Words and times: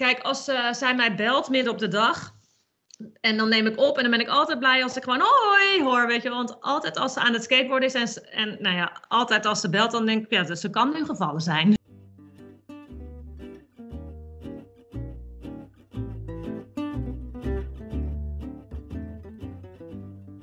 kijk, 0.00 0.20
als 0.20 0.48
uh, 0.48 0.72
zij 0.72 0.94
mij 0.94 1.14
belt 1.14 1.48
midden 1.48 1.72
op 1.72 1.78
de 1.78 1.88
dag. 1.88 2.34
En 3.20 3.36
dan 3.36 3.48
neem 3.48 3.66
ik 3.66 3.78
op 3.78 3.96
en 3.96 4.02
dan 4.02 4.10
ben 4.10 4.20
ik 4.20 4.28
altijd 4.28 4.58
blij 4.58 4.82
als 4.82 4.96
ik 4.96 5.02
gewoon 5.02 5.20
hoi 5.20 5.82
hoor, 5.82 6.06
weet 6.06 6.22
je. 6.22 6.30
Want 6.30 6.60
altijd 6.60 6.96
als 6.96 7.12
ze 7.12 7.20
aan 7.20 7.32
het 7.32 7.42
skateboarden 7.42 7.88
is 7.88 8.18
en, 8.18 8.30
en 8.30 8.56
nou 8.62 8.76
ja, 8.76 9.04
altijd 9.08 9.46
als 9.46 9.60
ze 9.60 9.70
belt, 9.70 9.90
dan 9.90 10.06
denk 10.06 10.24
ik, 10.24 10.30
ja, 10.30 10.54
ze 10.54 10.70
kan 10.70 10.92
nu 10.92 11.04
gevallen 11.04 11.40
zijn. 11.40 11.74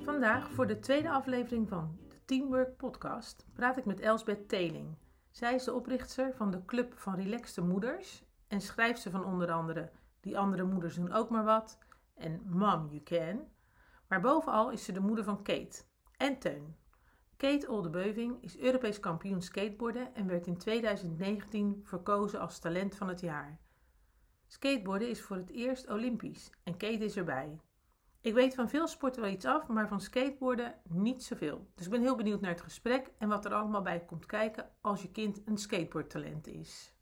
Vandaag 0.03 0.51
voor 0.51 0.67
de 0.67 0.79
tweede 0.79 1.09
aflevering 1.09 1.69
van 1.69 1.97
de 2.09 2.15
Teamwork 2.25 2.77
Podcast 2.77 3.45
praat 3.53 3.77
ik 3.77 3.85
met 3.85 3.99
Elsbeth 3.99 4.49
Teling. 4.49 4.97
Zij 5.31 5.55
is 5.55 5.63
de 5.63 5.73
oprichter 5.73 6.33
van 6.35 6.51
de 6.51 6.65
Club 6.65 6.93
van 6.95 7.15
Relaxte 7.15 7.61
Moeders 7.61 8.25
en 8.47 8.61
schrijft 8.61 9.01
ze 9.01 9.09
van 9.09 9.25
onder 9.25 9.51
andere 9.51 9.91
Die 10.19 10.37
andere 10.37 10.63
moeders 10.63 10.95
doen 10.95 11.11
ook 11.11 11.29
maar 11.29 11.43
wat 11.43 11.77
en 12.15 12.41
Mom 12.45 12.87
You 12.87 13.03
Can. 13.03 13.47
Maar 14.07 14.21
bovenal 14.21 14.71
is 14.71 14.83
ze 14.83 14.91
de 14.91 14.99
moeder 14.99 15.23
van 15.23 15.43
Kate 15.43 15.83
en 16.17 16.39
Teun. 16.39 16.75
Kate 17.37 17.69
Oldebeuving 17.69 18.43
is 18.43 18.57
Europees 18.57 18.99
kampioen 18.99 19.41
skateboarden 19.41 20.15
en 20.15 20.27
werd 20.27 20.47
in 20.47 20.57
2019 20.57 21.79
verkozen 21.83 22.39
als 22.39 22.59
talent 22.59 22.95
van 22.95 23.07
het 23.07 23.19
jaar. 23.19 23.59
Skateboarden 24.47 25.09
is 25.09 25.21
voor 25.21 25.35
het 25.35 25.49
eerst 25.49 25.89
Olympisch 25.89 26.51
en 26.63 26.77
Kate 26.77 27.05
is 27.05 27.17
erbij. 27.17 27.59
Ik 28.21 28.33
weet 28.33 28.55
van 28.55 28.69
veel 28.69 28.87
sporten 28.87 29.21
wel 29.21 29.31
iets 29.31 29.45
af, 29.45 29.67
maar 29.67 29.87
van 29.87 30.01
skateboarden 30.01 30.75
niet 30.83 31.23
zoveel. 31.23 31.67
Dus 31.75 31.85
ik 31.85 31.91
ben 31.91 32.01
heel 32.01 32.15
benieuwd 32.15 32.41
naar 32.41 32.51
het 32.51 32.61
gesprek 32.61 33.11
en 33.17 33.29
wat 33.29 33.45
er 33.45 33.53
allemaal 33.53 33.81
bij 33.81 34.05
komt 34.05 34.25
kijken 34.25 34.69
als 34.81 35.01
je 35.01 35.11
kind 35.11 35.41
een 35.45 35.57
skateboardtalent 35.57 36.47
is. 36.47 36.96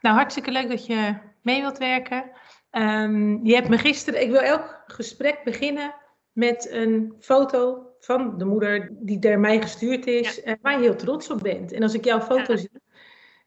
Nou, 0.00 0.16
hartstikke 0.16 0.50
leuk 0.50 0.68
dat 0.68 0.86
je 0.86 1.14
mee 1.42 1.60
wilt 1.60 1.78
werken. 1.78 2.30
Um, 2.70 3.46
je 3.46 3.54
hebt 3.54 3.68
me 3.68 3.78
gisteren, 3.78 4.22
ik 4.22 4.30
wil 4.30 4.40
elk 4.40 4.82
gesprek 4.86 5.44
beginnen 5.44 5.94
met 6.32 6.70
een 6.70 7.14
foto 7.20 7.86
van 8.00 8.38
de 8.38 8.44
moeder 8.44 8.88
die 8.90 9.18
naar 9.18 9.40
mij 9.40 9.62
gestuurd 9.62 10.06
is 10.06 10.42
en 10.42 10.58
waar 10.62 10.72
je 10.72 10.82
heel 10.82 10.96
trots 10.96 11.30
op 11.30 11.40
bent. 11.40 11.72
En 11.72 11.82
als 11.82 11.94
ik 11.94 12.04
jouw 12.04 12.20
foto 12.20 12.56
zie, 12.56 12.70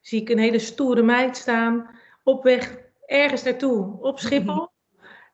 zie 0.00 0.20
ik 0.20 0.28
een 0.28 0.38
hele 0.38 0.58
stoere 0.58 1.02
meid 1.02 1.36
staan 1.36 1.90
op 2.22 2.42
weg 2.42 2.76
ergens 3.06 3.42
naartoe 3.42 3.98
op 4.00 4.18
Schiphol. 4.18 4.68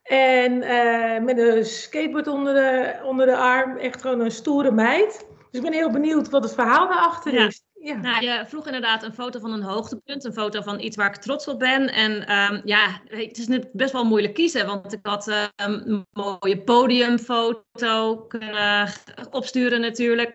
En 0.02 0.52
uh, 0.52 1.24
met 1.24 1.38
een 1.38 1.64
skateboard 1.64 2.26
onder 2.26 2.54
de, 2.54 3.00
onder 3.04 3.26
de 3.26 3.36
arm, 3.36 3.76
echt 3.76 4.00
gewoon 4.00 4.20
een 4.20 4.30
stoere 4.30 4.70
meid. 4.70 5.26
Dus 5.50 5.60
ik 5.60 5.62
ben 5.62 5.72
heel 5.72 5.90
benieuwd 5.90 6.28
wat 6.30 6.42
het 6.42 6.54
verhaal 6.54 6.88
daarachter 6.88 7.34
is. 7.34 7.65
Ja. 7.86 7.94
Nou, 7.94 8.24
je 8.24 8.44
vroeg 8.46 8.66
inderdaad 8.66 9.02
een 9.02 9.14
foto 9.14 9.38
van 9.40 9.52
een 9.52 9.62
hoogtepunt, 9.62 10.24
een 10.24 10.32
foto 10.32 10.62
van 10.62 10.80
iets 10.80 10.96
waar 10.96 11.08
ik 11.08 11.16
trots 11.16 11.48
op 11.48 11.58
ben. 11.58 11.92
En 11.92 12.12
um, 12.12 12.60
ja, 12.64 13.00
het 13.08 13.38
is 13.38 13.58
best 13.72 13.92
wel 13.92 14.04
moeilijk 14.04 14.34
kiezen, 14.34 14.66
want 14.66 14.92
ik 14.92 14.98
had 15.02 15.28
uh, 15.28 15.44
een 15.56 16.06
mooie 16.10 16.58
podiumfoto 16.64 18.16
kunnen 18.28 18.88
opsturen 19.30 19.80
natuurlijk. 19.80 20.32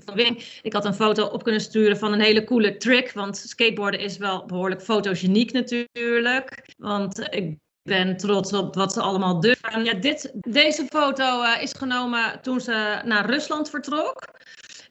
Ik 0.62 0.74
had 0.74 0.86
een 0.86 0.94
foto 0.94 1.26
op 1.26 1.44
kunnen 1.44 1.62
sturen 1.62 1.98
van 1.98 2.14
een 2.14 2.22
hele 2.22 2.44
coole 2.44 2.78
trick, 2.78 3.12
want 3.12 3.38
skateboarden 3.38 4.00
is 4.00 4.18
wel 4.18 4.46
behoorlijk 4.46 4.82
fotogeniek 4.82 5.52
natuurlijk. 5.52 6.74
Want 6.78 7.20
ik 7.30 7.58
ben 7.84 8.18
trots 8.18 8.54
op 8.54 8.76
wat 8.76 8.94
ze 8.94 9.02
allemaal 9.02 9.40
durven. 9.40 9.84
Ja, 9.84 9.94
dit, 9.94 10.32
deze 10.34 10.86
foto 10.86 11.42
uh, 11.42 11.62
is 11.62 11.74
genomen 11.78 12.42
toen 12.42 12.62
ze 12.62 13.02
naar 13.06 13.30
Rusland 13.30 13.70
vertrok. 13.70 14.28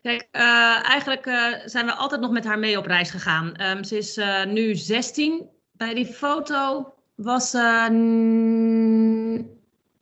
Kijk, 0.03 0.29
uh, 0.33 0.89
eigenlijk 0.89 1.27
uh, 1.27 1.55
zijn 1.65 1.87
we 1.87 1.93
altijd 1.93 2.21
nog 2.21 2.31
met 2.31 2.45
haar 2.45 2.59
mee 2.59 2.79
op 2.79 2.87
reis 2.87 3.11
gegaan. 3.11 3.63
Um, 3.63 3.85
ze 3.85 3.97
is 3.97 4.21
nu 4.47 4.75
16. 4.75 5.49
Bij 5.73 5.95
die 5.95 6.07
foto 6.07 6.93
was 7.15 7.51
ze. 7.51 7.89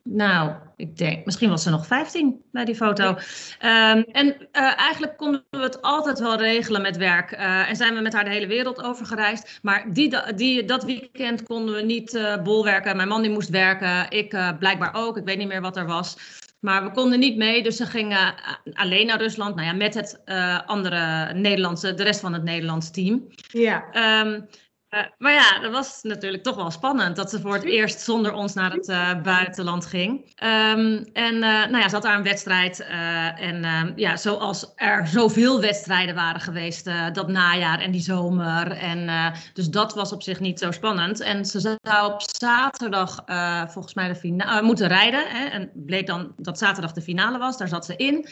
nou, 0.03 0.53
ik 0.77 0.97
denk, 0.97 1.25
misschien 1.25 1.49
was 1.49 1.63
ze 1.63 1.71
nog 1.71 1.87
15 1.87 2.43
bij 2.53 2.65
die 2.65 2.75
foto. 2.75 3.09
Um, 3.09 4.03
en 4.03 4.49
eigenlijk 4.53 5.17
konden 5.17 5.45
we 5.51 5.59
het 5.59 5.83
altijd 5.83 6.19
wel 6.19 6.37
regelen 6.37 6.83
met 6.83 6.97
werk. 6.97 7.33
En 7.33 7.77
zijn 7.77 7.95
we 7.95 8.01
met 8.01 8.13
haar 8.13 8.25
de 8.25 8.31
hele 8.31 8.47
wereld 8.47 8.83
over 8.83 9.07
gereisd. 9.07 9.59
Maar 9.63 9.93
die, 9.93 10.35
die, 10.35 10.65
dat 10.65 10.85
weekend 10.85 11.43
konden 11.43 11.75
we 11.75 11.83
niet 11.83 12.39
bolwerken. 12.43 12.97
Mijn 12.97 13.09
man 13.09 13.23
die 13.23 13.31
moest 13.31 13.49
werken, 13.49 14.11
ik 14.11 14.37
blijkbaar 14.59 14.95
ook. 14.95 15.17
Ik 15.17 15.25
weet 15.25 15.39
niet 15.39 15.49
meer 15.49 15.61
wat 15.61 15.77
er 15.77 15.87
was. 15.87 16.17
Maar 16.61 16.85
we 16.85 16.91
konden 16.91 17.19
niet 17.19 17.37
mee, 17.37 17.63
dus 17.63 17.77
ze 17.77 17.87
gingen 17.87 18.35
alleen 18.73 19.07
naar 19.07 19.19
Rusland. 19.19 19.55
Nou 19.55 19.67
ja, 19.67 19.73
met 19.73 19.95
het 19.95 20.23
andere 20.67 21.33
Nederlandse, 21.35 21.95
de 21.95 22.03
rest 22.03 22.21
van 22.21 22.33
het 22.33 22.43
Nederlands 22.43 22.91
team. 22.91 23.27
Ja. 23.49 23.85
Um, 24.25 24.47
uh, 24.91 25.01
maar 25.19 25.33
ja, 25.33 25.59
dat 25.61 25.73
was 25.73 25.99
natuurlijk 26.03 26.43
toch 26.43 26.57
wel 26.57 26.71
spannend 26.71 27.17
dat 27.17 27.31
ze 27.31 27.41
voor 27.41 27.55
het 27.55 27.65
eerst 27.65 28.01
zonder 28.01 28.33
ons 28.33 28.55
naar 28.55 28.73
het 28.73 28.89
uh, 28.89 29.23
buitenland 29.23 29.87
ging. 29.87 30.19
Um, 30.43 31.05
en 31.13 31.35
uh, 31.35 31.41
nou 31.41 31.79
ja, 31.79 31.89
ze 31.89 31.95
had 31.95 32.03
daar 32.03 32.17
een 32.17 32.23
wedstrijd. 32.23 32.81
en 32.81 33.65
ehm, 33.65 33.93
ja, 33.97 34.17
zoals 34.17 34.73
er 34.77 35.07
zoveel 35.07 35.61
wedstrijden 35.61 36.15
waren 36.15 36.41
geweest 36.41 36.91
dat 37.13 37.29
najaar 37.29 37.81
en 37.81 37.91
die 37.91 38.01
zomer. 38.01 38.71
En 38.71 39.33
dus 39.53 39.69
dat 39.69 39.95
was 39.95 40.13
op 40.13 40.23
zich 40.23 40.41
niet 40.41 40.59
zo 40.59 40.71
spannend. 40.71 41.21
En 41.21 41.45
ze 41.45 41.61
zou 41.61 42.13
op 42.13 42.23
zaterdag 42.39 43.25
volgens 43.69 43.95
mij 43.95 44.09
de 44.09 44.15
finale 44.15 44.63
moeten 44.63 44.89
rijden. 44.89 45.29
Hè, 45.29 45.45
en 45.45 45.71
bleek 45.75 46.07
dan 46.07 46.33
dat 46.37 46.59
zaterdag 46.59 46.93
de 46.93 47.03
finale 47.03 47.39
was. 47.39 47.59
Daar 47.59 47.69
zat 47.69 47.85
ze 47.85 47.97
in. 47.97 48.29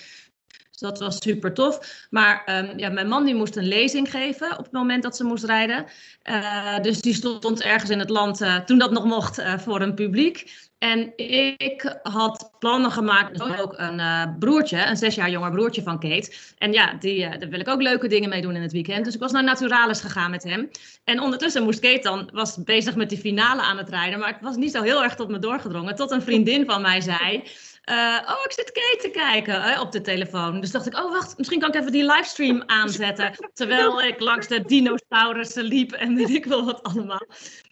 Dus 0.76 0.88
dat 0.88 0.98
was 0.98 1.16
super 1.22 1.54
tof. 1.54 2.06
Maar 2.10 2.42
um, 2.46 2.78
ja, 2.78 2.88
mijn 2.88 3.08
man 3.08 3.24
die 3.24 3.34
moest 3.34 3.56
een 3.56 3.68
lezing 3.68 4.10
geven 4.10 4.58
op 4.58 4.64
het 4.64 4.72
moment 4.72 5.02
dat 5.02 5.16
ze 5.16 5.24
moest 5.24 5.44
rijden. 5.44 5.86
Uh, 6.24 6.80
dus 6.80 7.00
die 7.00 7.14
stond 7.14 7.62
ergens 7.62 7.90
in 7.90 7.98
het 7.98 8.10
land, 8.10 8.40
uh, 8.40 8.56
toen 8.56 8.78
dat 8.78 8.90
nog 8.90 9.04
mocht, 9.04 9.38
uh, 9.38 9.58
voor 9.58 9.80
een 9.80 9.94
publiek. 9.94 10.64
En 10.78 11.12
ik 11.16 11.98
had 12.02 12.50
plannen 12.58 12.90
gemaakt, 12.90 13.38
dus 13.38 13.58
ook 13.58 13.74
een 13.76 14.36
broertje, 14.38 14.84
een 14.86 14.96
zes 14.96 15.14
jaar 15.14 15.30
jonger 15.30 15.50
broertje 15.50 15.82
van 15.82 15.98
Kate. 15.98 16.32
En 16.58 16.72
ja, 16.72 16.94
die, 16.94 17.38
daar 17.38 17.48
wil 17.48 17.60
ik 17.60 17.68
ook 17.68 17.82
leuke 17.82 18.08
dingen 18.08 18.28
mee 18.28 18.40
doen 18.40 18.54
in 18.54 18.62
het 18.62 18.72
weekend. 18.72 19.04
Dus 19.04 19.14
ik 19.14 19.20
was 19.20 19.32
naar 19.32 19.44
Naturalis 19.44 20.00
gegaan 20.00 20.30
met 20.30 20.42
hem. 20.42 20.70
En 21.04 21.20
ondertussen 21.20 21.64
moest 21.64 21.80
Kate 21.80 22.02
dan, 22.02 22.30
was 22.32 22.64
bezig 22.64 22.94
met 22.94 23.08
die 23.08 23.18
finale 23.18 23.62
aan 23.62 23.78
het 23.78 23.88
rijden. 23.88 24.18
Maar 24.18 24.32
het 24.32 24.42
was 24.42 24.56
niet 24.56 24.72
zo 24.72 24.82
heel 24.82 25.02
erg 25.02 25.14
tot 25.14 25.28
me 25.28 25.38
doorgedrongen. 25.38 25.96
Tot 25.96 26.10
een 26.10 26.22
vriendin 26.22 26.64
van 26.66 26.82
mij 26.82 27.00
zei... 27.00 27.42
Uh, 27.90 28.18
oh, 28.28 28.44
ik 28.44 28.52
zit 28.52 28.72
Kate 28.72 28.98
te 29.00 29.10
kijken 29.10 29.62
hè, 29.62 29.80
op 29.80 29.92
de 29.92 30.00
telefoon. 30.00 30.60
Dus 30.60 30.70
dacht 30.70 30.86
ik, 30.86 30.98
oh 30.98 31.12
wacht, 31.12 31.38
misschien 31.38 31.60
kan 31.60 31.68
ik 31.68 31.74
even 31.74 31.92
die 31.92 32.04
livestream 32.04 32.62
aanzetten. 32.66 33.50
Terwijl 33.52 34.02
ik 34.02 34.20
langs 34.20 34.46
de 34.46 34.64
dinosaurussen 34.64 35.64
liep 35.64 35.92
en 35.92 36.14
weet 36.14 36.30
ik 36.30 36.44
wel 36.44 36.64
wat 36.64 36.82
allemaal. 36.82 37.26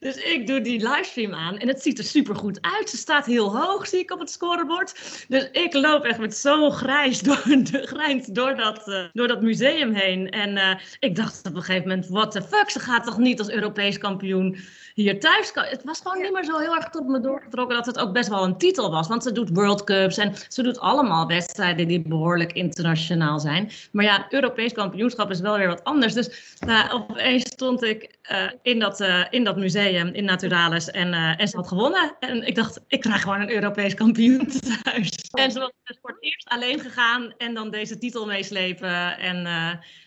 Dus 0.05 0.17
ik 0.17 0.47
doe 0.47 0.61
die 0.61 0.89
livestream 0.89 1.35
aan 1.35 1.59
en 1.59 1.69
het 1.69 1.83
ziet 1.83 1.99
er 1.99 2.05
super 2.05 2.37
goed 2.37 2.59
uit. 2.61 2.91
Ze 2.91 2.97
staat 2.97 3.27
heel 3.27 3.57
hoog, 3.57 3.87
zie 3.87 3.99
ik 3.99 4.13
op 4.13 4.19
het 4.19 4.31
scorebord. 4.31 5.25
Dus 5.29 5.49
ik 5.53 5.75
loop 5.75 6.05
echt 6.05 6.19
met 6.19 6.37
zo'n 6.37 6.73
grijs 6.73 7.21
door, 7.21 7.43
de, 7.71 7.87
grijns 7.87 8.27
door, 8.27 8.57
dat, 8.57 8.89
uh, 8.89 9.05
door 9.13 9.29
dat 9.29 9.43
museum 9.43 9.95
heen. 9.95 10.31
En 10.31 10.57
uh, 10.57 10.75
ik 10.99 11.17
dacht 11.17 11.47
op 11.47 11.55
een 11.55 11.63
gegeven 11.63 11.89
moment, 11.89 12.09
what 12.09 12.31
the 12.31 12.43
fuck, 12.43 12.71
ze 12.71 12.81
gaat 12.81 13.05
toch 13.05 13.19
niet 13.19 13.39
als 13.39 13.51
Europees 13.51 13.99
kampioen 13.99 14.57
hier 14.95 15.21
thuis. 15.21 15.51
Het 15.55 15.85
was 15.85 16.01
gewoon 16.03 16.23
niet 16.23 16.33
meer 16.33 16.45
zo 16.45 16.59
heel 16.59 16.75
erg 16.75 16.89
tot 16.89 17.07
me 17.07 17.21
doorgetrokken 17.21 17.77
dat 17.77 17.87
het 17.87 17.99
ook 17.99 18.13
best 18.13 18.29
wel 18.29 18.45
een 18.45 18.59
titel 18.59 18.91
was. 18.91 19.09
Want 19.09 19.23
ze 19.23 19.33
doet 19.33 19.51
World 19.53 19.85
Cups 19.85 20.17
en 20.17 20.33
ze 20.49 20.63
doet 20.63 20.81
allemaal 20.81 21.27
wedstrijden 21.27 21.89
die 21.89 22.03
behoorlijk 22.03 22.53
internationaal 22.53 23.41
zijn. 23.41 23.71
Maar 23.93 24.05
ja, 24.05 24.27
Europees 24.31 24.73
kampioenschap 24.73 25.31
is 25.31 25.41
wel 25.41 25.59
weer 25.59 25.69
wat 25.69 25.85
anders. 25.85 26.13
Dus 26.13 26.57
nou, 26.59 26.91
opeens 26.91 27.43
stond 27.43 27.83
ik 27.83 28.11
uh, 28.33 28.51
in, 28.63 28.79
dat, 28.79 29.01
uh, 29.01 29.25
in 29.31 29.45
dat 29.45 29.57
museum 29.57 30.09
in 30.09 30.25
Naturalis 30.25 30.91
en, 30.91 31.09
uh, 31.13 31.41
en 31.41 31.49
ze 31.49 31.57
had 31.57 31.69
gewonnen. 31.69 32.17
En 32.19 32.47
ik 32.47 32.55
dacht, 32.55 32.81
ik 32.87 33.01
krijg 33.01 33.23
gewoon 33.23 33.41
een 33.41 33.51
Europees 33.51 33.95
kampioen 33.95 34.47
thuis. 34.83 35.11
En 35.31 35.51
ze 35.53 35.59
was 35.59 35.73
dus 35.83 35.99
voor 36.01 36.11
het 36.11 36.23
eerst 36.23 36.49
alleen 36.49 36.81
gegaan 36.81 37.35
en 37.39 37.55
dan 37.55 37.71
deze 37.71 37.99
titel 37.99 38.27
meeslepen. 38.27 39.19
En 39.19 39.47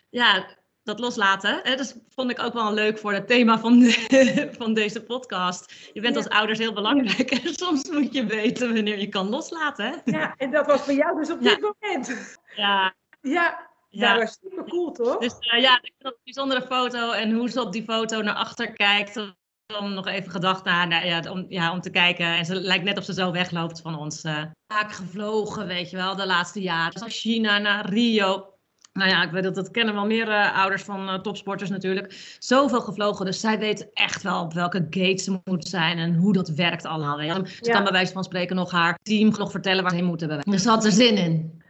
ja, 0.10 0.46
dat 0.88 1.00
loslaten. 1.00 1.60
Dat 1.64 1.78
dus 1.78 1.96
vond 2.10 2.32
ik 2.32 2.40
ook 2.40 2.54
wel 2.54 2.74
leuk 2.74 2.98
voor 2.98 3.14
het 3.14 3.28
thema 3.28 3.60
van, 3.60 3.84
van 4.60 4.74
deze 4.74 5.04
podcast. 5.04 5.90
Je 5.94 6.02
bent 6.02 6.16
als 6.16 6.30
ouders 6.30 6.60
heel 6.60 6.74
belangrijk 6.74 7.32
en 7.32 7.54
soms 7.64 7.90
moet 7.90 8.14
je 8.14 8.26
weten 8.26 8.74
wanneer 8.74 9.00
je 9.00 9.10
kan 9.10 9.30
loslaten. 9.30 10.02
Ja, 10.06 10.34
en 10.38 10.52
dat 10.52 10.66
was 10.66 10.86
bij 10.86 10.96
jou 10.96 11.20
dus 11.20 11.32
op 11.32 11.42
dit 11.42 11.62
moment. 11.62 12.38
Ja. 12.56 12.94
Ja, 13.22 13.67
ja. 14.00 14.14
dat 14.14 14.22
was 14.22 14.38
super 14.42 14.64
cool, 14.64 14.92
toch? 14.92 15.18
Dus 15.18 15.34
uh, 15.54 15.62
ja, 15.62 15.80
ik 15.82 15.94
een 15.98 16.16
bijzondere 16.24 16.62
foto 16.62 17.12
en 17.12 17.32
hoe 17.32 17.50
ze 17.50 17.62
op 17.62 17.72
die 17.72 17.84
foto 17.84 18.22
naar 18.22 18.36
achter 18.36 18.74
kijkt. 18.74 19.36
Om 19.80 19.94
nog 19.94 20.08
even 20.08 20.32
gedacht 20.32 20.64
naar, 20.64 20.88
nou, 20.88 21.06
ja, 21.06 21.32
om, 21.32 21.46
ja, 21.50 21.72
om 21.72 21.82
te 21.82 21.90
kijken. 21.90 22.26
En 22.26 22.46
ze 22.46 22.56
lijkt 22.56 22.84
net 22.84 22.98
of 22.98 23.04
ze 23.04 23.14
zo 23.14 23.32
wegloopt 23.32 23.82
van 23.82 23.98
ons. 23.98 24.24
Uh, 24.24 24.44
vaak 24.68 24.92
gevlogen, 24.92 25.68
weet 25.68 25.90
je 25.90 25.96
wel, 25.98 26.16
de 26.16 26.26
laatste 26.26 26.62
jaren. 26.62 26.92
Dus 26.92 27.02
naar 27.02 27.10
China, 27.10 27.58
naar 27.58 27.90
Rio 27.90 28.58
nou 28.98 29.10
ja, 29.10 29.24
ik 29.24 29.32
weet 29.32 29.44
dat 29.44 29.56
dat 29.56 29.72
kennen 29.72 29.94
wel 29.94 30.06
meer 30.06 30.28
uh, 30.28 30.58
ouders 30.58 30.84
van 30.84 31.10
uh, 31.10 31.20
topsporters 31.20 31.70
natuurlijk. 31.70 32.36
Zoveel 32.40 32.82
gevlogen, 32.82 33.26
dus 33.26 33.40
zij 33.40 33.60
weet 33.60 33.90
echt 33.94 34.24
wel 34.24 34.42
op 34.42 34.54
welke 34.54 34.88
gate 34.90 35.24
ze 35.24 35.40
moet 35.44 35.68
zijn 35.68 35.98
en 35.98 36.16
hoe 36.16 36.34
dat 36.34 36.50
werkt 36.50 36.86
allemaal. 36.86 37.18
Weet 37.18 37.36
je. 37.36 37.58
Ze 37.62 37.72
kan 37.72 37.84
bij 37.84 37.92
wijze 37.92 38.14
van 38.14 38.24
spreken 38.24 38.56
nog 38.56 38.72
haar 38.72 39.00
team 39.02 39.34
nog 39.38 39.52
vertellen 39.52 39.82
waar 39.82 39.92
ze 39.92 39.98
heen 39.98 40.06
moeten. 40.06 40.42
Dus 40.44 40.62
ze 40.62 40.70
had 40.70 40.86
er 40.86 40.92
zin 40.92 41.18
in. 41.18 41.62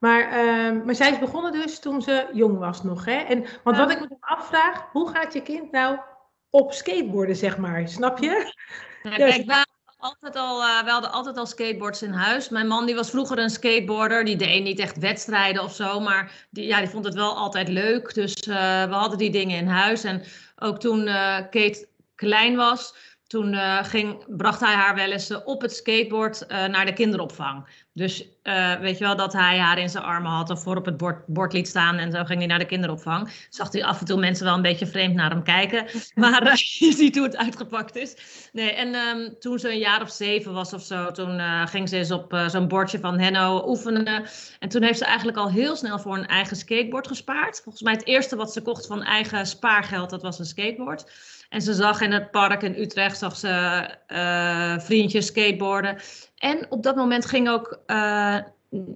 Maar, 0.00 0.22
uh, 0.22 0.84
maar 0.84 0.94
zij 0.94 1.10
is 1.10 1.18
begonnen 1.18 1.52
dus 1.52 1.78
toen 1.78 2.02
ze 2.02 2.26
jong 2.32 2.58
was 2.58 2.82
nog, 2.82 3.04
hè? 3.04 3.16
En, 3.16 3.44
want 3.64 3.76
wat 3.76 3.90
ik 3.90 4.00
me 4.00 4.16
afvraag, 4.20 4.88
hoe 4.92 5.10
gaat 5.10 5.32
je 5.32 5.42
kind 5.42 5.70
nou 5.70 5.98
op 6.50 6.72
skateboarden, 6.72 7.36
zeg 7.36 7.58
maar. 7.58 7.88
Snap 7.88 8.18
je? 8.18 8.52
Ja, 9.02 9.10
kijk, 9.10 9.46
wij, 9.46 9.64
altijd 9.98 10.36
al, 10.36 10.62
uh, 10.62 10.82
we 10.84 10.90
hadden 10.90 11.12
altijd 11.12 11.36
al 11.36 11.46
skateboards 11.46 12.02
in 12.02 12.12
huis. 12.12 12.48
Mijn 12.48 12.66
man 12.66 12.86
die 12.86 12.94
was 12.94 13.10
vroeger 13.10 13.38
een 13.38 13.50
skateboarder. 13.50 14.24
Die 14.24 14.36
deed 14.36 14.62
niet 14.62 14.78
echt 14.78 14.98
wedstrijden 14.98 15.62
of 15.62 15.74
zo. 15.74 16.00
Maar 16.00 16.46
die, 16.50 16.66
ja, 16.66 16.78
die 16.78 16.88
vond 16.88 17.04
het 17.04 17.14
wel 17.14 17.36
altijd 17.36 17.68
leuk. 17.68 18.14
Dus 18.14 18.46
uh, 18.46 18.54
we 18.84 18.94
hadden 18.94 19.18
die 19.18 19.30
dingen 19.30 19.58
in 19.58 19.66
huis. 19.66 20.04
En 20.04 20.22
ook 20.56 20.80
toen 20.80 21.06
uh, 21.06 21.36
Kate 21.36 21.88
klein 22.14 22.56
was, 22.56 22.94
toen 23.26 23.52
uh, 23.52 23.84
ging, 23.84 24.36
bracht 24.36 24.60
hij 24.60 24.74
haar 24.74 24.94
wel 24.94 25.10
eens 25.10 25.30
uh, 25.30 25.38
op 25.44 25.60
het 25.60 25.74
skateboard 25.74 26.44
uh, 26.48 26.64
naar 26.64 26.86
de 26.86 26.92
kinderopvang. 26.92 27.86
Dus 27.98 28.24
weet 28.80 28.98
je 28.98 29.04
wel, 29.04 29.16
dat 29.16 29.32
hij 29.32 29.58
haar 29.58 29.78
in 29.78 29.88
zijn 29.88 30.04
armen 30.04 30.30
had 30.30 30.50
of 30.50 30.62
voor 30.62 30.76
op 30.76 30.84
het 30.84 30.96
bord, 30.96 31.26
bord 31.26 31.52
liet 31.52 31.68
staan 31.68 31.96
en 31.96 32.12
zo 32.12 32.24
ging 32.24 32.38
hij 32.38 32.46
naar 32.46 32.58
de 32.58 32.66
kinderopvang. 32.66 33.46
Zag 33.48 33.72
hij 33.72 33.84
af 33.84 34.00
en 34.00 34.06
toe 34.06 34.18
mensen 34.18 34.44
wel 34.44 34.54
een 34.54 34.62
beetje 34.62 34.86
vreemd 34.86 35.14
naar 35.14 35.30
hem 35.30 35.42
kijken. 35.42 35.86
Maar 36.14 36.42
je 36.78 36.92
ziet 36.92 37.16
hoe 37.16 37.26
het 37.26 37.36
uitgepakt 37.36 37.96
is. 37.96 38.16
Nee, 38.52 38.72
en 38.72 38.94
um, 38.94 39.36
toen 39.38 39.58
ze 39.58 39.70
een 39.70 39.78
jaar 39.78 40.02
of 40.02 40.10
zeven 40.10 40.52
was 40.52 40.72
of 40.72 40.82
zo, 40.82 41.10
toen 41.10 41.40
ging 41.68 41.88
ze 41.88 41.96
eens 41.96 42.10
op 42.10 42.42
zo'n 42.46 42.68
bordje 42.68 42.98
van 42.98 43.18
Henno 43.18 43.68
oefenen. 43.68 44.26
En 44.58 44.68
toen 44.68 44.82
heeft 44.82 44.98
ze 44.98 45.04
eigenlijk 45.04 45.38
al 45.38 45.50
heel 45.50 45.76
snel 45.76 45.98
voor 45.98 46.16
een 46.16 46.26
eigen 46.26 46.56
skateboard 46.56 47.06
gespaard. 47.06 47.60
Volgens 47.62 47.84
mij 47.84 47.92
het 47.92 48.06
eerste 48.06 48.36
wat 48.36 48.52
ze 48.52 48.62
kocht 48.62 48.86
van 48.86 49.02
eigen 49.02 49.46
spaargeld, 49.46 50.10
dat 50.10 50.22
was 50.22 50.38
een 50.38 50.44
skateboard. 50.44 51.10
En 51.48 51.62
ze 51.62 51.74
zag 51.74 52.00
in 52.00 52.12
het 52.12 52.30
park 52.30 52.62
in 52.62 52.78
Utrecht 52.78 53.18
zag 53.18 53.36
ze 53.36 53.88
uh, 54.08 54.78
vriendjes 54.78 55.26
skateboarden. 55.26 55.98
En 56.38 56.66
op 56.68 56.82
dat 56.82 56.96
moment 56.96 57.26
ging 57.26 57.48
ook 57.48 57.78
uh, 57.86 58.36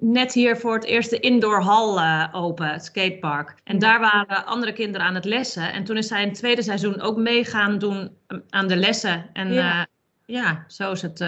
net 0.01 0.33
hier 0.33 0.57
voor 0.57 0.75
het 0.75 0.85
eerst 0.85 1.11
de 1.11 1.21
indoor 1.21 1.63
hal 1.63 1.99
uh, 1.99 2.29
open, 2.33 2.69
het 2.69 2.85
skatepark. 2.85 3.55
En 3.65 3.79
daar 3.79 4.01
waren 4.01 4.47
andere 4.47 4.73
kinderen 4.73 5.07
aan 5.07 5.15
het 5.15 5.25
lessen. 5.25 5.73
En 5.73 5.85
toen 5.85 5.97
is 5.97 6.07
zij 6.07 6.23
in 6.23 6.29
het 6.29 6.37
tweede 6.37 6.63
seizoen 6.63 7.01
ook 7.01 7.17
mee 7.17 7.45
gaan 7.45 7.79
doen 7.79 8.17
aan 8.51 8.69
de 8.69 8.77
lessen. 8.77 9.31
En 9.33 9.53
ja, 9.53 9.87
ja 10.27 10.65
zo 10.69 10.93
is 10.93 11.03
het 11.03 11.25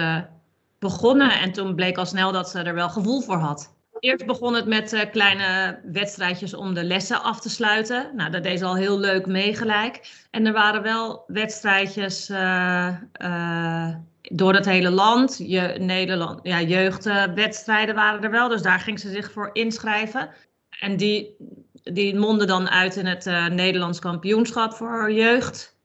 begonnen. 0.79 1.31
En 1.31 1.51
toen 1.51 1.75
bleek 1.75 1.97
al 1.97 2.05
snel 2.05 2.31
dat 2.31 2.49
ze 2.49 2.59
er 2.59 2.75
wel 2.75 2.89
gevoel 2.89 3.21
voor 3.21 3.37
had. 3.37 3.74
Eerst 3.99 4.25
begon 4.25 4.53
het 4.53 4.65
met 4.65 4.93
uh, 4.93 5.01
kleine 5.11 5.79
wedstrijdjes 5.83 6.53
om 6.53 6.73
de 6.73 6.83
lessen 6.83 7.21
af 7.23 7.39
te 7.39 7.49
sluiten. 7.49 8.11
Nou, 8.15 8.31
dat 8.31 8.43
deed 8.43 8.59
ze 8.59 8.65
al 8.65 8.75
heel 8.75 8.99
leuk 8.99 9.25
mee 9.25 9.55
gelijk. 9.55 10.25
En 10.31 10.45
er 10.45 10.53
waren 10.53 10.81
wel 10.81 11.23
wedstrijdjes 11.27 12.29
uh, 12.29 12.95
uh, 13.21 13.95
door 14.21 14.53
het 14.53 14.65
hele 14.65 14.89
land. 14.89 15.37
Je, 15.37 15.75
Nederland 15.79 16.39
ja, 16.43 16.61
jeugdwedstrijden 16.61 17.95
waren 17.95 18.23
er 18.23 18.31
wel, 18.31 18.47
dus 18.47 18.61
daar 18.61 18.79
ging 18.79 18.99
ze 18.99 19.09
zich 19.09 19.31
voor 19.31 19.49
inschrijven. 19.53 20.29
En 20.79 20.97
die, 20.97 21.35
die 21.83 22.15
monden 22.15 22.47
dan 22.47 22.69
uit 22.69 22.95
in 22.95 23.05
het 23.05 23.25
Nederlands 23.51 23.99
kampioenschap 23.99 24.73
voor 24.73 25.11
jeugd. 25.11 25.77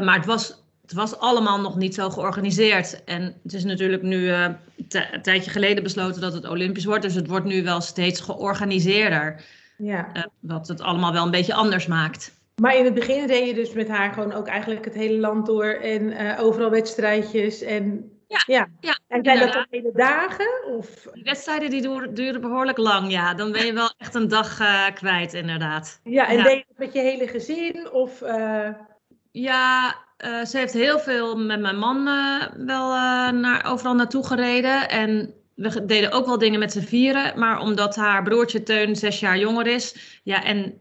maar 0.00 0.16
het 0.16 0.26
was 0.26 0.65
het 0.86 0.94
was 0.94 1.18
allemaal 1.18 1.60
nog 1.60 1.76
niet 1.76 1.94
zo 1.94 2.10
georganiseerd. 2.10 3.04
En 3.04 3.22
het 3.42 3.52
is 3.52 3.64
natuurlijk 3.64 4.02
nu 4.02 4.16
uh, 4.16 4.48
een 4.88 5.22
tijdje 5.22 5.50
geleden 5.50 5.82
besloten 5.82 6.20
dat 6.20 6.32
het 6.32 6.48
Olympisch 6.48 6.84
wordt. 6.84 7.02
Dus 7.02 7.14
het 7.14 7.26
wordt 7.26 7.46
nu 7.46 7.62
wel 7.62 7.80
steeds 7.80 8.20
georganiseerder. 8.20 9.44
Ja. 9.78 10.08
Uh, 10.14 10.22
wat 10.40 10.68
het 10.68 10.80
allemaal 10.80 11.12
wel 11.12 11.24
een 11.24 11.30
beetje 11.30 11.54
anders 11.54 11.86
maakt. 11.86 12.34
Maar 12.60 12.76
in 12.76 12.84
het 12.84 12.94
begin 12.94 13.26
reed 13.26 13.46
je 13.46 13.54
dus 13.54 13.72
met 13.72 13.88
haar 13.88 14.12
gewoon 14.12 14.32
ook 14.32 14.46
eigenlijk 14.46 14.84
het 14.84 14.94
hele 14.94 15.18
land 15.18 15.46
door. 15.46 15.64
En 15.64 16.02
uh, 16.02 16.40
overal 16.40 16.70
wedstrijdjes. 16.70 17.62
En, 17.62 18.10
ja, 18.28 18.42
ja. 18.46 18.68
ja 18.80 18.98
en 19.08 19.24
zijn 19.24 19.38
dat 19.38 19.52
dan 19.52 19.66
hele 19.70 19.92
dagen? 19.94 20.64
Of? 20.76 21.06
Die 21.12 21.22
wedstrijden 21.22 21.70
die 21.70 21.82
duren, 21.82 22.14
duren, 22.14 22.40
behoorlijk 22.40 22.78
lang, 22.78 23.10
ja. 23.10 23.34
Dan 23.34 23.52
ben 23.52 23.66
je 23.66 23.72
wel 23.72 23.92
echt 23.98 24.14
een 24.14 24.28
dag 24.28 24.60
kwijt, 24.94 25.34
inderdaad. 25.34 26.00
Ja, 26.04 26.28
en 26.28 26.36
ja. 26.36 26.42
deed 26.42 26.56
je 26.56 26.64
het 26.68 26.78
met 26.78 26.92
je 26.92 27.00
hele 27.00 27.28
gezin? 27.28 27.90
Of, 27.92 28.22
Ja, 29.30 29.96
uh, 30.24 30.44
ze 30.44 30.58
heeft 30.58 30.72
heel 30.72 30.98
veel 30.98 31.36
met 31.36 31.60
mijn 31.60 31.78
man 31.78 32.08
uh, 32.08 32.42
wel 32.56 32.90
uh, 32.90 33.30
naar, 33.30 33.66
overal 33.66 33.94
naartoe 33.94 34.26
gereden. 34.26 34.88
En 34.88 35.34
we 35.54 35.84
deden 35.84 36.12
ook 36.12 36.26
wel 36.26 36.38
dingen 36.38 36.58
met 36.58 36.72
z'n 36.72 36.80
vieren. 36.80 37.38
Maar 37.38 37.60
omdat 37.60 37.96
haar 37.96 38.22
broertje 38.22 38.62
Teun 38.62 38.96
zes 38.96 39.20
jaar 39.20 39.38
jonger 39.38 39.66
is. 39.66 40.20
Ja, 40.22 40.44
en 40.44 40.78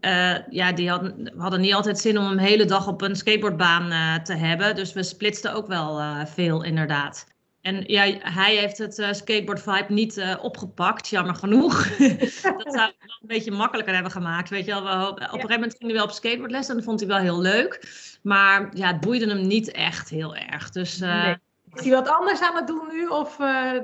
ja, 0.49 0.71
die 0.71 0.89
hadden, 0.89 1.33
hadden 1.37 1.61
niet 1.61 1.73
altijd 1.73 1.99
zin 1.99 2.17
om 2.17 2.25
hem 2.25 2.37
hele 2.37 2.65
dag 2.65 2.87
op 2.87 3.01
een 3.01 3.15
skateboardbaan 3.15 4.23
te 4.23 4.33
hebben. 4.33 4.75
Dus 4.75 4.93
we 4.93 5.03
splitsten 5.03 5.53
ook 5.53 5.67
wel 5.67 6.01
veel, 6.25 6.63
inderdaad. 6.63 7.25
En 7.65 7.83
ja, 7.87 8.03
hij 8.19 8.55
heeft 8.55 8.77
het 8.77 8.97
uh, 8.97 9.13
skateboard 9.13 9.61
vibe 9.61 9.93
niet 9.93 10.17
uh, 10.17 10.35
opgepakt, 10.41 11.07
jammer 11.07 11.35
genoeg. 11.35 11.87
dat 11.97 12.31
zou 12.31 12.53
het 12.63 12.73
wel 12.73 13.17
een 13.21 13.27
beetje 13.27 13.51
makkelijker 13.51 13.93
hebben 13.93 14.11
gemaakt. 14.11 14.49
Weet 14.49 14.65
je 14.65 14.71
wel, 14.71 14.83
we, 14.83 15.09
op 15.09 15.19
een 15.19 15.29
gegeven 15.29 15.49
moment 15.49 15.75
ging 15.77 15.83
hij 15.83 15.93
wel 15.93 16.03
op 16.03 16.11
skateboardles 16.11 16.69
en 16.69 16.75
dat 16.75 16.83
vond 16.83 16.99
hij 16.99 17.09
wel 17.09 17.17
heel 17.17 17.41
leuk. 17.41 17.87
Maar 18.25 18.69
ja, 18.73 18.87
het 18.87 18.99
boeide 18.99 19.27
hem 19.27 19.47
niet 19.47 19.71
echt 19.71 20.09
heel 20.09 20.35
erg. 20.35 20.69
Dus, 20.69 21.01
uh, 21.01 21.23
nee. 21.23 21.37
Is 21.73 21.81
hij 21.81 21.91
wat 21.91 22.09
anders 22.09 22.41
aan 22.41 22.55
het 22.55 22.67
doen 22.67 22.87
nu 22.91 23.07
of 23.07 23.35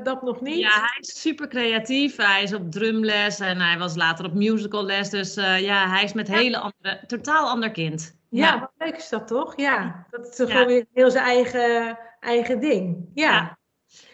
dat 0.04 0.22
nog 0.22 0.42
niet? 0.42 0.60
Ja, 0.60 0.70
hij 0.70 0.98
is 1.00 1.22
super 1.22 1.48
creatief. 1.48 2.16
Hij 2.16 2.44
is 2.44 2.54
op 2.54 2.72
drumles 2.72 3.40
en 3.40 3.60
hij 3.60 3.78
was 3.78 3.96
later 3.96 4.26
op 4.26 4.34
musicalles. 4.34 5.10
Dus 5.10 5.34
ja, 5.60 5.90
hij 5.90 6.04
is 6.04 6.14
met 6.14 6.28
ja. 6.28 6.34
hele 6.34 6.58
andere, 6.58 7.04
totaal 7.08 7.50
ander 7.50 7.72
kind. 7.72 8.18
Ja, 8.30 8.46
ja, 8.46 8.60
wat 8.60 8.72
leuk 8.78 8.98
is 8.98 9.10
dat 9.10 9.28
toch? 9.28 9.54
Ja, 9.60 10.06
dat 10.10 10.28
is 10.28 10.36
gewoon 10.36 10.68
weer 10.68 10.86
heel 10.94 11.12
zijn 11.12 11.26
eigen, 11.26 12.00
eigen 12.20 12.60
ding. 12.60 13.10
ja. 13.14 13.60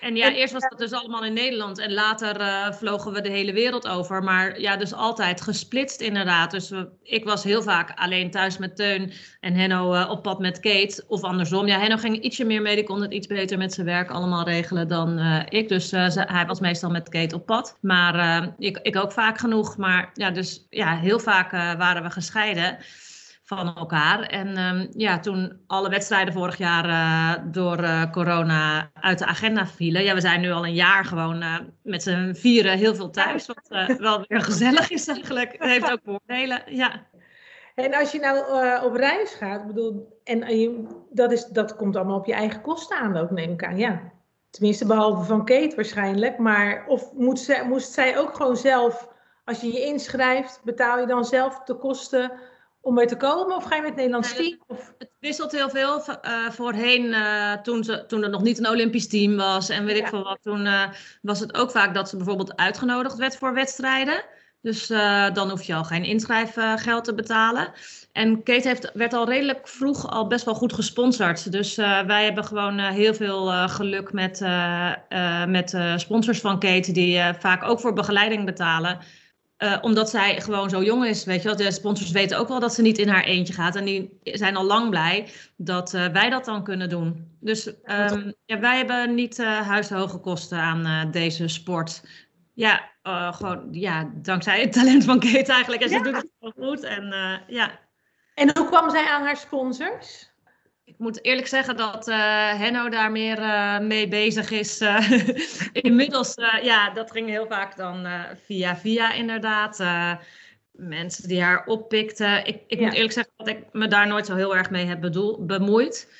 En 0.02 0.16
ja, 0.16 0.34
eerst 0.34 0.54
was 0.54 0.66
dat 0.70 0.80
dus 0.80 0.92
allemaal 0.92 1.26
in 1.26 1.34
Nederland 1.34 1.78
en 1.78 1.94
later 1.94 2.42
uh, 2.42 2.72
vlogen 2.72 3.14
we 3.14 3.22
de 3.22 3.30
hele 3.30 3.54
wereld 3.54 3.88
over. 3.88 4.24
Maar 4.24 4.60
ja, 4.60 4.78
dus 4.78 4.94
altijd 4.94 5.42
gesplitst 5.42 6.02
inderdaad. 6.02 6.52
Dus 6.52 6.70
we, 6.70 6.90
ik 7.04 7.24
was 7.24 7.44
heel 7.44 7.62
vaak 7.62 7.92
alleen 7.96 8.32
thuis 8.32 8.58
met 8.58 8.76
Teun 8.76 9.12
en 9.40 9.54
Henno 9.54 9.94
uh, 9.94 10.10
op 10.10 10.24
pad 10.24 10.40
met 10.40 10.60
Kate. 10.60 11.04
Of 11.08 11.22
andersom. 11.22 11.68
Ja, 11.68 11.80
Henno 11.80 11.98
ging 11.98 12.22
ietsje 12.22 12.46
meer 12.46 12.62
mee. 12.62 12.76
Die 12.76 12.84
kon 12.84 13.02
het 13.02 13.14
iets 13.14 13.28
beter 13.28 13.58
met 13.58 13.74
zijn 13.74 13.86
werk 13.86 14.10
allemaal 14.10 14.46
regelen 14.46 14.88
dan 14.88 15.20
uh, 15.20 15.42
ik. 15.50 15.70
Dus 15.70 15.92
hij 15.92 16.46
was 16.48 16.60
meestal 16.60 16.90
met 16.90 17.10
Kate 17.10 17.36
op 17.36 17.46
pad. 17.46 17.78
Maar 17.82 18.48
ik, 18.58 18.80
ik 18.82 18.96
ook 18.96 19.12
vaak 19.12 19.38
genoeg. 19.38 19.78
Maar 19.78 20.10
ja, 20.14 20.32
dus 20.32 20.66
ja, 20.70 20.98
heel 20.98 21.20
vaak 21.20 21.52
waren 21.52 22.04
we 22.04 22.10
gescheiden 22.10 22.78
van 23.48 23.76
elkaar. 23.76 24.22
En 24.22 24.58
um, 24.58 24.88
ja, 24.92 25.20
toen 25.20 25.60
alle 25.68 25.90
wedstrijden 25.90 26.34
vorig 26.34 26.58
jaar 26.58 26.86
uh, 26.86 27.52
door 27.52 27.80
uh, 27.80 28.12
corona 28.12 28.90
uit 28.94 29.20
de 29.20 29.26
agenda 29.26 29.68
vielen. 29.68 30.04
Ja, 30.04 30.14
we 30.14 30.22
zijn 30.22 30.42
nu 30.42 30.52
al 30.52 30.66
een 30.66 30.74
jaar 30.74 31.06
gewoon 31.06 31.44
uh, 31.44 31.56
met 31.84 32.04
z'n 32.04 32.34
vieren 32.34 32.78
heel 32.78 32.96
veel 32.96 33.10
thuis. 33.10 33.46
Wat 33.46 33.68
wel 33.98 34.26
weer 34.28 34.42
gezellig 34.42 34.90
is 34.90 35.08
eigenlijk. 35.08 35.52
Het 35.52 35.70
heeft 35.70 35.92
ook 35.92 36.00
voordelen, 36.04 36.62
ja. 36.66 37.06
En 37.76 37.94
als 37.94 38.12
je 38.12 38.20
nou 38.20 38.84
op 38.86 38.96
reis 38.96 39.34
gaat, 39.34 39.68
bedoel, 39.68 40.22
en 40.24 40.60
je, 40.60 40.88
dat, 41.10 41.32
is, 41.32 41.46
dat 41.46 41.76
komt 41.76 41.96
allemaal 41.96 42.18
op 42.18 42.26
je 42.26 42.34
eigen 42.34 42.62
kosten 42.62 42.98
aan 42.98 43.18
ook, 43.18 43.32
neem 43.32 43.52
ik 43.52 43.64
aan, 43.64 43.78
ja. 43.78 44.02
Tenminste, 44.50 44.86
behalve 44.86 45.24
van 45.24 45.46
Kate 45.46 45.76
waarschijnlijk. 45.76 46.38
Maar 46.38 46.86
of 46.88 47.14
moet 47.14 47.40
zij, 47.40 47.68
moest 47.68 47.92
zij 47.92 48.18
ook 48.18 48.36
gewoon 48.36 48.58
zelf, 48.58 49.10
als 49.46 49.62
je 49.62 49.72
je 49.72 49.86
inschrijft, 49.86 50.62
betaal 50.64 51.00
je 51.00 51.06
dan 51.06 51.26
zelf 51.26 51.64
de 51.64 51.76
kosten 51.76 52.32
om 52.88 53.00
er 53.00 53.08
te 53.08 53.18
komen? 53.18 53.56
Of 53.56 53.64
ga 53.64 53.76
je 53.76 53.82
met 53.82 53.90
het 53.90 54.00
Nederlands 54.00 54.36
team? 54.36 54.58
Of? 54.68 54.94
Het 54.98 55.10
wisselt 55.20 55.52
heel 55.52 55.70
veel. 55.70 56.04
Uh, 56.26 56.50
voorheen, 56.50 57.06
uh, 57.06 57.54
toen, 57.54 57.84
ze, 57.84 58.06
toen 58.06 58.24
er 58.24 58.30
nog 58.30 58.42
niet 58.42 58.58
een 58.58 58.70
Olympisch 58.70 59.08
team 59.08 59.36
was 59.36 59.70
en 59.70 59.86
weet 59.86 59.98
ja. 59.98 60.04
ik 60.04 60.10
veel 60.10 60.24
wat, 60.24 60.40
toen 60.42 60.66
uh, 60.66 60.84
was 61.22 61.40
het 61.40 61.58
ook 61.58 61.72
vaak 61.72 61.94
dat 61.94 62.10
ze 62.10 62.18
bijvoorbeeld 62.18 62.56
uitgenodigd 62.56 63.16
werd 63.16 63.38
voor 63.38 63.54
wedstrijden. 63.54 64.24
Dus 64.62 64.88
dan 65.34 65.50
hoef 65.50 65.64
je 65.64 65.76
al 65.76 65.84
geen 65.84 66.04
inschrijfgeld 66.04 67.04
te 67.04 67.14
betalen. 67.14 67.72
En 68.12 68.44
Kate 68.44 68.68
heeft, 68.68 68.92
werd 68.94 69.14
al 69.14 69.30
redelijk 69.30 69.68
vroeg 69.68 70.10
al 70.10 70.28
best 70.28 70.46
wel 70.46 70.56
goed 70.56 70.74
gesponsord. 70.74 71.52
Dus 71.52 71.76
wij 71.76 72.24
hebben 72.24 72.44
gewoon 72.44 72.80
heel 72.80 73.14
veel 73.14 73.46
geluk 73.68 74.14
met, 74.14 74.46
met 75.48 75.78
sponsors 75.96 76.40
van 76.40 76.60
Kate, 76.60 76.92
die 76.92 77.22
vaak 77.40 77.64
ook 77.64 77.80
voor 77.80 77.94
begeleiding 77.94 78.46
betalen. 78.46 79.00
Uh, 79.64 79.78
omdat 79.82 80.10
zij 80.10 80.42
gewoon 80.42 80.70
zo 80.70 80.84
jong 80.84 81.06
is, 81.06 81.24
weet 81.24 81.42
je 81.42 81.48
wel. 81.48 81.58
De 81.58 81.72
sponsors 81.72 82.12
weten 82.12 82.38
ook 82.38 82.48
wel 82.48 82.60
dat 82.60 82.74
ze 82.74 82.82
niet 82.82 82.98
in 82.98 83.08
haar 83.08 83.24
eentje 83.24 83.54
gaat. 83.54 83.76
En 83.76 83.86
die 83.86 84.20
zijn 84.24 84.56
al 84.56 84.64
lang 84.64 84.90
blij 84.90 85.30
dat 85.56 85.94
uh, 85.94 86.08
wij 86.08 86.30
dat 86.30 86.46
dan 86.46 86.64
kunnen 86.64 86.90
doen. 86.90 87.38
Dus 87.40 87.68
um, 87.68 88.34
ja, 88.46 88.60
wij 88.60 88.78
hebben 88.78 89.16
niet 89.16 89.40
uh, 89.40 89.68
huishoge 89.68 90.18
kosten 90.18 90.58
aan 90.58 91.12
deze 91.12 91.48
sport. 91.48 92.02
Ja, 92.54 92.92
gewoon 93.32 93.68
ja, 93.72 94.12
dankzij 94.16 94.62
het 94.62 94.74
talent 94.74 95.04
van 95.04 95.20
Kate 95.20 95.52
eigenlijk. 95.54 95.82
En 95.82 95.90
ze 95.90 96.02
doet 96.02 96.16
het 96.16 96.32
heel 96.40 96.54
goed. 96.58 96.84
En, 96.84 97.16
ja. 97.48 97.80
en 98.34 98.58
hoe 98.58 98.68
kwam 98.68 98.90
zij 98.90 99.08
aan 99.08 99.24
haar 99.24 99.38
sponsors? 99.38 100.27
Ik 100.88 100.96
moet 100.98 101.24
eerlijk 101.24 101.48
zeggen 101.48 101.78
dat 101.78 102.08
uh, 102.08 102.16
Henno 102.54 102.90
daar 102.90 103.12
meer 103.12 103.40
uh, 103.40 103.80
mee 103.80 104.08
bezig 104.08 104.52
is. 104.52 104.82
Uh, 104.82 105.12
inmiddels, 105.88 106.34
ja, 106.62 106.90
dat 106.90 107.12
ging 107.12 107.30
heel 107.30 107.48
vaak 107.48 107.78
dan 107.78 108.08
via 108.46 108.78
via 108.78 109.14
inderdaad. 109.14 109.84
mensen 110.72 111.28
die 111.28 111.42
haar 111.42 111.66
oppikten. 111.66 112.46
Ik, 112.46 112.62
ik 112.68 112.80
ja. 112.80 112.86
moet 112.86 112.94
eerlijk 112.94 113.14
zeggen 113.14 113.34
dat 113.38 113.48
ik 113.48 113.58
me 113.72 113.88
daar 113.88 114.08
nooit 114.08 114.26
zo 114.26 114.36
heel 114.36 114.56
erg 114.56 114.70
mee 114.70 114.86
heb 114.86 115.02
bedoel, 115.02 115.46
bemoeid. 115.46 116.12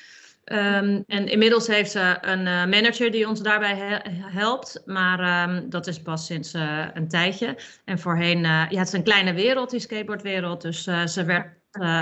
Um, 0.44 1.04
en 1.06 1.28
inmiddels 1.28 1.66
heeft 1.66 1.90
ze 1.90 2.18
een 2.20 2.42
manager 2.68 3.10
die 3.10 3.28
ons 3.28 3.40
daarbij 3.40 3.74
he 3.76 3.98
helpt. 4.40 4.82
Maar 4.84 5.48
um, 5.48 5.70
dat 5.70 5.86
is 5.86 6.02
pas 6.02 6.26
sinds 6.26 6.52
een 6.94 7.08
tijdje. 7.08 7.58
En 7.84 7.98
voorheen, 7.98 8.40
ja, 8.42 8.68
het 8.68 8.86
is 8.86 8.92
een 8.92 9.02
kleine 9.02 9.32
wereld, 9.32 9.70
die 9.70 9.80
skateboardwereld. 9.80 10.62
Dus 10.62 10.82
ze 11.04 11.24
werd 11.24 11.56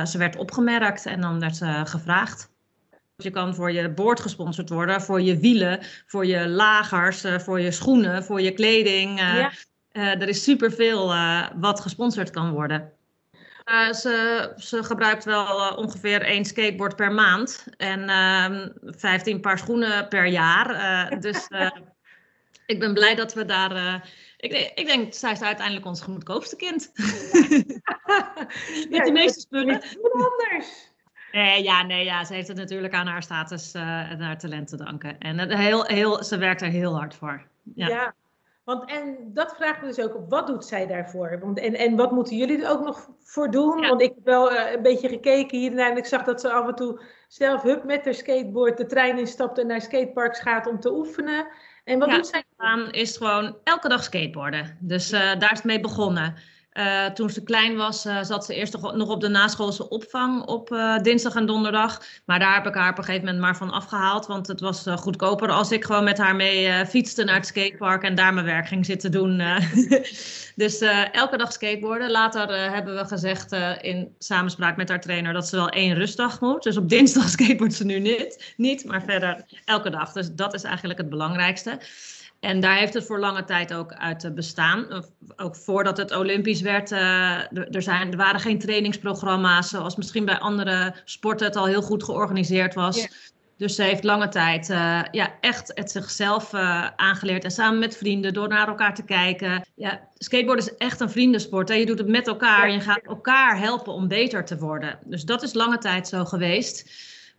ze 0.09 0.19
werd 0.19 0.37
opgemerkt 0.37 1.07
en 1.07 1.21
dan 1.21 1.41
werd 1.41 1.57
ze 1.57 1.83
gevraagd. 1.85 2.55
Je 3.17 3.31
kan 3.31 3.55
voor 3.55 3.73
je 3.73 3.91
boord 3.91 4.21
gesponsord 4.21 4.69
worden, 4.69 5.03
voor 5.03 5.21
je 5.21 5.39
wielen, 5.39 5.81
voor 6.07 6.27
je 6.27 6.49
lagers, 6.49 7.25
voor 7.37 7.61
je 7.61 7.71
schoenen, 7.71 8.25
voor 8.25 8.41
je 8.41 8.53
kleding. 8.53 9.21
Ja. 9.21 9.51
er 9.93 10.29
is 10.29 10.43
superveel 10.43 11.15
wat 11.55 11.81
gesponsord 11.81 12.31
kan 12.31 12.51
worden. 12.51 12.93
Uh, 13.71 13.93
ze, 13.93 14.53
ze, 14.57 14.85
gebruikt 14.85 15.25
wel 15.25 15.73
uh, 15.73 15.77
ongeveer 15.77 16.23
één 16.23 16.45
skateboard 16.45 16.97
per 16.97 17.13
maand 17.13 17.67
en 17.77 18.01
uh, 18.01 18.45
ehm, 18.45 18.69
15 18.83 19.41
paar 19.41 19.59
schoenen 19.59 20.09
per 20.09 20.27
jaar. 20.27 20.71
Uh, 20.71 21.21
dus 21.21 21.49
ik 22.73 22.81
ben 22.81 22.95
blij 22.95 23.15
dat 23.15 23.35
we 23.35 23.45
daar. 23.45 24.09
ik, 24.37 24.73
ik 24.75 24.87
denk, 24.87 25.15
zij 25.15 25.33
is 25.33 25.43
uiteindelijk 25.43 25.87
ons 25.87 26.01
goedkoopste 26.01 26.57
kind. 26.57 26.93
Met 28.89 28.89
ja, 28.91 29.05
de 29.05 29.13
meeste 29.13 29.41
spullen. 29.41 29.83
anders. 30.13 30.95
Nee, 31.33 31.63
ja, 31.63 31.83
nee, 31.83 32.05
ja, 32.05 32.25
ze 32.25 32.35
heeft 32.35 32.49
het 32.49 32.57
natuurlijk 32.57 32.95
aan 32.95 33.07
haar 33.07 33.23
status 33.23 33.73
en 33.75 34.21
haar 34.21 34.39
talent 34.39 34.69
te 34.69 34.77
danken. 34.77 35.19
En 35.19 35.51
heel, 35.51 35.85
heel, 35.85 36.25
ze 36.25 36.39
werkt 36.39 36.63
er 36.63 36.69
heel 36.69 36.97
hard 36.97 37.15
voor. 37.15 37.47
ja. 37.75 37.89
ja. 37.89 38.15
Want, 38.67 38.91
en 38.91 39.17
dat 39.35 39.55
vraagt 39.57 39.81
me 39.81 39.87
dus 39.87 40.01
ook, 40.01 40.21
wat 40.29 40.47
doet 40.47 40.65
zij 40.65 40.87
daarvoor? 40.87 41.39
Want, 41.41 41.59
en, 41.59 41.75
en 41.75 41.97
wat 41.97 42.13
moeten 42.13 42.37
jullie 42.37 42.65
er 42.65 42.71
ook 42.71 42.85
nog 42.85 43.09
voor 43.23 43.51
doen? 43.51 43.81
Want 43.81 44.01
ik 44.03 44.13
heb 44.15 44.25
wel 44.25 44.53
uh, 44.53 44.73
een 44.73 44.83
beetje 44.83 45.09
gekeken 45.09 45.59
hiernaar 45.59 45.91
en 45.91 45.97
ik 45.97 46.05
zag 46.05 46.23
dat 46.25 46.41
ze 46.41 46.53
af 46.53 46.69
en 46.69 46.75
toe 46.75 47.01
zelf 47.29 47.63
hup 47.63 47.85
met 47.85 48.05
haar 48.05 48.15
skateboard 48.15 48.77
de 48.77 48.87
trein 48.87 49.19
instapt 49.19 49.59
en 49.59 49.67
naar 49.67 49.81
skateparks 49.81 50.41
gaat 50.41 50.67
om 50.67 50.81
te 50.81 50.93
oefenen. 50.93 51.47
En 51.85 51.99
wat 51.99 52.11
doet 52.11 52.27
zij? 52.27 52.45
Aan 52.57 52.91
is 52.91 53.17
gewoon 53.17 53.57
elke 53.65 53.89
dag 53.89 54.03
skateboarden. 54.03 54.79
Dus 54.81 55.13
uh, 55.13 55.21
daar 55.21 55.53
is 55.53 55.59
het 55.59 55.65
mee 55.65 55.81
begonnen. 55.81 56.35
Uh, 56.79 57.07
toen 57.07 57.31
ze 57.31 57.43
klein 57.43 57.77
was, 57.77 58.07
uh, 58.07 58.23
zat 58.23 58.45
ze 58.45 58.55
eerst 58.55 58.79
nog 58.79 59.09
op 59.09 59.21
de 59.21 59.29
naschoolse 59.29 59.89
opvang 59.89 60.43
op 60.43 60.71
uh, 60.71 60.99
dinsdag 60.99 61.35
en 61.35 61.47
donderdag. 61.47 62.03
Maar 62.25 62.39
daar 62.39 62.55
heb 62.55 62.67
ik 62.67 62.75
haar 62.75 62.91
op 62.91 62.99
een 62.99 63.05
gegeven 63.05 63.25
moment 63.25 63.45
maar 63.45 63.57
van 63.57 63.71
afgehaald. 63.71 64.27
Want 64.27 64.47
het 64.47 64.61
was 64.61 64.85
goedkoper 64.89 65.51
als 65.51 65.71
ik 65.71 65.85
gewoon 65.85 66.05
met 66.05 66.19
haar 66.19 66.37
mee 66.37 66.87
fietste 66.87 67.25
naar 67.25 67.35
het 67.35 67.47
skatepark 67.47 68.03
en 68.03 68.15
daar 68.15 68.35
mijn 68.35 68.47
werk 68.47 68.69
ging 68.69 68.87
zitten 68.87 69.11
doen. 69.11 69.43
dus 70.65 70.81
elke 71.13 71.37
dag 71.37 71.53
skateboarden. 71.53 72.11
Later 72.11 72.71
hebben 72.73 72.97
we 72.97 73.05
gezegd 73.05 73.53
in 73.81 74.15
samenspraak 74.19 74.77
met 74.77 74.89
haar 74.89 75.01
trainer 75.01 75.33
dat 75.33 75.49
ze 75.49 75.57
wel 75.57 75.69
één 75.69 75.95
rustdag 75.95 76.41
moet. 76.41 76.63
Dus 76.63 76.77
op 76.77 76.89
dinsdag 76.89 77.29
skateboardt 77.37 77.75
ze 77.75 77.85
nu 77.85 77.99
niet, 77.99 78.55
niet, 78.57 78.85
maar 78.85 79.03
verder 79.03 79.45
elke 79.65 79.91
dag. 79.91 80.13
Dus 80.13 80.35
dat 80.35 80.55
is 80.55 80.63
eigenlijk 80.63 80.99
het 80.99 81.09
belangrijkste. 81.09 81.79
En 82.41 82.61
daar 82.61 82.77
heeft 82.77 82.95
het 82.95 83.07
voor 83.07 83.19
lange 83.19 83.45
tijd 83.45 83.75
ook 83.75 83.93
uit 83.93 84.35
bestaan. 84.35 85.05
Ook 85.37 85.57
voordat 85.57 85.97
het 85.97 86.17
Olympisch 86.17 86.61
werd, 86.61 86.91
uh, 86.91 87.75
er, 87.75 87.83
zijn, 87.83 88.11
er 88.11 88.17
waren 88.17 88.41
geen 88.41 88.59
trainingsprogramma's, 88.59 89.69
zoals 89.69 89.97
misschien 89.97 90.25
bij 90.25 90.39
andere 90.39 90.95
sporten 91.05 91.47
het 91.47 91.57
al 91.57 91.67
heel 91.67 91.83
goed 91.83 92.05
georganiseerd 92.05 92.75
was. 92.75 93.09
Dus 93.57 93.75
ze 93.75 93.83
heeft 93.83 94.05
lange 94.05 94.29
tijd 94.29 94.69
uh, 94.69 95.03
ja, 95.11 95.35
echt 95.41 95.73
het 95.75 95.91
zichzelf 95.91 96.53
uh, 96.53 96.87
aangeleerd. 96.97 97.45
En 97.45 97.51
samen 97.51 97.79
met 97.79 97.97
vrienden, 97.97 98.33
door 98.33 98.49
naar 98.49 98.69
elkaar 98.69 98.95
te 98.95 99.05
kijken. 99.05 99.67
Ja, 99.75 100.09
skateboard 100.19 100.59
is 100.59 100.77
echt 100.77 101.01
een 101.01 101.11
vriendensport. 101.11 101.69
Hè? 101.69 101.75
Je 101.75 101.87
doet 101.87 101.99
het 101.99 102.09
met 102.09 102.27
elkaar 102.27 102.67
en 102.67 102.73
je 102.73 102.81
gaat 102.81 103.03
elkaar 103.03 103.59
helpen 103.59 103.93
om 103.93 104.09
beter 104.09 104.45
te 104.45 104.59
worden. 104.59 104.99
Dus 105.05 105.25
dat 105.25 105.43
is 105.43 105.55
lange 105.55 105.79
tijd 105.79 106.09
zo 106.09 106.25
geweest. 106.25 106.91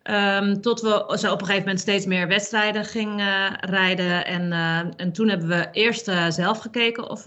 Um, 0.10 0.62
tot 0.62 0.82
we 0.82 1.16
zo 1.20 1.32
op 1.32 1.40
een 1.40 1.46
gegeven 1.46 1.60
moment 1.60 1.80
steeds 1.80 2.06
meer 2.06 2.28
wedstrijden 2.28 2.86
gingen 2.86 3.20
uh, 3.20 3.52
rijden. 3.60 4.26
En, 4.26 4.52
uh, 4.52 4.80
en 4.80 5.12
toen 5.12 5.30
hebben 5.30 5.48
we 5.48 5.68
eerst 5.72 6.08
uh, 6.08 6.26
zelf 6.30 6.60
gekeken 6.60 7.10
of, 7.10 7.26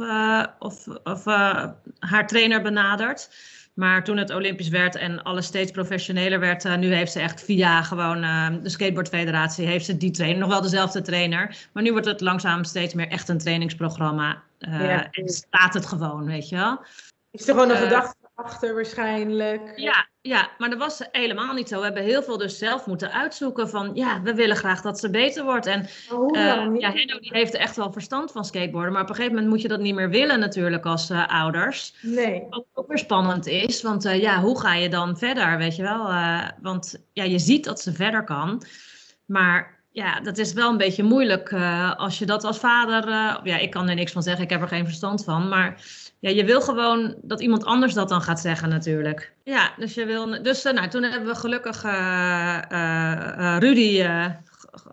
of, 0.58 0.86
of 1.04 1.24
haar 1.98 2.26
trainer 2.26 2.62
benaderd. 2.62 3.30
Maar 3.74 4.04
toen 4.04 4.16
het 4.16 4.34
Olympisch 4.34 4.68
werd 4.68 4.96
en 4.96 5.22
alles 5.22 5.46
steeds 5.46 5.70
professioneler 5.70 6.40
werd, 6.40 6.76
nu 6.78 6.94
heeft 6.94 7.12
ze 7.12 7.20
echt 7.20 7.44
via 7.44 7.82
gewoon 7.82 8.20
de 8.62 8.68
Skateboardfederatie, 8.68 9.66
heeft 9.66 9.84
ze 9.84 9.96
die 9.96 10.10
trainer, 10.10 10.40
nog 10.40 10.48
wel 10.48 10.60
dezelfde 10.60 11.02
trainer. 11.02 11.56
Maar 11.72 11.82
nu 11.82 11.92
wordt 11.92 12.06
het 12.06 12.20
langzaam 12.20 12.64
steeds 12.64 12.94
meer 12.94 13.08
echt 13.08 13.28
een 13.28 13.38
trainingsprogramma. 13.38 14.42
Ja. 14.58 15.10
En 15.10 15.28
staat 15.28 15.74
het 15.74 15.86
gewoon, 15.86 16.24
weet 16.24 16.48
je 16.48 16.56
wel. 16.56 16.80
Is 17.30 17.48
er 17.48 17.54
gewoon 17.54 17.70
een 17.70 17.76
gedachte 17.76 18.19
achter 18.44 18.74
waarschijnlijk? 18.74 19.72
Ja, 19.76 20.08
ja, 20.20 20.50
maar 20.58 20.70
dat 20.70 20.78
was 20.78 21.08
helemaal 21.12 21.54
niet 21.54 21.68
zo. 21.68 21.78
We 21.78 21.84
hebben 21.84 22.02
heel 22.02 22.22
veel 22.22 22.38
dus 22.38 22.58
zelf 22.58 22.86
moeten 22.86 23.12
uitzoeken 23.12 23.68
van, 23.68 23.90
ja, 23.94 24.22
we 24.22 24.34
willen 24.34 24.56
graag 24.56 24.80
dat 24.80 24.98
ze 24.98 25.10
beter 25.10 25.44
wordt. 25.44 25.66
En 25.66 25.86
oh, 26.12 26.36
uh, 26.36 26.40
ja, 26.78 26.92
Henno 26.92 27.18
die 27.18 27.30
heeft 27.32 27.54
echt 27.54 27.76
wel 27.76 27.92
verstand 27.92 28.32
van 28.32 28.44
skateboarden, 28.44 28.92
maar 28.92 29.02
op 29.02 29.08
een 29.08 29.14
gegeven 29.14 29.34
moment 29.34 29.52
moet 29.52 29.62
je 29.62 29.68
dat 29.68 29.80
niet 29.80 29.94
meer 29.94 30.10
willen 30.10 30.40
natuurlijk 30.40 30.86
als 30.86 31.10
uh, 31.10 31.26
ouders. 31.26 31.94
Nee. 32.02 32.46
Wat 32.50 32.64
ook 32.74 32.88
weer 32.88 32.98
spannend 32.98 33.46
is, 33.46 33.82
want 33.82 34.04
uh, 34.04 34.20
ja, 34.20 34.40
hoe 34.40 34.60
ga 34.60 34.74
je 34.74 34.88
dan 34.88 35.18
verder, 35.18 35.58
weet 35.58 35.76
je 35.76 35.82
wel? 35.82 35.98
want 36.62 37.04
ja, 37.12 37.24
je 37.24 37.38
ziet 37.38 37.64
dat 37.64 37.80
ze 37.80 37.92
verder 37.92 38.24
kan, 38.24 38.62
maar 39.26 39.78
ja, 39.92 40.20
dat 40.20 40.38
is 40.38 40.52
wel 40.52 40.70
een 40.70 40.76
beetje 40.76 41.02
moeilijk 41.02 41.52
als 41.96 42.18
je 42.18 42.26
dat 42.26 42.44
als 42.44 42.58
vader, 42.58 43.08
ja, 43.46 43.56
ik 43.56 43.70
kan 43.70 43.88
er 43.88 43.94
niks 43.94 44.12
van 44.12 44.22
zeggen, 44.22 44.44
ik 44.44 44.50
heb 44.50 44.60
er 44.60 44.68
geen 44.68 44.84
verstand 44.84 45.24
van, 45.24 45.48
maar 45.48 45.82
ja, 46.20 46.30
je 46.30 46.44
wil 46.44 46.60
gewoon 46.60 47.14
dat 47.22 47.40
iemand 47.40 47.64
anders 47.64 47.94
dat 47.94 48.08
dan 48.08 48.22
gaat 48.22 48.40
zeggen 48.40 48.68
natuurlijk. 48.68 49.34
Ja, 49.44 49.72
dus 49.76 49.94
je 49.94 50.04
wil. 50.04 50.42
Dus 50.42 50.66
uh, 50.66 50.72
nou, 50.72 50.88
toen 50.88 51.02
hebben 51.02 51.28
we 51.28 51.34
gelukkig 51.34 51.84
uh, 51.84 52.58
uh, 52.72 53.56
Rudy 53.58 54.06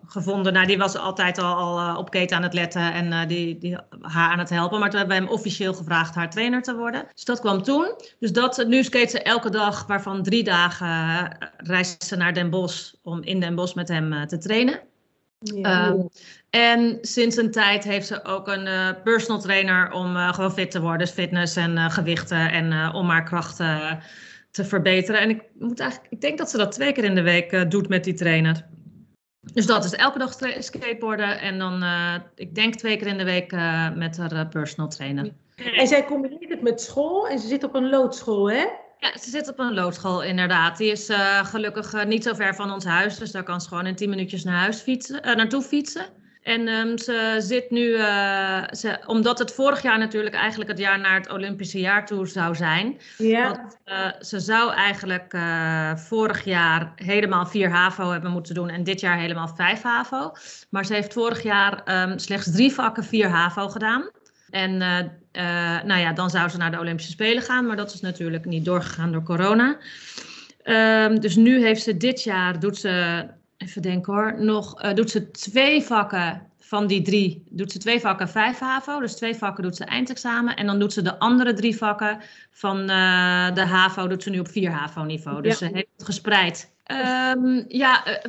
gevonden. 0.06 0.52
Nou, 0.52 0.66
die 0.66 0.78
was 0.78 0.96
altijd 0.96 1.38
al, 1.38 1.56
al 1.56 1.96
op 1.96 2.10
Kate 2.10 2.34
aan 2.34 2.42
het 2.42 2.54
letten 2.54 2.92
en 2.92 3.28
die, 3.28 3.58
die 3.58 3.76
haar 4.00 4.30
aan 4.30 4.38
het 4.38 4.50
helpen. 4.50 4.80
Maar 4.80 4.90
toen 4.90 4.98
hebben 4.98 5.16
we 5.16 5.22
hem 5.22 5.32
officieel 5.32 5.74
gevraagd 5.74 6.14
haar 6.14 6.30
trainer 6.30 6.62
te 6.62 6.76
worden. 6.76 7.06
Dus 7.14 7.24
dat 7.24 7.40
kwam 7.40 7.62
toen. 7.62 7.94
Dus 8.18 8.32
dat, 8.32 8.64
nu 8.66 8.82
skate 8.82 9.10
ze 9.10 9.22
elke 9.22 9.50
dag, 9.50 9.86
waarvan 9.86 10.22
drie 10.22 10.44
dagen 10.44 11.36
reist 11.56 12.04
ze 12.04 12.16
naar 12.16 12.34
Den 12.34 12.50
Bosch 12.50 12.92
om 13.02 13.22
in 13.22 13.40
Den 13.40 13.54
Bosch 13.54 13.74
met 13.74 13.88
hem 13.88 14.26
te 14.26 14.38
trainen. 14.38 14.80
Ja. 15.38 15.88
Um, 15.88 16.08
en 16.50 16.98
sinds 17.00 17.36
een 17.36 17.50
tijd 17.50 17.84
heeft 17.84 18.06
ze 18.06 18.24
ook 18.24 18.48
een 18.48 18.66
uh, 18.66 18.88
personal 19.04 19.40
trainer 19.40 19.90
om 19.90 20.16
uh, 20.16 20.32
gewoon 20.32 20.52
fit 20.52 20.70
te 20.70 20.80
worden. 20.80 20.98
Dus 20.98 21.10
fitness 21.10 21.56
en 21.56 21.76
uh, 21.76 21.90
gewichten 21.90 22.50
en 22.50 22.94
om 22.94 23.08
haar 23.08 23.24
krachten 23.24 24.00
te 24.50 24.64
verbeteren. 24.64 25.20
En 25.20 25.30
ik, 25.30 25.42
moet 25.58 25.80
eigenlijk, 25.80 26.12
ik 26.12 26.20
denk 26.20 26.38
dat 26.38 26.50
ze 26.50 26.56
dat 26.56 26.72
twee 26.72 26.92
keer 26.92 27.04
in 27.04 27.14
de 27.14 27.22
week 27.22 27.70
doet 27.70 27.88
met 27.88 28.04
die 28.04 28.14
trainer. 28.14 28.66
Dus 29.52 29.66
dat 29.66 29.84
is 29.84 29.92
elke 29.92 30.18
dag 30.18 30.32
skateboarden 30.58 31.40
en 31.40 31.58
dan, 31.58 31.84
ik 32.34 32.54
denk 32.54 32.74
twee 32.74 32.96
keer 32.96 33.06
in 33.06 33.18
de 33.18 33.24
week 33.24 33.52
met 33.94 34.16
haar 34.16 34.48
personal 34.48 34.88
trainer. 34.88 35.32
En 35.56 35.86
zij 35.86 36.04
combineert 36.04 36.50
het 36.50 36.62
met 36.62 36.80
school 36.80 37.28
en 37.28 37.38
ze 37.38 37.48
zit 37.48 37.64
op 37.64 37.74
een 37.74 37.88
loodschool, 37.88 38.50
hè? 38.50 38.66
Ja, 38.98 39.18
ze 39.18 39.30
zit 39.30 39.48
op 39.48 39.58
een 39.58 39.74
loodschool 39.74 40.22
inderdaad. 40.22 40.78
Die 40.78 40.90
is 40.90 41.10
gelukkig 41.42 42.06
niet 42.06 42.24
zo 42.24 42.34
ver 42.34 42.54
van 42.54 42.72
ons 42.72 42.84
huis. 42.84 43.18
Dus 43.18 43.30
daar 43.30 43.42
kan 43.42 43.60
ze 43.60 43.68
gewoon 43.68 43.86
in 43.86 43.96
10 43.96 44.10
minuutjes 44.10 44.44
naar 44.44 44.58
huis 44.60 44.80
fietsen, 44.80 45.20
naartoe 45.22 45.62
fietsen. 45.62 46.06
En 46.42 46.68
um, 46.68 46.98
ze 46.98 47.36
zit 47.38 47.70
nu, 47.70 47.96
ze, 48.70 48.98
omdat 49.06 49.38
het 49.38 49.54
vorig 49.54 49.82
jaar 49.82 49.98
natuurlijk 49.98 50.34
eigenlijk 50.34 50.70
het 50.70 50.78
jaar 50.78 51.00
naar 51.00 51.14
het 51.14 51.30
Olympische 51.30 51.80
jaar 51.80 52.06
toe 52.06 52.26
zou 52.26 52.54
zijn. 52.54 53.00
Ja. 53.18 53.48
Want, 53.48 53.76
ze 54.26 54.40
zou 54.40 54.72
eigenlijk 54.72 55.36
vorig 55.96 56.44
jaar 56.44 56.92
helemaal 56.96 57.46
4 57.46 57.70
HAVO 57.70 58.10
hebben 58.10 58.30
moeten 58.30 58.54
doen 58.54 58.68
en 58.68 58.84
dit 58.84 59.00
jaar 59.00 59.18
helemaal 59.18 59.48
5 59.54 59.82
HAVO. 59.82 60.32
Maar 60.70 60.84
ze 60.84 60.94
heeft 60.94 61.12
vorig 61.12 61.42
jaar 61.42 62.02
um, 62.08 62.18
slechts 62.18 62.52
drie 62.52 62.72
vakken 62.72 63.04
4 63.04 63.28
HAVO 63.28 63.68
gedaan. 63.68 64.10
En 64.50 64.76
nou 65.86 66.00
ja, 66.00 66.12
dan 66.12 66.30
zou 66.30 66.48
ze 66.48 66.56
naar 66.56 66.70
de 66.70 66.78
Olympische 66.78 67.12
Spelen 67.12 67.42
gaan, 67.42 67.66
maar 67.66 67.76
dat 67.76 67.94
is 67.94 68.00
natuurlijk 68.00 68.44
niet 68.44 68.64
doorgegaan 68.64 69.12
door 69.12 69.22
corona. 69.22 69.78
Um, 70.64 71.20
dus 71.20 71.36
nu 71.36 71.62
heeft 71.62 71.82
ze 71.82 71.96
dit 71.96 72.22
jaar, 72.22 72.60
doet 72.60 72.76
ze, 72.76 73.26
even 73.58 73.82
denken 73.82 74.12
hoor, 74.12 74.44
nog, 74.44 74.84
uh, 74.84 74.94
doet 74.94 75.10
ze 75.10 75.30
twee 75.30 75.82
vakken 75.82 76.46
van 76.58 76.86
die 76.86 77.02
drie, 77.02 77.44
doet 77.50 77.72
ze 77.72 77.78
twee 77.78 78.00
vakken 78.00 78.28
vijf 78.28 78.58
HAVO. 78.58 79.00
Dus 79.00 79.16
twee 79.16 79.34
vakken 79.34 79.62
doet 79.62 79.76
ze 79.76 79.84
eindexamen. 79.84 80.56
En 80.56 80.66
dan 80.66 80.78
doet 80.78 80.92
ze 80.92 81.02
de 81.02 81.18
andere 81.18 81.52
drie 81.52 81.76
vakken 81.76 82.20
van 82.50 82.86
de 82.86 83.64
HAVO, 83.66 84.06
doet 84.06 84.22
ze 84.22 84.30
nu 84.30 84.38
op 84.38 84.48
vier 84.48 84.70
HAVO 84.70 85.02
niveau. 85.02 85.42
Dus 85.42 85.58
ja. 85.58 85.66
ze 85.66 85.74
heeft 85.74 85.88
het 85.96 86.04
gespreid. 86.04 86.72
Um, 87.36 87.64
ja, 87.68 88.20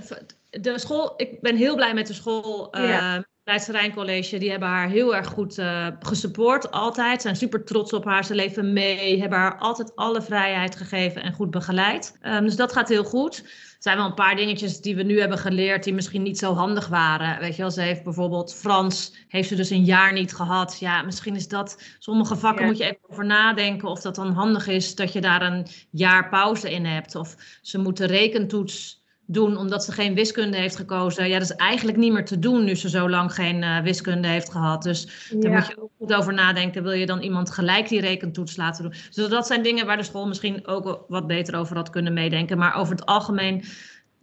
de 0.50 0.80
school, 0.80 1.14
ik 1.18 1.42
ben 1.42 1.56
heel 1.56 1.76
blij 1.76 1.94
met 1.94 2.08
de 2.08 2.14
school. 2.14 2.78
Ja. 2.78 3.26
Leidse 3.50 4.38
die 4.38 4.50
hebben 4.50 4.70
haar 4.70 4.90
heel 4.90 5.16
erg 5.16 5.28
goed 5.28 5.58
uh, 5.58 5.88
gesupport, 6.00 6.72
altijd. 6.72 7.22
Zijn 7.22 7.36
super 7.36 7.64
trots 7.64 7.94
op 7.94 8.06
haar, 8.06 8.26
ze 8.26 8.36
leven 8.36 8.74
mee, 8.74 9.20
hebben 9.20 9.38
haar 9.38 9.58
altijd 9.58 9.96
alle 9.96 10.22
vrijheid 10.22 10.76
gegeven 10.76 11.24
en 11.24 11.34
goed 11.34 11.52
begeleid. 11.52 12.18
Um, 12.24 12.44
dus 12.44 12.56
dat 12.56 12.74
gaat 12.74 12.90
heel 12.90 13.04
goed. 13.04 13.38
Er 13.80 13.86
zijn 13.86 13.98
wel 13.98 14.06
een 14.06 14.14
paar 14.14 14.36
dingetjes 14.36 14.82
die 14.82 14.96
we 14.96 15.04
nu 15.04 15.20
hebben 15.20 15.38
geleerd 15.38 15.84
die 15.84 15.94
misschien 15.94 16.22
niet 16.22 16.38
zo 16.38 16.54
handig 16.54 16.88
waren. 16.88 17.40
Weet 17.40 17.56
je 17.56 17.62
wel, 17.62 17.72
ze 17.72 17.82
heeft 17.82 18.04
bijvoorbeeld 18.04 18.56
Frans, 18.56 19.16
heeft 19.28 19.48
ze 19.48 19.56
dus 19.56 19.70
een 19.70 19.84
jaar 19.84 20.14
niet 20.14 20.34
gehad. 20.34 20.80
Ja, 20.80 21.02
misschien 21.02 21.36
is 21.36 21.48
dat, 21.48 21.84
sommige 22.00 22.36
vakken 22.36 22.66
moet 22.66 22.78
je 22.78 22.84
even 22.84 23.10
over 23.10 23.26
nadenken 23.26 23.88
of 23.88 24.02
dat 24.02 24.16
dan 24.16 24.32
handig 24.32 24.68
is 24.68 24.96
dat 24.96 25.14
je 25.14 25.22
daar 25.22 25.42
een 25.42 25.68
jaar 25.90 26.30
pauze 26.30 26.72
in 26.72 26.86
hebt. 26.86 27.16
Of 27.16 27.36
ze 27.62 27.78
moeten 27.78 28.08
rekentoets 28.08 28.99
doen 29.32 29.58
omdat 29.58 29.84
ze 29.84 29.92
geen 29.92 30.14
wiskunde 30.14 30.58
heeft 30.58 30.76
gekozen. 30.76 31.28
Ja, 31.28 31.40
dat 31.40 31.50
is 31.50 31.56
eigenlijk 31.56 31.98
niet 31.98 32.12
meer 32.12 32.26
te 32.26 32.40
doen 32.40 32.64
nu 32.64 32.76
ze 32.76 32.90
zo 32.90 33.10
lang 33.10 33.34
geen 33.34 33.62
uh, 33.62 33.80
wiskunde 33.80 34.28
heeft 34.28 34.52
gehad. 34.52 34.84
Dus 34.84 35.30
daar 35.34 35.52
moet 35.52 35.68
je 35.68 35.82
ook 35.82 35.92
goed 35.98 36.14
over 36.14 36.34
nadenken. 36.34 36.84
Wil 36.84 36.92
je 36.92 37.06
dan 37.06 37.22
iemand 37.22 37.52
gelijk 37.52 37.88
die 37.88 38.02
rekentoets 38.02 38.56
laten 38.56 38.84
doen? 38.84 38.94
Dus 39.12 39.30
dat 39.30 39.48
zijn 39.48 39.64
dingen 39.64 39.86
waar 39.86 39.98
de 39.98 40.04
school 40.04 40.28
misschien 40.28 40.68
ook 40.68 41.06
wat 41.08 41.28
beter 41.28 41.56
over 41.56 41.76
had 41.76 41.90
kunnen 41.90 42.14
meedenken. 42.14 42.58
Maar 42.58 42.76
over 42.76 42.96
het 42.96 43.06
algemeen 43.06 43.64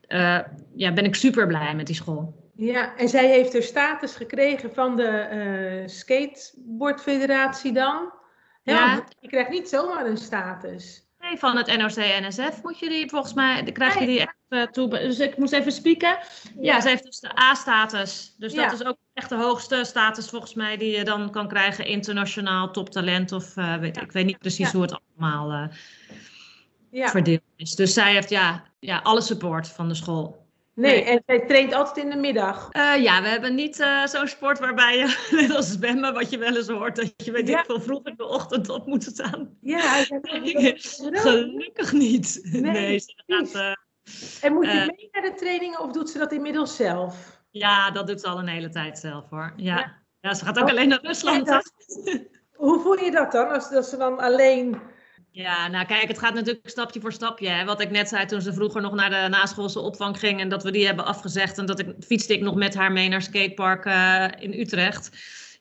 uh, 0.08 0.38
ja, 0.74 0.92
ben 0.92 1.04
ik 1.04 1.14
super 1.14 1.46
blij 1.46 1.74
met 1.74 1.86
die 1.86 1.96
school. 1.96 2.44
Ja, 2.54 2.96
en 2.96 3.08
zij 3.08 3.28
heeft 3.28 3.54
er 3.54 3.62
status 3.62 4.14
gekregen 4.14 4.74
van 4.74 4.96
de 4.96 5.28
uh, 5.32 5.88
skateboardfederatie 5.88 7.72
dan? 7.72 8.12
Ja, 8.62 9.04
je 9.20 9.28
krijgt 9.28 9.50
niet 9.50 9.68
zomaar 9.68 10.06
een 10.06 10.16
status. 10.16 11.05
Nee, 11.28 11.38
van 11.38 11.56
het 11.56 11.76
NOC-NSF 11.76 12.62
moet 12.62 12.78
je 12.78 12.88
die 12.88 13.10
volgens 13.10 13.34
mij, 13.34 13.62
krijg 13.62 13.98
je 13.98 14.06
die 14.06 14.20
echt 14.20 14.36
uh, 14.48 14.62
toe. 14.62 14.88
Dus 14.88 15.18
ik 15.18 15.36
moest 15.36 15.52
even 15.52 15.72
spieken. 15.72 16.08
Ja, 16.08 16.18
ja 16.60 16.80
ze 16.80 16.88
heeft 16.88 17.04
dus 17.04 17.20
de 17.20 17.40
A-status. 17.40 18.34
Dus 18.38 18.54
dat 18.54 18.72
is 18.72 18.84
ook 18.84 18.96
echt 19.12 19.28
de 19.28 19.36
hoogste 19.36 19.84
status 19.84 20.28
volgens 20.28 20.54
mij 20.54 20.76
die 20.76 20.96
je 20.96 21.04
dan 21.04 21.30
kan 21.30 21.48
krijgen. 21.48 21.86
Internationaal 21.86 22.70
toptalent 22.70 23.32
of 23.32 23.56
uh, 23.56 23.76
weet, 23.76 23.96
ik 23.96 24.12
weet 24.12 24.26
niet 24.26 24.38
precies 24.38 24.72
hoe 24.72 24.82
het 24.82 25.00
allemaal 25.18 25.70
uh, 26.92 27.08
verdeeld 27.08 27.42
is. 27.56 27.74
Dus 27.74 27.92
zij 27.92 28.12
heeft 28.12 28.30
ja, 28.30 28.64
ja, 28.78 29.00
alle 29.02 29.20
support 29.20 29.68
van 29.68 29.88
de 29.88 29.94
school. 29.94 30.45
Nee, 30.76 31.04
en 31.04 31.22
zij 31.26 31.46
traint 31.46 31.72
altijd 31.72 32.04
in 32.04 32.10
de 32.10 32.16
middag. 32.16 32.68
Uh, 32.72 33.02
ja, 33.02 33.22
we 33.22 33.28
hebben 33.28 33.54
niet 33.54 33.80
uh, 33.80 34.06
zo'n 34.06 34.26
sport 34.26 34.58
waarbij 34.58 34.96
je, 34.96 35.26
net 35.40 35.54
als 35.54 35.70
zwemmen, 35.70 36.14
wat 36.14 36.30
je 36.30 36.38
wel 36.38 36.56
eens 36.56 36.68
hoort, 36.68 36.96
dat 36.96 37.12
je 37.16 37.32
weet 37.32 37.48
ja. 37.48 37.58
ik 37.58 37.64
veel 37.64 37.80
vroeg 37.80 38.04
in 38.04 38.14
de 38.16 38.26
ochtend 38.26 38.68
op 38.68 38.86
moet 38.86 39.02
staan. 39.02 39.56
Ja, 39.60 40.04
gelukkig 41.26 41.92
niet. 41.92 42.40
Nee, 42.42 42.60
nee 42.60 42.98
ze 42.98 43.22
gaat, 43.26 43.54
uh, 43.54 43.72
En 44.40 44.52
moet 44.52 44.66
je 44.66 44.92
mee 44.96 45.08
naar 45.12 45.22
de 45.22 45.34
trainingen 45.36 45.80
of 45.80 45.92
doet 45.92 46.10
ze 46.10 46.18
dat 46.18 46.32
inmiddels 46.32 46.76
zelf? 46.76 47.42
Ja, 47.50 47.90
dat 47.90 48.06
doet 48.06 48.20
ze 48.20 48.28
al 48.28 48.38
een 48.38 48.48
hele 48.48 48.68
tijd 48.68 48.98
zelf 48.98 49.30
hoor. 49.30 49.52
Ja, 49.56 49.76
ja. 49.76 50.02
ja 50.20 50.34
ze 50.34 50.44
gaat 50.44 50.58
ook 50.58 50.64
oh, 50.64 50.70
alleen 50.70 50.88
naar 50.88 51.02
Rusland. 51.02 51.48
Hoe 52.52 52.80
voel 52.80 52.98
je 52.98 53.10
dat 53.10 53.32
dan, 53.32 53.48
als, 53.48 53.72
als 53.72 53.88
ze 53.88 53.96
dan 53.96 54.18
alleen 54.18 54.80
ja, 55.36 55.68
nou 55.68 55.86
kijk, 55.86 56.08
het 56.08 56.18
gaat 56.18 56.34
natuurlijk 56.34 56.68
stapje 56.68 57.00
voor 57.00 57.12
stapje. 57.12 57.48
Hè. 57.48 57.64
Wat 57.64 57.80
ik 57.80 57.90
net 57.90 58.08
zei 58.08 58.26
toen 58.26 58.40
ze 58.40 58.52
vroeger 58.52 58.80
nog 58.82 58.94
naar 58.94 59.10
de 59.10 59.28
naschoolse 59.28 59.80
opvang 59.80 60.18
ging 60.18 60.40
en 60.40 60.48
dat 60.48 60.62
we 60.62 60.70
die 60.70 60.86
hebben 60.86 61.04
afgezegd 61.04 61.58
en 61.58 61.66
dat 61.66 61.78
ik 61.78 61.94
fietste 62.06 62.32
ik 62.34 62.40
nog 62.40 62.54
met 62.54 62.74
haar 62.74 62.92
mee 62.92 63.08
naar 63.08 63.22
skatepark 63.22 63.84
uh, 63.84 64.26
in 64.38 64.52
Utrecht. 64.52 65.10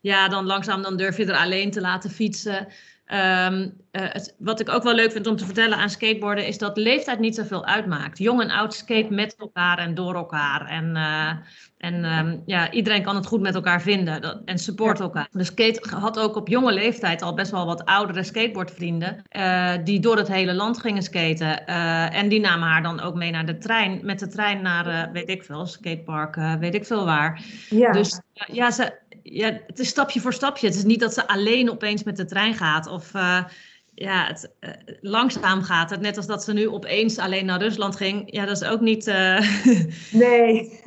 Ja, 0.02 0.28
dan 0.28 0.46
langzaam 0.46 0.82
dan 0.82 0.98
durf 0.98 1.18
je 1.18 1.26
er 1.26 1.38
alleen 1.38 1.72
te 1.72 1.82
laten 1.82 2.10
fietsen. 2.10 2.68
Um, 3.14 3.74
uh, 3.92 4.02
het, 4.12 4.36
wat 4.38 4.60
ik 4.60 4.70
ook 4.70 4.84
wel 4.84 4.94
leuk 4.94 5.12
vind 5.12 5.28
om 5.28 5.36
te 5.36 5.46
vertellen 5.46 5.78
aan 5.78 5.90
skateboarden 5.90 6.48
is 6.48 6.58
dat 6.58 6.78
leeftijd 6.78 7.20
niet 7.20 7.36
zoveel 7.36 7.66
uitmaakt. 7.66 8.18
Jong 8.18 8.42
en 8.42 8.52
oud 8.52 8.74
skate 8.74 9.14
met 9.14 9.36
elkaar 9.38 9.78
en 9.78 9.96
door 9.96 10.16
elkaar. 10.16 10.66
En, 10.68 10.96
uh, 10.96 11.32
en 11.78 12.18
um, 12.18 12.44
ja, 12.46 12.72
iedereen 12.72 13.04
kan 13.04 13.16
het 13.16 13.26
goed 13.26 13.42
met 13.42 13.56
elkaar 13.56 13.82
vinden 13.82 14.22
dat, 14.22 14.42
en 14.46 14.58
support 14.58 15.00
elkaar. 15.00 15.28
Dus 15.32 15.54
Kate 15.54 15.90
had 15.90 16.20
ook 16.20 16.36
op 16.36 16.48
jonge 16.48 16.74
leeftijd 16.74 17.22
al 17.22 17.34
best 17.34 17.52
wel 17.52 17.66
wat 17.66 17.86
oudere 17.86 18.24
skateboardvrienden 18.24 19.24
uh, 19.32 19.72
die 19.84 20.00
door 20.00 20.18
het 20.18 20.28
hele 20.28 20.54
land 20.54 20.80
gingen 20.80 21.04
skaten. 21.04 21.68
en 22.12 22.30
die 22.30 22.40
namen 22.40 22.68
haar 22.68 22.84
dan 22.84 23.02
ook 23.02 23.16
mee 23.16 23.32
naar 23.32 23.46
de 23.46 23.58
trein, 23.58 24.00
met 24.04 24.20
de 24.20 24.28
trein 24.28 24.62
naar, 24.62 25.12
weet 25.12 25.30
ik 25.30 25.44
veel, 25.44 25.66
skatepark, 25.66 26.36
weet 26.60 26.76
ik 26.76 26.86
veel 26.86 27.06
waar. 27.06 27.42
Ja. 27.70 27.92
Dus 27.92 28.20
ja, 28.34 28.72
ze, 28.72 28.94
ja, 29.32 29.60
het 29.68 29.80
is 29.80 29.88
stapje 29.88 30.20
voor 30.22 30.34
stapje. 30.34 30.68
Het 30.68 30.76
is 30.76 30.84
niet 30.84 31.00
dat 31.00 31.14
ze 31.14 31.28
alleen 31.28 31.72
opeens 31.72 32.04
met 32.04 32.18
de 32.18 32.26
trein 32.26 32.54
gaat. 32.54 32.88
Of 32.88 33.14
uh, 33.14 33.44
ja, 33.94 34.28
het, 34.28 34.52
uh, 34.60 34.70
langzaam 35.02 35.62
gaat. 35.62 35.90
Het, 35.90 36.02
net 36.02 36.18
als 36.18 36.28
dat 36.28 36.44
ze 36.44 36.54
nu 36.54 36.68
opeens 36.68 37.18
alleen 37.18 37.46
naar 37.46 37.62
Rusland 37.62 37.96
ging. 37.96 38.34
Ja, 38.34 38.46
dat 38.46 38.62
is 38.62 38.68
ook 38.68 38.82
niet 38.82 39.08
uh, 39.08 39.40
nee. 40.12 40.82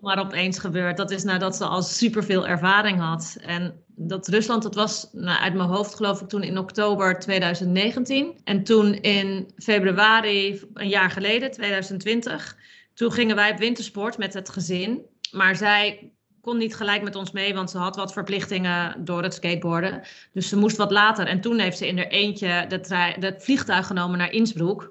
maar 0.00 0.18
opeens 0.18 0.58
gebeurd. 0.58 0.96
Dat 0.96 1.10
is 1.10 1.24
nadat 1.24 1.56
ze 1.56 1.64
al 1.64 1.82
superveel 1.82 2.46
ervaring 2.46 2.98
had. 2.98 3.36
En 3.40 3.84
dat 3.86 4.28
Rusland, 4.28 4.62
dat 4.62 4.74
was 4.74 5.08
nou, 5.12 5.40
uit 5.40 5.54
mijn 5.54 5.68
hoofd 5.68 5.94
geloof 5.94 6.20
ik 6.20 6.28
toen 6.28 6.42
in 6.42 6.58
oktober 6.58 7.18
2019. 7.18 8.40
En 8.44 8.64
toen 8.64 8.94
in 8.94 9.50
februari, 9.56 10.62
een 10.74 10.88
jaar 10.88 11.10
geleden, 11.10 11.50
2020... 11.50 12.58
Toen 12.94 13.12
gingen 13.12 13.36
wij 13.36 13.50
op 13.50 13.58
wintersport 13.58 14.18
met 14.18 14.34
het 14.34 14.48
gezin. 14.48 15.06
Maar 15.30 15.56
zij 15.56 16.12
kon 16.40 16.58
niet 16.58 16.76
gelijk 16.76 17.02
met 17.02 17.16
ons 17.16 17.30
mee, 17.30 17.54
want 17.54 17.70
ze 17.70 17.78
had 17.78 17.96
wat 17.96 18.12
verplichtingen 18.12 19.04
door 19.04 19.22
het 19.22 19.34
skateboarden. 19.34 20.02
Dus 20.32 20.48
ze 20.48 20.56
moest 20.56 20.76
wat 20.76 20.90
later. 20.90 21.26
En 21.26 21.40
toen 21.40 21.58
heeft 21.58 21.78
ze 21.78 21.86
in 21.86 21.96
haar 21.96 22.06
eentje 22.06 22.46
het 22.46 23.34
vliegtuig 23.38 23.86
genomen 23.86 24.18
naar 24.18 24.32
Innsbruck. 24.32 24.90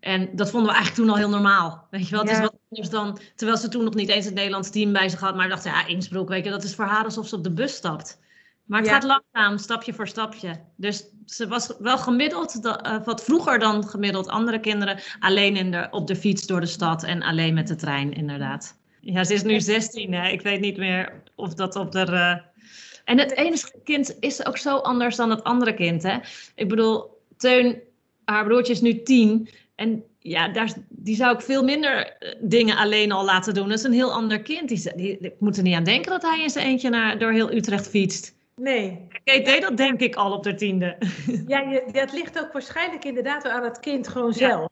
En 0.00 0.28
dat 0.32 0.50
vonden 0.50 0.68
we 0.70 0.76
eigenlijk 0.76 1.06
toen 1.06 1.16
al 1.16 1.20
heel 1.20 1.36
normaal. 1.36 1.86
Weet 1.90 2.08
je 2.08 2.10
wel, 2.10 2.20
het 2.20 2.30
is 2.30 2.40
wat 2.40 2.58
anders 2.70 2.90
dan... 2.90 3.18
Terwijl 3.34 3.58
ze 3.58 3.68
toen 3.68 3.84
nog 3.84 3.94
niet 3.94 4.08
eens 4.08 4.24
het 4.24 4.34
Nederlands 4.34 4.70
team 4.70 4.92
bij 4.92 5.08
zich 5.08 5.20
had. 5.20 5.36
Maar 5.36 5.48
dacht, 5.48 5.64
ja, 5.64 5.86
Innsbruck, 5.86 6.28
weet 6.28 6.44
je, 6.44 6.50
dat 6.50 6.64
is 6.64 6.74
voor 6.74 6.84
haar 6.84 7.04
alsof 7.04 7.28
ze 7.28 7.36
op 7.36 7.44
de 7.44 7.52
bus 7.52 7.74
stapt. 7.74 8.18
Maar 8.64 8.80
het 8.80 8.88
gaat 8.88 9.02
langzaam, 9.04 9.58
stapje 9.58 9.94
voor 9.94 10.08
stapje. 10.08 10.60
Dus 10.76 11.04
ze 11.26 11.48
was 11.48 11.72
wel 11.78 11.98
gemiddeld, 11.98 12.66
uh, 12.66 13.04
wat 13.04 13.24
vroeger 13.24 13.58
dan 13.58 13.88
gemiddeld 13.88 14.28
andere 14.28 14.60
kinderen, 14.60 15.00
alleen 15.20 15.56
in 15.56 15.70
de, 15.70 15.88
op 15.90 16.06
de 16.06 16.16
fiets 16.16 16.46
door 16.46 16.60
de 16.60 16.66
stad 16.66 17.02
en 17.02 17.22
alleen 17.22 17.54
met 17.54 17.68
de 17.68 17.76
trein, 17.76 18.12
inderdaad. 18.12 18.79
Ja, 19.00 19.24
ze 19.24 19.34
is 19.34 19.42
nu 19.42 19.60
16. 19.60 20.12
Hè? 20.12 20.28
Ik 20.28 20.42
weet 20.42 20.60
niet 20.60 20.76
meer 20.76 21.22
of 21.34 21.54
dat 21.54 21.76
op 21.76 21.92
de. 21.92 22.06
Uh... 22.10 22.36
En 23.04 23.18
het 23.18 23.36
ene 23.36 23.56
kind 23.84 24.16
is 24.20 24.46
ook 24.46 24.58
zo 24.58 24.76
anders 24.76 25.16
dan 25.16 25.30
het 25.30 25.44
andere 25.44 25.74
kind. 25.74 26.02
Hè? 26.02 26.18
Ik 26.54 26.68
bedoel, 26.68 27.22
Teun, 27.36 27.80
haar 28.24 28.44
broertje 28.44 28.72
is 28.72 28.80
nu 28.80 29.02
10. 29.02 29.48
En 29.74 30.04
ja, 30.18 30.48
daar, 30.48 30.72
die 30.88 31.16
zou 31.16 31.34
ik 31.34 31.40
veel 31.40 31.64
minder 31.64 32.16
eh, 32.18 32.34
dingen 32.40 32.76
alleen 32.76 33.12
al 33.12 33.24
laten 33.24 33.54
doen. 33.54 33.68
Dat 33.68 33.78
is 33.78 33.84
een 33.84 33.92
heel 33.92 34.12
ander 34.12 34.42
kind. 34.42 34.68
Die, 34.68 34.96
die, 34.96 35.18
die 35.20 35.32
moet 35.38 35.56
er 35.56 35.62
niet 35.62 35.74
aan 35.74 35.84
denken 35.84 36.10
dat 36.10 36.22
hij 36.22 36.42
in 36.42 36.50
zijn 36.50 36.66
eentje 36.66 36.90
naar, 36.90 37.18
door 37.18 37.32
heel 37.32 37.52
Utrecht 37.52 37.88
fietst. 37.88 38.34
Nee. 38.56 39.06
Kate 39.24 39.42
deed 39.42 39.62
dat 39.62 39.76
denk 39.76 40.00
ik 40.00 40.14
al 40.14 40.32
op 40.32 40.42
de 40.42 40.54
tiende. 40.54 40.96
Ja, 41.46 41.60
je, 41.60 41.84
dat 41.92 42.12
ligt 42.12 42.38
ook 42.40 42.52
waarschijnlijk 42.52 43.04
inderdaad 43.04 43.44
aan 43.44 43.64
het 43.64 43.80
kind 43.80 44.08
gewoon 44.08 44.32
zelf. 44.32 44.68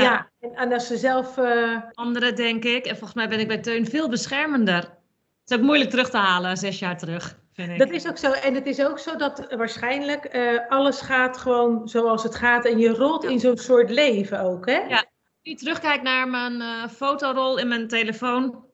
Ja, 0.00 0.30
en, 0.40 0.54
en, 0.54 0.72
als 0.72 0.86
ze 0.86 0.96
zelf... 0.96 1.36
Uh... 1.36 1.76
Anderen, 1.92 2.34
denk 2.34 2.64
ik. 2.64 2.84
En 2.84 2.96
volgens 2.96 3.14
mij 3.14 3.28
ben 3.28 3.40
ik 3.40 3.48
bij 3.48 3.58
Teun 3.58 3.86
veel 3.86 4.08
beschermender. 4.08 4.76
Het 4.76 5.50
is 5.50 5.56
ook 5.56 5.62
moeilijk 5.62 5.90
terug 5.90 6.10
te 6.10 6.16
halen, 6.16 6.56
zes 6.56 6.78
jaar 6.78 6.98
terug. 6.98 7.40
Vind 7.52 7.70
ik. 7.70 7.78
Dat 7.78 7.90
is 7.90 8.08
ook 8.08 8.18
zo. 8.18 8.32
En 8.32 8.54
het 8.54 8.66
is 8.66 8.84
ook 8.84 8.98
zo 8.98 9.16
dat 9.16 9.54
waarschijnlijk 9.56 10.34
uh, 10.34 10.68
alles 10.68 11.00
gaat 11.00 11.36
gewoon 11.36 11.88
zoals 11.88 12.22
het 12.22 12.34
gaat. 12.34 12.64
En 12.64 12.78
je 12.78 12.88
rolt 12.88 13.24
in 13.24 13.40
zo'n 13.40 13.56
soort 13.56 13.90
leven 13.90 14.40
ook, 14.40 14.66
hè? 14.66 14.78
Ja. 14.78 14.96
Als 14.96 15.06
ik 15.42 15.58
terugkijk 15.58 16.02
naar 16.02 16.28
mijn 16.28 16.60
uh, 16.60 16.88
fotorol 16.88 17.58
in 17.58 17.68
mijn 17.68 17.88
telefoon 17.88 18.64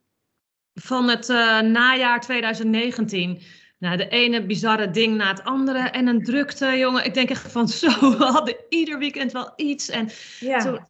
van 0.75 1.09
het 1.09 1.29
najaar 1.65 2.21
2019 2.21 3.43
nou, 3.79 3.97
de 3.97 4.09
ene 4.09 4.47
bizarre 4.47 4.91
ding 4.91 5.17
na 5.17 5.29
het 5.29 5.45
andere. 5.45 5.79
En 5.79 6.07
een 6.07 6.23
drukte, 6.23 6.79
jongen. 6.79 7.05
Ik 7.05 7.15
denk 7.15 7.31
echt 7.31 7.53
van 7.53 7.69
zo, 7.79 7.89
we 7.89 8.25
hadden 8.25 8.57
ieder 8.69 8.99
weekend 8.99 9.33
wel 9.33 9.53
iets. 9.57 9.89
En 9.89 10.09
ja. 10.41 10.59
Toen, 10.59 10.81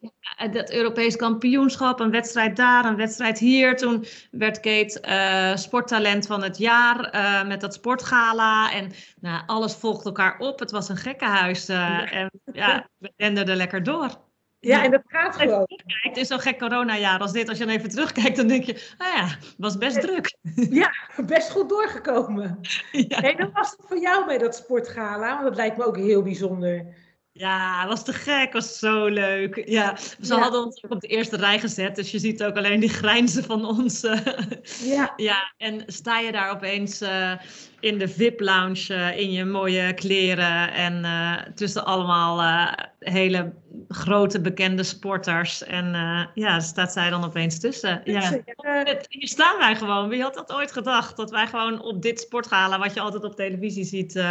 dat 0.53 0.73
Europees 0.73 1.17
kampioenschap, 1.17 2.01
een 2.01 2.11
wedstrijd 2.11 2.57
daar, 2.57 2.85
een 2.85 2.97
wedstrijd 2.97 3.39
hier. 3.39 3.77
Toen 3.77 4.05
werd 4.31 4.61
Kate 4.61 5.03
uh, 5.09 5.57
sporttalent 5.57 6.27
van 6.27 6.43
het 6.43 6.59
jaar 6.59 7.15
uh, 7.15 7.49
met 7.49 7.61
dat 7.61 7.75
sportgala. 7.75 8.73
En 8.73 8.93
nou, 9.21 9.43
alles 9.47 9.75
volgde 9.75 10.05
elkaar 10.05 10.39
op. 10.39 10.59
Het 10.59 10.71
was 10.71 10.89
een 10.89 10.97
gekkenhuis. 10.97 11.71
Uh, 11.71 11.77
ja. 11.77 12.11
En 12.11 12.31
ja, 12.53 12.89
we 12.99 13.13
renden 13.17 13.49
er 13.49 13.57
lekker 13.57 13.83
door. 13.83 14.28
Ja, 14.61 14.85
en 14.85 14.91
dat 14.91 15.03
gaat 15.07 15.37
gewoon. 15.37 15.69
Het 15.87 16.17
is 16.17 16.29
zo'n 16.29 16.41
gek 16.41 16.59
coronajaar 16.59 17.19
als 17.19 17.33
dit. 17.33 17.49
Als 17.49 17.59
je 17.59 17.67
dan 17.67 17.75
even 17.75 17.89
terugkijkt, 17.89 18.37
dan 18.37 18.47
denk 18.47 18.65
je, 18.65 18.95
ah 18.99 19.15
ja, 19.15 19.29
was 19.57 19.77
best 19.77 20.01
druk. 20.01 20.37
Ja, 20.71 20.93
best 21.27 21.51
goed 21.51 21.69
doorgekomen. 21.69 22.59
Ja. 23.09 23.21
Hey, 23.21 23.35
dat 23.35 23.51
was 23.53 23.71
het 23.71 23.87
voor 23.89 23.99
jou 23.99 24.27
bij 24.27 24.39
dat 24.39 24.55
sportgala? 24.55 25.33
Want 25.33 25.45
dat 25.45 25.57
lijkt 25.57 25.77
me 25.77 25.85
ook 25.85 25.97
heel 25.97 26.23
bijzonder. 26.23 26.87
Ja, 27.33 27.87
was 27.87 28.05
te 28.05 28.13
gek, 28.13 28.53
was 28.53 28.79
zo 28.79 29.07
leuk. 29.07 29.63
Ja, 29.69 29.97
ze 30.21 30.35
hadden 30.35 30.65
ons 30.65 30.85
ook 30.85 30.93
op 30.93 31.01
de 31.01 31.07
eerste 31.07 31.37
rij 31.37 31.59
gezet, 31.59 31.97
dus 31.97 32.11
je 32.11 32.19
ziet 32.19 32.45
ook 32.45 32.57
alleen 32.57 32.81
die 32.81 32.89
grijnzen 32.89 33.45
van 33.45 33.65
ons. 33.65 34.01
ja. 34.83 35.13
ja, 35.29 35.55
en 35.57 35.83
sta 35.87 36.19
je 36.19 36.33
daar 36.33 36.51
opeens 36.51 37.03
uh, 37.03 37.33
in 37.81 37.99
de 37.99 38.09
VIP-lounge 38.09 38.95
uh, 38.95 39.19
in 39.19 39.31
je 39.31 39.45
mooie 39.45 39.95
kleren 39.95 40.73
en 40.73 41.05
uh, 41.05 41.37
tussen 41.55 41.85
allemaal 41.85 42.65
hele 42.99 43.53
grote 43.89 44.41
bekende 44.41 44.83
sporters. 44.83 45.65
En 45.65 45.97
ja, 46.35 46.61
staat 46.61 46.93
zij 46.93 47.11
dan 47.11 47.25
opeens 47.25 47.61
tussen. 47.61 48.01
Ja. 48.05 48.41
Hier 49.09 49.29
staan 49.29 49.59
wij 49.59 49.77
gewoon. 49.77 50.09
Wie 50.09 50.23
had 50.23 50.35
dat 50.35 50.53
ooit 50.53 50.73
gedacht? 50.73 51.17
Dat 51.17 51.31
wij 51.31 51.47
gewoon 51.47 51.83
op 51.83 52.03
dit 52.03 52.21
sportgala, 52.21 52.79
wat 52.79 52.95
je 52.95 53.01
altijd 53.01 53.25
op 53.25 53.37
televisie 53.37 53.85
ziet, 53.85 54.23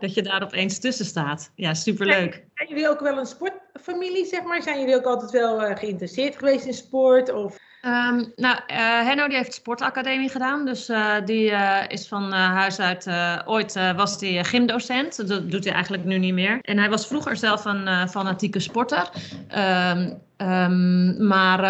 dat 0.00 0.14
je 0.14 0.22
daar 0.22 0.42
opeens 0.42 0.78
tussen 0.78 1.04
staat. 1.04 1.52
Ja, 1.54 1.74
superleuk. 1.74 2.44
Zijn 2.54 2.68
jullie 2.68 2.88
ook 2.88 3.00
wel 3.00 3.18
een 3.18 3.26
sportfamilie, 3.26 4.26
zeg 4.26 4.42
maar? 4.42 4.62
Zijn 4.62 4.80
jullie 4.80 4.96
ook 4.96 5.04
altijd 5.04 5.30
wel 5.30 5.76
geïnteresseerd 5.76 6.36
geweest 6.36 6.64
in 6.64 6.74
sport? 6.74 7.32
Of... 7.32 7.58
Um, 7.84 8.32
nou, 8.36 8.58
uh, 8.70 8.76
Henno 9.06 9.28
die 9.28 9.36
heeft 9.36 9.54
sportacademie 9.54 10.28
gedaan. 10.28 10.64
Dus 10.64 10.88
uh, 10.88 11.14
die 11.24 11.52
is 11.88 12.08
van 12.08 12.32
huis 12.32 12.78
uit, 12.78 13.06
ooit 13.44 13.94
was 13.96 14.20
hij 14.20 14.44
gymdocent. 14.44 15.28
Dat 15.28 15.50
doet 15.50 15.64
hij 15.64 15.72
eigenlijk 15.72 16.04
nu 16.04 16.18
niet 16.18 16.34
meer. 16.34 16.58
En 16.62 16.78
hij 16.78 16.90
was 16.90 17.06
vroeger 17.06 17.36
zelf 17.36 17.64
een 17.64 18.08
fanatieke 18.08 18.60
sporter. 18.60 19.10
Um, 19.56 20.20
um, 20.36 21.26
maar 21.26 21.62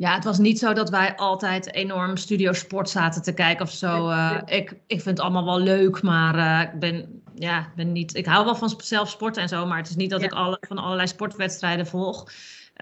Ja, 0.00 0.14
het 0.14 0.24
was 0.24 0.38
niet 0.38 0.58
zo 0.58 0.72
dat 0.72 0.90
wij 0.90 1.16
altijd 1.16 1.74
enorm 1.74 2.16
studio 2.16 2.52
sport 2.52 2.90
zaten 2.90 3.22
te 3.22 3.34
kijken 3.34 3.64
of 3.64 3.70
zo. 3.70 4.08
Uh, 4.08 4.36
ik, 4.46 4.70
ik 4.70 5.02
vind 5.02 5.04
het 5.04 5.20
allemaal 5.20 5.44
wel 5.44 5.60
leuk, 5.60 6.02
maar 6.02 6.36
uh, 6.36 6.72
ik 6.72 6.78
ben, 6.78 7.22
ja, 7.34 7.68
ben 7.76 7.92
niet. 7.92 8.16
Ik 8.16 8.26
hou 8.26 8.44
wel 8.44 8.54
van 8.54 8.74
zelf 8.76 9.10
sporten 9.10 9.42
en 9.42 9.48
zo, 9.48 9.66
maar 9.66 9.78
het 9.78 9.88
is 9.88 9.96
niet 9.96 10.10
dat 10.10 10.20
ja. 10.20 10.26
ik 10.26 10.32
alle, 10.32 10.58
van 10.60 10.78
allerlei 10.78 11.08
sportwedstrijden 11.08 11.86
volg. 11.86 12.30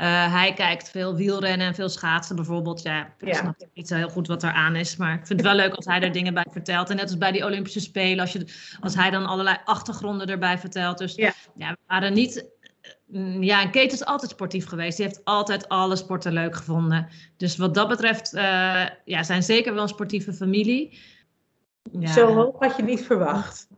Uh, 0.00 0.32
hij 0.32 0.52
kijkt 0.52 0.90
veel 0.90 1.14
wielrennen 1.14 1.66
en 1.66 1.74
veel 1.74 1.88
schaatsen 1.88 2.36
bijvoorbeeld. 2.36 2.82
Ja, 2.82 3.14
ik 3.18 3.34
snap 3.34 3.66
niet 3.74 3.88
zo 3.88 3.94
heel 3.94 4.08
goed 4.08 4.26
wat 4.26 4.42
er 4.42 4.52
aan 4.52 4.76
is. 4.76 4.96
Maar 4.96 5.12
ik 5.12 5.26
vind 5.26 5.40
het 5.40 5.48
wel 5.48 5.56
leuk 5.56 5.74
als 5.74 5.84
hij 5.84 6.00
er 6.00 6.12
dingen 6.12 6.34
bij 6.34 6.46
vertelt. 6.50 6.90
En 6.90 6.96
net 6.96 7.04
als 7.04 7.18
bij 7.18 7.32
die 7.32 7.44
Olympische 7.44 7.80
Spelen, 7.80 8.20
als, 8.20 8.32
je, 8.32 8.46
als 8.80 8.94
hij 8.94 9.10
dan 9.10 9.26
allerlei 9.26 9.56
achtergronden 9.64 10.26
erbij 10.26 10.58
vertelt. 10.58 10.98
Dus 10.98 11.14
ja, 11.14 11.32
ja 11.56 11.70
we 11.70 11.78
waren 11.86 12.12
niet 12.12 12.46
Mm, 13.08 13.42
ja, 13.42 13.62
en 13.62 13.70
Kate 13.70 13.94
is 13.94 14.04
altijd 14.04 14.30
sportief 14.30 14.66
geweest. 14.66 14.96
Die 14.96 15.06
heeft 15.06 15.24
altijd 15.24 15.68
alle 15.68 15.96
sporten 15.96 16.32
leuk 16.32 16.56
gevonden. 16.56 17.08
Dus 17.36 17.56
wat 17.56 17.74
dat 17.74 17.88
betreft 17.88 18.34
uh, 18.34 18.86
ja, 19.04 19.22
zijn 19.22 19.42
zeker 19.42 19.74
wel 19.74 19.82
een 19.82 19.88
sportieve 19.88 20.32
familie. 20.32 20.98
Ja. 21.92 22.12
Zo 22.12 22.34
hoog 22.34 22.58
had 22.58 22.76
je 22.76 22.82
niet 22.82 23.02
verwacht. 23.02 23.68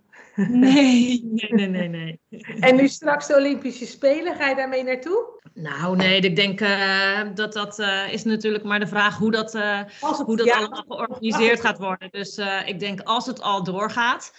Nee, 0.48 1.24
nee, 1.32 1.52
nee, 1.52 1.68
nee, 1.68 1.88
nee. 1.88 2.20
En 2.60 2.76
nu 2.76 2.88
straks 2.88 3.26
de 3.26 3.36
Olympische 3.36 3.86
Spelen, 3.86 4.34
ga 4.34 4.48
je 4.48 4.56
daarmee 4.56 4.84
naartoe? 4.84 5.40
Nou, 5.54 5.96
nee, 5.96 6.20
ik 6.20 6.36
denk 6.36 6.60
uh, 6.60 7.20
dat 7.34 7.52
dat 7.52 7.78
uh, 7.78 8.12
is 8.12 8.24
natuurlijk 8.24 8.64
maar 8.64 8.80
de 8.80 8.86
vraag 8.86 9.18
hoe 9.18 9.30
dat, 9.30 9.54
uh, 9.54 9.80
hoe 10.24 10.36
dat 10.36 10.52
allemaal 10.52 10.84
georganiseerd 10.88 11.60
gaat 11.60 11.78
worden. 11.78 12.08
Dus 12.10 12.40
ik 12.64 12.80
denk 12.80 13.00
als 13.00 13.26
het 13.26 13.40
al 13.40 13.64
doorgaat, 13.64 14.32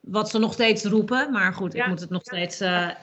wat 0.00 0.30
ze 0.30 0.38
nog 0.38 0.52
steeds 0.52 0.84
roepen. 0.84 1.32
Maar 1.32 1.54
goed, 1.54 1.74
ik 1.74 1.86
moet 1.86 2.00
het 2.00 2.10
nog 2.10 2.22
steeds 2.22 2.60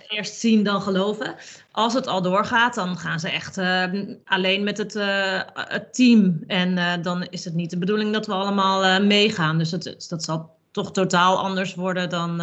eerst 0.08 0.40
zien 0.40 0.64
dan 0.64 0.82
geloven. 0.82 1.36
Als 1.72 1.94
het 1.94 2.08
al 2.08 2.22
doorgaat, 2.22 2.76
dan 2.76 2.98
gaan 2.98 3.20
ze 3.20 3.30
echt 3.30 3.58
uh, 3.58 3.84
alleen 4.26 4.64
met 4.64 4.78
het, 4.78 4.94
het 5.54 5.94
team. 5.94 6.44
En 6.48 7.02
dan 7.02 7.24
is 7.24 7.46
het 7.46 7.54
niet 7.54 7.70
de 7.70 7.78
bedoeling 7.78 8.14
dat 8.14 8.28
we 8.28 8.34
allemaal 8.34 9.02
meegaan. 9.02 9.58
Dus 9.58 9.72
het, 9.72 10.06
dat 10.10 10.24
zal 10.24 10.55
toch 10.76 10.92
totaal 10.92 11.38
anders 11.38 11.76
worden 11.76 12.10
dan, 12.10 12.38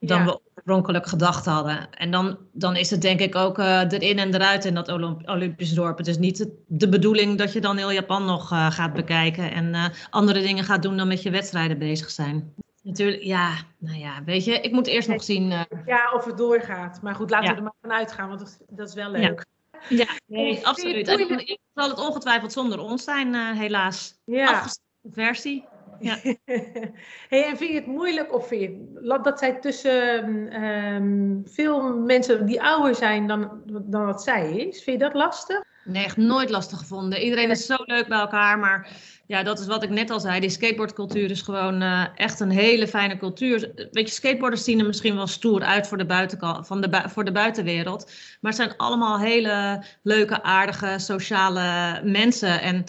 dan 0.00 0.18
ja. 0.18 0.24
we 0.24 0.40
oorspronkelijk 0.54 1.06
gedacht 1.06 1.44
hadden. 1.44 1.90
En 1.90 2.10
dan, 2.10 2.38
dan 2.52 2.76
is 2.76 2.90
het 2.90 3.02
denk 3.02 3.20
ik 3.20 3.34
ook 3.34 3.58
erin 3.58 4.18
en 4.18 4.34
eruit 4.34 4.64
in 4.64 4.74
dat 4.74 4.88
Olymp 4.88 5.28
Olympisch 5.28 5.74
dorp. 5.74 5.98
Het 5.98 6.06
is 6.06 6.18
niet 6.18 6.48
de 6.66 6.88
bedoeling 6.88 7.38
dat 7.38 7.52
je 7.52 7.60
dan 7.60 7.76
heel 7.76 7.92
Japan 7.92 8.24
nog 8.24 8.48
gaat 8.48 8.92
bekijken. 8.92 9.52
En 9.52 9.92
andere 10.10 10.40
dingen 10.40 10.64
gaat 10.64 10.82
doen 10.82 10.96
dan 10.96 11.08
met 11.08 11.22
je 11.22 11.30
wedstrijden 11.30 11.78
bezig 11.78 12.10
zijn. 12.10 12.54
Natuurlijk, 12.82 13.22
ja, 13.22 13.54
nou 13.78 13.98
ja, 13.98 14.24
weet 14.24 14.44
je, 14.44 14.60
ik 14.60 14.72
moet 14.72 14.86
eerst 14.86 15.08
nog 15.08 15.22
zien. 15.22 15.50
Uh... 15.50 15.60
Ja, 15.86 16.12
of 16.14 16.24
het 16.24 16.36
doorgaat. 16.36 17.02
Maar 17.02 17.14
goed, 17.14 17.30
laten 17.30 17.46
ja. 17.46 17.52
we 17.52 17.56
er 17.56 17.62
maar 17.62 17.74
van 17.80 17.92
uitgaan, 17.92 18.28
want 18.28 18.40
dat, 18.40 18.58
dat 18.68 18.88
is 18.88 18.94
wel 18.94 19.10
leuk. 19.10 19.46
Ja, 19.88 19.96
ja 19.96 20.06
nee, 20.26 20.66
absoluut. 20.66 21.08
En 21.08 21.58
zal 21.74 21.88
het 21.88 21.98
ongetwijfeld 21.98 22.52
zonder 22.52 22.78
ons 22.78 23.04
zijn, 23.04 23.34
uh, 23.34 23.58
helaas. 23.58 24.18
Ja. 24.24 24.64
versie. 25.10 25.64
Ja. 26.00 26.18
hey, 27.28 27.44
en 27.44 27.56
vind 27.56 27.70
je 27.70 27.74
het 27.74 27.86
moeilijk, 27.86 28.34
of 28.34 28.46
vind 28.48 28.60
je 28.60 29.20
dat 29.22 29.38
zij 29.38 29.52
tussen 29.60 30.62
um, 30.64 31.42
veel 31.44 31.96
mensen 31.96 32.46
die 32.46 32.62
ouder 32.62 32.94
zijn 32.94 33.26
dan, 33.26 33.62
dan 33.66 34.04
wat 34.04 34.22
zij 34.22 34.56
is, 34.56 34.82
vind 34.82 35.00
je 35.00 35.04
dat 35.04 35.14
lastig? 35.14 35.62
Nee, 35.84 36.04
echt 36.04 36.16
nooit 36.16 36.50
lastig 36.50 36.78
gevonden. 36.78 37.22
Iedereen 37.22 37.50
is 37.50 37.66
zo 37.66 37.76
leuk 37.78 38.08
bij 38.08 38.18
elkaar, 38.18 38.58
maar 38.58 38.90
ja, 39.26 39.42
dat 39.42 39.58
is 39.58 39.66
wat 39.66 39.82
ik 39.82 39.90
net 39.90 40.10
al 40.10 40.20
zei. 40.20 40.40
Die 40.40 40.50
skateboardcultuur 40.50 41.30
is 41.30 41.42
gewoon 41.42 41.82
uh, 41.82 42.06
echt 42.14 42.40
een 42.40 42.50
hele 42.50 42.88
fijne 42.88 43.16
cultuur. 43.16 43.72
Weet 43.90 44.08
je, 44.08 44.14
skateboarders 44.14 44.64
zien 44.64 44.78
er 44.78 44.86
misschien 44.86 45.14
wel 45.14 45.26
stoer 45.26 45.62
uit 45.62 45.86
voor 45.86 45.98
de, 45.98 46.06
buitenkant, 46.06 46.66
van 46.66 46.80
de, 46.80 47.02
voor 47.08 47.24
de 47.24 47.32
buitenwereld. 47.32 48.10
Maar 48.40 48.52
het 48.52 48.60
zijn 48.60 48.76
allemaal 48.76 49.18
hele 49.18 49.84
leuke, 50.02 50.42
aardige, 50.42 50.94
sociale 50.98 52.00
mensen. 52.04 52.60
En 52.60 52.84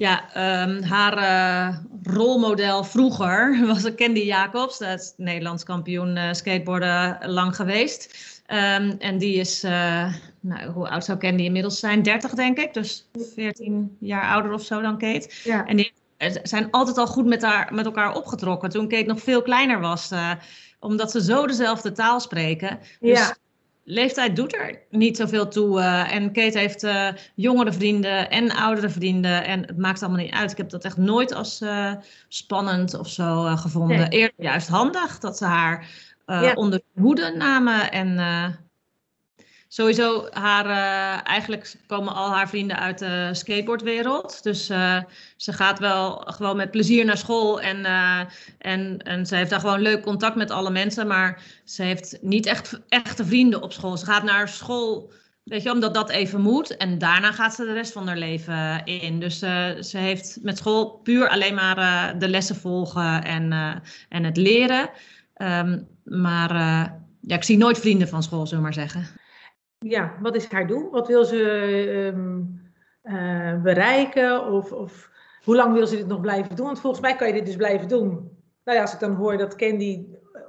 ja, 0.00 0.24
um, 0.64 0.82
haar 0.82 1.18
uh, 1.18 1.78
rolmodel 2.02 2.84
vroeger 2.84 3.58
was 3.66 3.94
Candy 3.94 4.20
Jacobs. 4.20 4.78
Dat 4.78 5.00
is 5.00 5.12
Nederlands 5.16 5.64
kampioen 5.64 6.16
uh, 6.16 6.32
skateboarden 6.32 7.18
lang 7.26 7.56
geweest. 7.56 8.16
Um, 8.46 8.96
en 8.98 9.18
die 9.18 9.34
is, 9.34 9.64
uh, 9.64 10.14
nou, 10.40 10.70
hoe 10.70 10.88
oud 10.88 11.04
zou 11.04 11.18
Candy 11.18 11.42
inmiddels 11.42 11.78
zijn? 11.78 12.02
30 12.02 12.34
denk 12.34 12.58
ik, 12.58 12.74
dus 12.74 13.08
14 13.34 13.96
jaar 13.98 14.32
ouder 14.32 14.52
of 14.52 14.64
zo 14.64 14.80
dan 14.80 14.98
Kate. 14.98 15.30
Ja. 15.44 15.66
En 15.66 15.76
die 15.76 15.92
zijn 16.42 16.70
altijd 16.70 16.98
al 16.98 17.06
goed 17.06 17.26
met, 17.26 17.42
haar, 17.42 17.74
met 17.74 17.84
elkaar 17.84 18.14
opgetrokken 18.14 18.70
toen 18.70 18.88
Kate 18.88 19.06
nog 19.06 19.20
veel 19.20 19.42
kleiner 19.42 19.80
was. 19.80 20.10
Omdat 20.78 21.10
ze 21.10 21.22
zo 21.22 21.46
dezelfde 21.46 21.92
taal 21.92 22.20
spreken. 22.20 22.78
Dus 23.00 23.18
ja. 23.18 23.36
Leeftijd 23.90 24.36
doet 24.36 24.54
er 24.54 24.82
niet 24.90 25.16
zoveel 25.16 25.48
toe. 25.48 25.78
Uh, 25.78 26.14
en 26.14 26.32
Kate 26.32 26.58
heeft 26.58 26.86
jongere 27.34 27.72
vrienden 27.72 28.30
en 28.30 28.50
oudere 28.52 28.88
vrienden. 28.88 29.44
En 29.44 29.60
het 29.66 29.78
maakt 29.78 30.02
allemaal 30.02 30.22
niet 30.22 30.34
uit. 30.34 30.50
Ik 30.50 30.56
heb 30.56 30.70
dat 30.70 30.84
echt 30.84 30.96
nooit 30.96 31.34
als 31.34 31.64
spannend 32.28 32.98
of 32.98 33.08
zo 33.08 33.56
gevonden. 33.56 33.98
Nee. 33.98 34.08
Eerder 34.08 34.44
juist 34.44 34.68
handig 34.68 35.18
dat 35.18 35.36
ze 35.36 35.44
haar 35.44 35.88
ja. 36.26 36.52
onder 36.52 36.80
hoede 36.94 37.34
namen. 37.36 37.92
En 37.92 38.18
sowieso 39.72 40.28
haar, 40.30 40.66
uh, 40.66 41.26
eigenlijk 41.26 41.74
komen 41.86 42.14
al 42.14 42.30
haar 42.30 42.48
vrienden 42.48 42.78
uit 42.78 42.98
de 42.98 43.28
skateboardwereld. 43.32 44.42
Dus 44.42 44.66
ze 45.36 45.52
gaat 45.52 45.78
wel 45.78 46.16
gewoon 46.16 46.56
met 46.56 46.70
plezier 46.70 47.04
naar 47.04 47.16
school. 47.16 47.60
En, 47.60 47.84
en, 48.58 48.98
en 48.98 49.26
ze 49.26 49.36
heeft 49.36 49.50
daar 49.50 49.60
gewoon 49.60 49.80
leuk 49.80 50.02
contact 50.02 50.36
met 50.36 50.50
alle 50.50 50.70
mensen. 50.70 51.06
Maar 51.06 51.42
ze 51.64 51.82
heeft 51.82 52.18
niet 52.20 52.46
echt 52.46 52.80
echte 52.88 53.24
vrienden 53.24 53.62
op 53.62 53.72
school. 53.72 53.96
Ze 53.96 54.04
gaat 54.04 54.22
naar 54.22 54.48
school. 54.48 55.12
Weet 55.44 55.62
je, 55.62 55.70
omdat 55.70 55.94
dat 55.94 56.10
even 56.10 56.40
moet. 56.40 56.76
En 56.76 56.98
daarna 56.98 57.32
gaat 57.32 57.54
ze 57.54 57.64
de 57.64 57.72
rest 57.72 57.92
van 57.92 58.06
haar 58.06 58.18
leven 58.18 58.84
in. 58.84 59.20
Dus 59.20 59.38
ze 59.38 59.98
heeft 59.98 60.38
met 60.42 60.58
school 60.58 61.00
puur 61.02 61.28
alleen 61.28 61.54
maar 61.54 62.18
de 62.18 62.28
lessen 62.28 62.56
volgen 62.56 63.24
en, 63.24 63.52
en 64.08 64.24
het 64.24 64.36
leren. 64.36 64.90
Um, 65.36 65.88
maar 66.04 66.54
ja, 67.20 67.34
ik 67.36 67.44
zie 67.44 67.56
nooit 67.56 67.78
vrienden 67.78 68.08
van 68.08 68.22
school, 68.22 68.46
zullen 68.46 68.64
we 68.64 68.70
maar 68.70 68.88
zeggen. 68.88 69.20
Ja, 69.86 70.16
wat 70.20 70.34
is 70.34 70.48
haar 70.48 70.66
doel? 70.66 70.90
Wat 70.90 71.08
wil 71.08 71.24
ze 71.24 71.36
um, 72.14 72.62
uh, 73.04 73.62
bereiken? 73.62 74.46
Of, 74.46 74.72
of 74.72 75.10
hoe 75.44 75.56
lang 75.56 75.72
wil 75.72 75.86
ze 75.86 75.96
dit 75.96 76.06
nog 76.06 76.20
blijven 76.20 76.56
doen? 76.56 76.66
Want 76.66 76.80
volgens 76.80 77.02
mij 77.02 77.16
kan 77.16 77.26
je 77.26 77.32
dit 77.32 77.46
dus 77.46 77.56
blijven 77.56 77.88
doen. 77.88 78.10
Nou 78.64 78.76
ja, 78.76 78.80
als 78.80 78.92
ik 78.92 79.00
dan 79.00 79.14
hoor 79.14 79.36
dat 79.36 79.56
Candy 79.56 80.06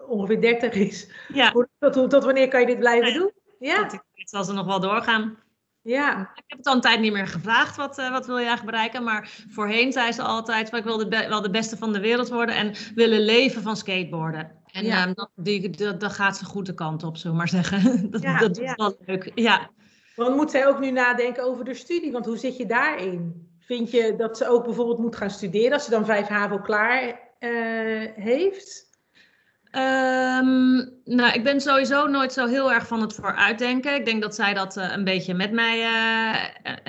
ongeveer 0.08 0.41
30 0.41 0.74
is. 0.74 1.12
Ja. 1.34 1.52
Tot, 1.80 2.10
tot 2.10 2.24
wanneer 2.24 2.48
kan 2.48 2.60
je 2.60 2.65
dit 2.65 2.80
blijven 2.80 3.13
doen? 3.13 3.32
Ja. 3.60 3.86
Tot 3.86 4.02
zal 4.13 4.44
ze 4.44 4.54
nog 4.54 4.65
wel 4.65 4.80
doorgaan. 4.80 5.38
Ja. 5.82 6.32
Ik 6.36 6.44
heb 6.48 6.58
het 6.58 6.67
al 6.67 6.76
een 6.76 6.82
tijd 6.82 7.00
niet 7.00 7.13
meer 7.13 7.28
gevraagd, 7.28 7.76
wat, 7.76 8.00
uh, 8.00 8.12
wat 8.12 8.26
wil 8.26 8.38
je 8.38 8.46
eigenlijk 8.46 8.72
bereiken? 8.72 9.04
Maar 9.04 9.46
voorheen 9.50 9.91
zei 9.91 10.12
ze 10.12 10.22
altijd, 10.22 10.74
ik 10.74 10.84
wil 10.84 10.98
de 10.98 11.28
wel 11.28 11.41
de 11.41 11.50
beste 11.50 11.78
van 11.78 11.94
de 11.94 12.00
wereld 12.00 12.30
worden 12.30 12.56
en 12.56 12.74
willen 12.96 13.22
leven 13.22 13.62
van 13.62 13.78
skateboarden. 13.78 14.61
En 14.72 14.86
ja. 14.86 15.08
um, 15.08 15.14
dat, 15.14 15.30
die, 15.36 15.70
dat, 15.70 16.00
dat, 16.00 16.14
gaat 16.14 16.38
ze 16.38 16.46
goed 16.46 16.66
de 16.66 16.74
kant 16.74 17.04
op, 17.04 17.18
zullen 17.18 17.32
we 17.32 17.38
maar 17.38 17.48
zeggen. 17.48 17.82
dat, 18.12 18.22
ja, 18.22 18.38
dat 18.38 18.58
is 18.58 18.64
ja. 18.64 18.74
wel 18.76 18.98
leuk, 19.06 19.32
ja. 19.36 19.70
Want 20.16 20.36
moet 20.36 20.52
zij 20.52 20.68
ook 20.68 20.80
nu 20.80 20.92
nadenken 20.92 21.44
over 21.44 21.66
de 21.66 21.74
studie? 21.74 22.12
Want 22.12 22.26
hoe 22.26 22.38
zit 22.38 22.58
je 22.58 22.66
daarin? 22.66 23.50
Vind 23.60 23.92
je 23.92 24.16
dat 24.18 24.38
ze 24.38 24.48
ook 24.48 24.64
bijvoorbeeld 24.64 25.00
moet 25.00 25.16
gaan 25.16 25.30
studeren 25.30 25.74
als 25.74 25.84
ze 25.84 25.90
dan 25.90 26.06
5 26.06 26.28
HAVO 26.28 26.58
klaar 26.58 27.20
uh, 27.40 28.08
heeft? 28.16 28.90
Um, 29.76 30.90
nou, 31.06 31.34
ik 31.34 31.44
ben 31.44 31.62
sowieso 31.62 32.08
nooit 32.08 32.34
zo 32.34 32.48
heel 32.48 32.72
erg 32.72 32.88
van 32.88 33.02
het 33.02 33.14
vooruitdenken. 33.14 33.96
Ik 33.96 34.06
denk 34.06 34.22
dat 34.22 34.36
zij 34.36 34.54
dat 34.54 34.78
uh, 34.78 34.92
een 34.92 35.04
beetje 35.04 35.34
met 35.34 35.52
mij 35.52 35.80
uh, 35.80 36.36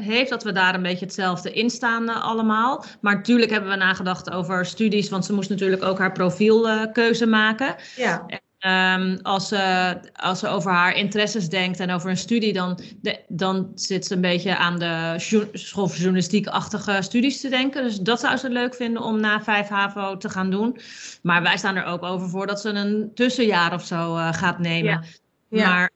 heeft, 0.04 0.30
dat 0.30 0.42
we 0.42 0.52
daar 0.52 0.74
een 0.74 0.82
beetje 0.82 1.04
hetzelfde 1.04 1.52
in 1.52 1.70
staan 1.70 2.02
uh, 2.02 2.24
allemaal. 2.24 2.84
Maar 3.00 3.14
natuurlijk 3.14 3.50
hebben 3.50 3.70
we 3.70 3.76
nagedacht 3.76 4.30
over 4.30 4.66
studies, 4.66 5.08
want 5.08 5.24
ze 5.24 5.32
moest 5.32 5.50
natuurlijk 5.50 5.82
ook 5.82 5.98
haar 5.98 6.12
profielkeuze 6.12 7.26
maken. 7.26 7.74
Ja. 7.96 8.26
Um, 8.66 9.18
als, 9.22 9.48
ze, 9.48 9.94
als 10.12 10.38
ze 10.38 10.48
over 10.48 10.72
haar 10.72 10.94
interesses 10.94 11.48
denkt 11.48 11.80
en 11.80 11.90
over 11.90 12.10
een 12.10 12.16
studie, 12.16 12.52
dan, 12.52 12.80
de, 13.00 13.20
dan 13.28 13.72
zit 13.74 14.06
ze 14.06 14.14
een 14.14 14.20
beetje 14.20 14.56
aan 14.56 14.78
de 14.78 15.14
school 15.52 15.88
voor 15.88 15.98
journalistiek-achtige 15.98 16.96
studies 17.00 17.40
te 17.40 17.48
denken. 17.48 17.82
Dus 17.82 18.00
dat 18.00 18.20
zou 18.20 18.36
ze 18.36 18.50
leuk 18.50 18.74
vinden 18.74 19.02
om 19.02 19.20
na 19.20 19.42
5 19.42 19.68
HAVO 19.68 20.16
te 20.16 20.28
gaan 20.28 20.50
doen. 20.50 20.78
Maar 21.22 21.42
wij 21.42 21.56
staan 21.56 21.76
er 21.76 21.84
ook 21.84 22.02
over 22.02 22.28
voor 22.28 22.46
dat 22.46 22.60
ze 22.60 22.68
een 22.68 23.10
tussenjaar 23.14 23.74
of 23.74 23.84
zo 23.84 24.16
uh, 24.16 24.32
gaat 24.32 24.58
nemen. 24.58 24.90
Ja. 24.90 25.02
Ja. 25.48 25.68
Maar 25.68 25.90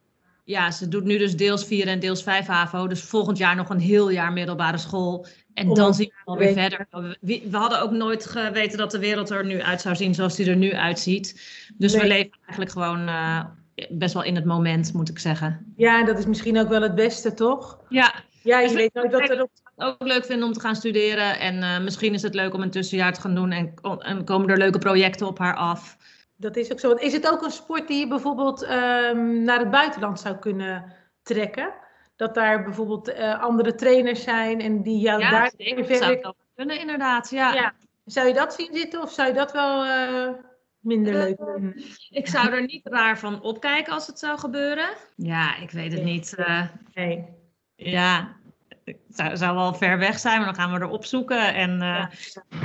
ja, 0.45 0.71
ze 0.71 0.89
doet 0.89 1.05
nu 1.05 1.19
dus 1.19 1.37
deels 1.37 1.65
4 1.65 1.87
en 1.87 2.01
deels 2.01 2.23
5 2.23 2.47
HAVO. 2.47 2.87
Dus 2.87 3.03
volgend 3.03 3.39
jaar 3.39 3.57
nog 3.57 3.69
een 3.69 3.81
heel 3.81 4.11
jaar 4.11 4.33
middelbare 4.33 4.79
school. 4.79 5.27
En 5.57 5.75
dan 5.75 5.95
zien 5.95 6.13
we 6.15 6.31
alweer 6.31 6.53
verder. 6.53 6.87
We, 7.21 7.43
we, 7.51 7.57
hadden 7.57 7.81
ook 7.81 7.91
nooit 7.91 8.27
geweten 8.27 8.79
dat 8.79 8.91
de 8.91 8.99
wereld 8.99 9.31
er 9.31 9.45
nu 9.45 9.63
uit 9.63 9.81
zou 9.81 9.97
zien 9.97 10.15
zoals 10.15 10.37
die 10.37 10.51
er 10.51 10.57
nu 10.57 10.75
uitziet. 10.75 11.41
Dus 11.77 11.93
nee. 11.93 12.01
we 12.01 12.09
leven 12.09 12.39
eigenlijk 12.41 12.71
gewoon 12.71 13.09
uh, 13.09 13.45
best 13.91 14.15
wel 14.15 14.23
in 14.23 14.35
het 14.35 14.45
moment, 14.45 14.93
moet 14.93 15.09
ik 15.09 15.19
zeggen. 15.19 15.73
Ja, 15.77 16.05
dat 16.05 16.19
is 16.19 16.27
misschien 16.27 16.59
ook 16.59 16.69
wel 16.69 16.83
het 16.83 16.95
beste, 16.95 17.35
toch? 17.35 17.81
Ja. 17.89 18.15
Ja, 18.43 18.61
je 18.61 18.75
weet 18.75 18.95
nooit 18.95 19.13
wat 19.13 19.31
er 19.31 19.43
op... 19.43 19.51
ook 19.77 19.97
leuk 19.99 20.25
vinden 20.25 20.47
om 20.47 20.53
te 20.53 20.61
gaan 20.61 20.77
studeren. 20.77 21.39
En 21.39 21.57
uh, 21.57 21.79
misschien 21.79 22.15
is 22.15 22.23
het 22.23 22.35
leuk 22.35 22.55
om 22.55 22.63
een 22.63 22.71
tussenjaar 22.71 23.13
te 23.13 23.21
gaan 23.21 23.35
doen. 23.35 23.53
En, 23.53 23.75
en 23.99 24.25
komen 24.25 24.49
er 24.49 24.59
leuke 24.59 24.79
projecten 24.79 25.27
op 25.27 25.39
haar 25.39 25.57
af. 25.57 25.97
Dat 26.37 26.57
is 26.57 26.73
ook 26.73 26.81
zo. 26.81 26.93
Is 26.93 27.13
het 27.13 27.31
ook 27.31 27.43
een 27.43 27.51
sport 27.51 27.89
die 27.89 27.99
je 27.99 28.09
bijvoorbeeld 28.09 28.63
um, 28.63 29.43
naar 29.43 29.59
het 29.59 29.71
buitenland 29.71 30.21
zou 30.21 30.37
kunnen 30.37 30.93
trekken? 31.23 31.73
Dat 32.17 32.35
daar 32.35 32.63
bijvoorbeeld 32.63 33.09
uh, 33.09 33.43
andere 33.43 33.75
trainers 33.75 34.23
zijn 34.23 34.61
en 34.61 34.83
die 34.83 34.99
jou 34.99 35.21
ja, 35.21 35.31
daar 35.31 35.53
zeker. 35.57 35.97
zou 35.97 36.13
ik 36.13 36.23
wel 36.23 36.37
kunnen 36.55 36.81
inderdaad, 36.81 37.31
ja. 37.31 37.55
ja. 37.55 37.75
Zou 38.05 38.29
je 38.29 38.35
dat 38.35 38.55
zien 38.55 38.71
zitten 38.73 39.03
of 39.03 39.13
zou 39.13 39.29
je 39.29 39.35
dat 39.35 39.53
wel 39.53 39.87
uh, 39.87 40.33
minder 40.79 41.13
uh, 41.13 41.19
leuk 41.19 41.37
vinden? 41.39 41.85
Ik 42.21 42.29
zou 42.29 42.53
er 42.53 42.63
niet 42.63 42.87
raar 42.87 43.19
van 43.19 43.43
opkijken 43.43 43.93
als 43.93 44.07
het 44.07 44.19
zou 44.19 44.39
gebeuren. 44.39 44.89
Ja, 45.17 45.57
ik 45.57 45.71
weet 45.71 45.93
het 45.93 46.03
nee. 46.03 46.13
niet. 46.13 46.37
nee. 46.95 47.25
Ja, 47.77 48.37
het 48.85 48.97
zou, 49.09 49.37
zou, 49.37 49.55
wel 49.55 49.75
ver 49.75 49.99
weg 49.99 50.19
zijn, 50.19 50.37
maar 50.37 50.47
dan 50.47 50.55
gaan 50.55 50.73
we 50.73 50.79
er 50.79 50.89
opzoeken. 50.89 51.55
En 51.55 51.79
ja. 51.79 52.11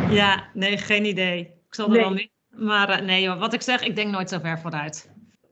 ja. 0.09 0.43
nee, 0.53 0.77
geen 0.77 1.05
idee. 1.05 1.39
Ik 1.39 1.75
zal 1.75 1.85
er 1.85 1.91
nee. 1.91 2.01
wel 2.01 2.13
niet. 2.13 2.31
Maar 2.49 3.03
nee, 3.03 3.21
joh, 3.21 3.39
wat 3.39 3.53
ik 3.53 3.61
zeg, 3.61 3.81
ik 3.81 3.95
denk 3.95 4.11
nooit 4.11 4.29
zo 4.29 4.39
ver 4.39 4.59
vooruit 4.59 5.10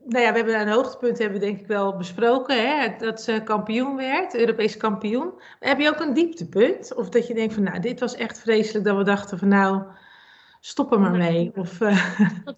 nou 0.09 0.25
ja, 0.25 0.31
we 0.31 0.37
hebben 0.37 0.59
een 0.59 0.73
hoogtepunt 0.73 1.17
hebben 1.17 1.39
we 1.39 1.45
denk 1.45 1.59
ik 1.59 1.67
wel 1.67 1.97
besproken. 1.97 2.67
Hè? 2.67 2.95
Dat 2.97 3.21
ze 3.21 3.41
kampioen 3.43 3.95
werd, 3.95 4.35
Europees 4.35 4.77
kampioen. 4.77 5.33
Maar 5.35 5.69
heb 5.69 5.79
je 5.79 5.89
ook 5.89 5.99
een 5.99 6.13
dieptepunt? 6.13 6.95
Of 6.95 7.09
dat 7.09 7.27
je 7.27 7.33
denkt 7.33 7.53
van, 7.53 7.63
nou, 7.63 7.79
dit 7.79 7.99
was 7.99 8.15
echt 8.15 8.39
vreselijk 8.39 8.85
dat 8.85 8.97
we 8.97 9.03
dachten 9.03 9.37
van, 9.37 9.47
nou, 9.47 9.83
stop 10.59 10.91
er 10.91 10.99
maar 10.99 11.11
mee. 11.11 11.51
Of, 11.55 11.79
uh... 11.81 12.07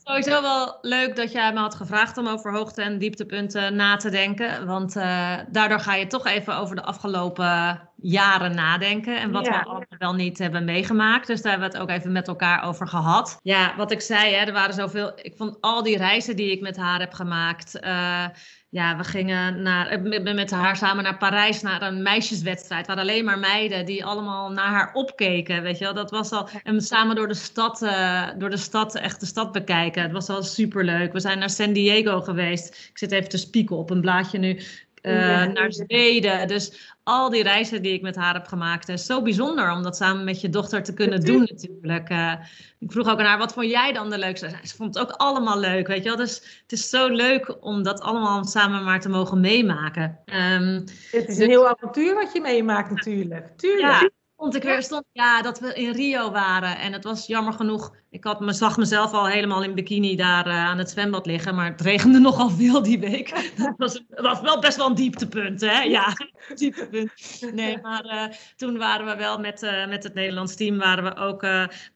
Sowieso 0.04 0.42
wel 0.42 0.78
leuk 0.82 1.16
dat 1.16 1.32
jij 1.32 1.54
me 1.54 1.60
had 1.60 1.76
gevraagd 1.76 2.18
om 2.18 2.28
over 2.28 2.54
hoogte- 2.54 2.82
en 2.82 2.98
dieptepunten 2.98 3.76
na 3.76 3.96
te 3.96 4.10
denken. 4.10 4.66
Want 4.66 4.96
uh, 4.96 5.38
daardoor 5.48 5.80
ga 5.80 5.96
je 5.96 6.08
toch 6.08 6.26
even 6.26 6.58
over 6.58 6.76
de 6.76 6.84
afgelopen 6.84 7.80
jaren 8.02 8.56
nadenken. 8.56 9.20
En 9.20 9.32
wat 9.32 9.46
ja. 9.46 9.52
we 9.52 9.66
allemaal 9.66 9.86
wel 9.98 10.14
niet 10.14 10.38
hebben 10.38 10.66
meegemaakt. 10.66 11.28
Dus 11.28 11.42
daar 11.42 11.52
hebben 11.52 11.72
we 11.72 11.78
het 11.78 11.84
ook 11.84 11.98
even 11.98 12.12
met 12.12 12.28
elkaar 12.28 12.64
over 12.64 12.88
gehad. 12.88 13.40
Ja, 13.44 13.74
wat 13.78 13.92
ik 13.92 14.02
zei, 14.02 14.34
hè, 14.34 14.46
er 14.46 14.54
waren 14.54 14.74
zoveel. 14.74 15.12
Ik 15.16 15.34
vond 15.38 15.58
al 15.62 15.84
die 15.84 15.98
reizen 15.98 16.36
die 16.36 16.52
ik 16.52 16.62
met 16.62 16.78
haar 16.78 17.00
heb 17.00 17.14
gemaakt. 17.14 17.78
Uh, 17.84 18.26
ja, 18.70 18.98
we 18.98 19.04
gingen 19.04 19.62
naar, 19.62 20.02
met, 20.02 20.36
met 20.36 20.52
haar 20.52 20.78
samen 20.78 21.04
naar 21.04 21.18
Parijs 21.18 21.62
naar 21.62 21.82
een 21.82 22.02
meisjeswedstrijd. 22.02 22.88
Waar 22.88 22.98
alleen 22.98 23.26
maar 23.26 23.40
meiden 23.40 23.86
die 23.86 24.06
allemaal 24.06 24.52
naar 24.52 24.70
haar 24.70 24.94
opkeken. 24.94 25.62
Weet 25.62 25.78
je 25.78 25.84
wel, 25.84 25.94
dat 25.94 26.12
was 26.12 26.32
al. 26.32 26.50
En 26.64 26.82
samen 26.82 27.16
door 27.16 27.28
de 27.28 27.34
stad, 27.34 27.82
uh, 27.82 28.28
door 28.38 28.50
de 28.50 28.58
stad, 28.58 28.96
echt 28.96 29.20
de 29.20 29.26
stad 29.26 29.52
bekijken. 29.52 30.02
Het 30.02 30.12
was 30.12 30.30
al 30.30 30.44
super 30.44 30.86
leuk. 30.86 31.14
We 31.14 31.20
zijn 31.20 31.40
naar 31.40 31.50
San 31.50 31.74
Diego 31.74 32.22
geweest. 32.22 32.90
Ik 32.90 32.98
zit 32.98 33.12
even 33.12 33.30
te 33.30 33.38
spieken 33.38 33.76
op 33.76 33.90
een 33.90 34.02
blaadje 34.02 34.38
nu. 34.38 34.62
Uh, 35.02 35.14
ja, 35.14 35.46
naar 35.46 35.74
Zweden. 35.74 36.48
Dus 36.48 36.94
al 37.04 37.30
die 37.30 37.44
reizen 37.44 37.82
die 37.82 37.94
ik 37.94 38.02
met 38.02 38.16
haar 38.16 38.34
heb 38.34 38.48
gemaakt. 38.48 38.90
is 38.90 39.06
zo 39.06 39.22
bijzonder 39.22 39.72
om 39.72 39.84
dat 39.84 39.98
samen 39.98 40.24
met 40.24 40.42
je 40.42 40.50
dochter 40.50 40.84
te 40.84 40.94
kunnen 40.94 41.22
doen 41.22 41.40
natuurlijk. 41.40 42.10
Uh, 42.10 42.34
ik 42.80 42.92
vroeg 42.92 43.08
ook 43.08 43.20
aan 43.20 43.26
haar, 43.26 43.38
wat 43.38 43.54
vond 43.54 43.70
jij 43.70 43.94
dan 43.94 44.10
de 44.10 44.18
leukste? 44.18 44.50
Ze 44.64 44.76
vond 44.76 44.96
het 44.96 45.04
ook 45.04 45.16
allemaal 45.18 45.60
leuk, 45.60 45.88
weet 45.88 46.04
je 46.04 46.10
wel. 46.10 46.18
Dus 46.18 46.62
het 46.62 46.72
is 46.72 46.90
zo 46.90 47.08
leuk 47.08 47.56
om 47.60 47.84
dat 47.84 48.02
allemaal 48.02 48.46
samen 48.46 48.84
maar 48.84 49.00
te 49.00 49.10
mogen 49.10 49.40
meemaken. 49.40 50.20
Um, 50.26 50.84
het 51.12 51.28
is 51.28 51.38
een 51.38 51.50
heel 51.50 51.68
avontuur 51.68 52.16
wat 52.16 52.34
je 52.34 52.42
meemaakt 52.42 52.90
natuurlijk. 52.90 53.58
Tuurlijk. 53.58 54.02
Ja, 54.02 54.10
vond 54.38 54.56
ik 54.56 54.64
weer 54.64 54.84
stond, 54.84 55.04
ja, 55.12 55.42
dat 55.42 55.60
we 55.60 55.74
in 55.74 55.92
Rio 55.92 56.32
waren. 56.32 56.78
En 56.78 56.94
het 56.94 57.04
was 57.04 57.28
jammer 57.28 57.54
genoeg 57.54 57.96
ik 58.12 58.24
had 58.24 58.40
me, 58.40 58.54
zag 58.54 58.78
mezelf 58.78 59.12
al 59.12 59.28
helemaal 59.28 59.64
in 59.64 59.76
bikini 59.76 60.16
daar 60.16 60.48
uh, 60.48 60.66
aan 60.66 60.78
het 60.78 60.90
zwembad 60.90 61.26
liggen, 61.26 61.56
maar 61.56 61.72
het 61.72 61.82
regende 61.82 62.20
nogal 62.20 62.50
veel 62.50 62.84
die 62.84 63.00
week. 63.00 63.30
dat, 63.58 63.74
was, 63.78 64.04
was 64.10 64.42
wel 64.42 64.60
best 64.60 64.78
wel 64.78 64.88
een 64.88 64.96
dieptepunt, 64.96 65.62
hè? 65.62 65.82
Ja, 65.82 66.14
dieptepunt. 66.56 67.12
Nee, 67.54 67.78
maar 67.82 68.06
uh, 68.06 68.36
toen 68.56 68.78
waren 68.78 69.06
we 69.06 69.16
wel 69.16 69.40
met, 69.40 69.64
uh, 69.64 69.88
met 69.88 70.04
het 70.04 70.14
Nederlands 70.14 70.56
team, 70.56 70.78
waren 70.78 71.04
we 71.04 71.16
ook 71.16 71.46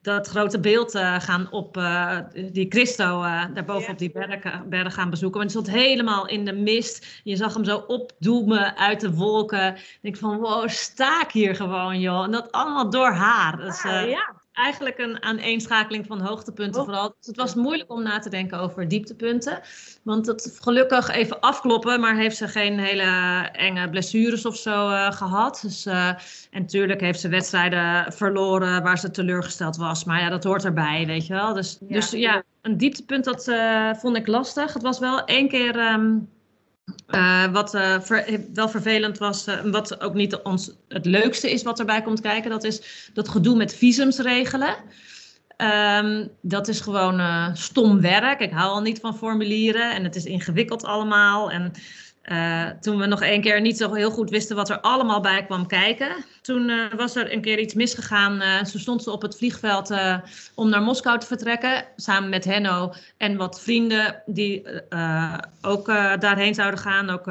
dat 0.01 0.27
grote 0.27 0.59
beeld 0.59 0.91
gaan 1.19 1.51
op, 1.51 1.81
die 2.51 2.65
Christo, 2.69 3.21
daarboven 3.53 3.91
op 3.91 3.97
die 3.97 4.11
berg, 4.11 4.65
berg 4.65 4.93
gaan 4.93 5.09
bezoeken. 5.09 5.39
Want 5.39 5.53
het 5.53 5.63
stond 5.63 5.77
helemaal 5.77 6.27
in 6.27 6.45
de 6.45 6.53
mist. 6.53 7.21
Je 7.23 7.35
zag 7.35 7.53
hem 7.53 7.65
zo 7.65 7.77
opdoemen 7.77 8.77
uit 8.77 8.99
de 8.99 9.13
wolken. 9.13 9.75
Ik 9.75 9.99
denk 10.01 10.17
van, 10.17 10.37
wow, 10.37 10.69
sta 10.69 11.21
ik 11.21 11.31
hier 11.31 11.55
gewoon, 11.55 11.99
joh. 11.99 12.23
En 12.23 12.31
dat 12.31 12.51
allemaal 12.51 12.89
door 12.89 13.11
haar. 13.11 13.57
Dus, 13.57 13.83
ah, 13.83 14.09
ja 14.09 14.34
eigenlijk 14.55 14.97
een 14.97 15.23
aaneenschakeling 15.23 16.05
van 16.05 16.21
hoogtepunten 16.21 16.81
oh. 16.81 16.87
vooral. 16.87 17.15
Dus 17.17 17.27
het 17.27 17.35
was 17.35 17.55
moeilijk 17.55 17.91
om 17.91 18.03
na 18.03 18.19
te 18.19 18.29
denken 18.29 18.59
over 18.59 18.87
dieptepunten. 18.87 19.61
Want 20.03 20.27
het 20.27 20.57
gelukkig 20.61 21.09
even 21.09 21.39
afkloppen, 21.39 21.99
maar 21.99 22.15
heeft 22.15 22.37
ze 22.37 22.47
geen 22.47 22.79
hele 22.79 23.03
enge 23.51 23.89
blessures 23.89 24.45
of 24.45 24.55
zo 24.55 24.89
uh, 24.89 25.11
gehad. 25.11 25.59
Dus, 25.61 25.85
uh, 25.85 26.07
en 26.51 26.61
natuurlijk 26.61 27.01
heeft 27.01 27.19
ze 27.19 27.29
wedstrijden 27.29 28.13
verloren 28.13 28.83
waar 28.83 28.97
ze 28.97 29.11
teleurgesteld 29.11 29.77
was. 29.77 30.03
Maar 30.03 30.21
ja, 30.21 30.29
dat 30.29 30.43
hoort 30.43 30.65
erbij, 30.65 31.05
weet 31.05 31.27
je 31.27 31.33
wel. 31.33 31.53
Dus 31.53 31.77
ja, 31.87 31.95
dus, 31.95 32.11
ja 32.11 32.43
een 32.61 32.77
dieptepunt, 32.77 33.23
dat 33.23 33.47
uh, 33.47 33.93
vond 33.93 34.17
ik 34.17 34.27
lastig. 34.27 34.73
Het 34.73 34.83
was 34.83 34.99
wel 34.99 35.23
één 35.23 35.47
keer... 35.47 35.91
Um, 35.93 36.33
uh, 37.07 37.51
wat 37.51 37.73
uh, 37.73 37.99
ver, 37.99 38.41
wel 38.53 38.69
vervelend 38.69 39.17
was, 39.17 39.47
uh, 39.47 39.61
wat 39.61 40.01
ook 40.01 40.13
niet 40.13 40.41
ons 40.41 40.71
het 40.87 41.05
leukste 41.05 41.51
is 41.51 41.63
wat 41.63 41.79
erbij 41.79 42.01
komt 42.01 42.21
kijken, 42.21 42.49
dat 42.49 42.63
is 42.63 43.09
dat 43.13 43.29
gedoe 43.29 43.55
met 43.55 43.75
visums 43.75 44.17
regelen. 44.17 44.75
Um, 45.57 46.29
dat 46.41 46.67
is 46.67 46.79
gewoon 46.79 47.55
stom 47.55 48.01
werk. 48.01 48.39
Ik 48.39 48.51
hou 48.51 48.69
al 48.69 48.81
niet 48.81 48.99
van 48.99 49.17
formulieren 49.17 49.95
en 49.95 50.03
het 50.03 50.15
is 50.15 50.25
ingewikkeld 50.25 50.83
allemaal. 50.83 51.51
En 51.51 51.71
uh, 52.31 52.69
toen 52.79 52.97
we 52.97 53.05
nog 53.05 53.21
één 53.21 53.41
keer 53.41 53.61
niet 53.61 53.77
zo 53.77 53.93
heel 53.93 54.11
goed 54.11 54.29
wisten 54.29 54.55
wat 54.55 54.69
er 54.69 54.79
allemaal 54.79 55.21
bij 55.21 55.45
kwam 55.45 55.67
kijken. 55.67 56.25
Toen 56.41 56.69
uh, 56.69 56.93
was 56.93 57.15
er 57.15 57.33
een 57.33 57.41
keer 57.41 57.59
iets 57.59 57.73
misgegaan. 57.73 58.41
Uh, 58.41 58.61
toen 58.61 58.79
stond 58.79 59.03
ze 59.03 59.11
op 59.11 59.21
het 59.21 59.37
vliegveld 59.37 59.93
om 60.55 60.69
naar 60.69 60.81
Moskou 60.81 61.19
te 61.19 61.25
vertrekken. 61.25 61.85
Samen 61.95 62.29
met 62.29 62.45
Henno 62.45 62.93
en 63.17 63.37
wat 63.37 63.61
vrienden 63.61 64.21
die 64.25 64.63
ook 65.61 65.85
daarheen 66.19 66.53
zouden 66.53 66.79
gaan. 66.79 67.09
Ook 67.09 67.25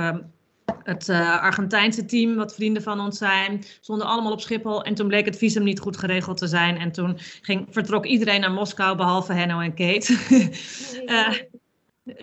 het 0.83 1.09
Argentijnse 1.40 2.04
team, 2.04 2.35
wat 2.35 2.54
vrienden 2.54 2.83
van 2.83 3.00
ons 3.00 3.18
zijn, 3.18 3.64
stonden 3.80 4.07
allemaal 4.07 4.33
op 4.33 4.40
Schiphol. 4.40 4.85
En 4.85 4.94
toen 4.94 5.09
bleek 5.09 5.24
het 5.24 5.38
visum 5.38 5.62
niet 5.62 5.80
goed 5.80 5.96
geregeld 5.96 6.37
te 6.37 6.46
zijn. 6.46 6.78
En 6.78 6.92
toen 6.92 7.18
ging, 7.42 7.66
vertrok 7.70 8.07
iedereen 8.07 8.40
naar 8.40 8.52
Moskou, 8.52 8.96
behalve 8.96 9.33
Henno 9.33 9.61
en 9.61 9.74
Kate. 9.74 10.16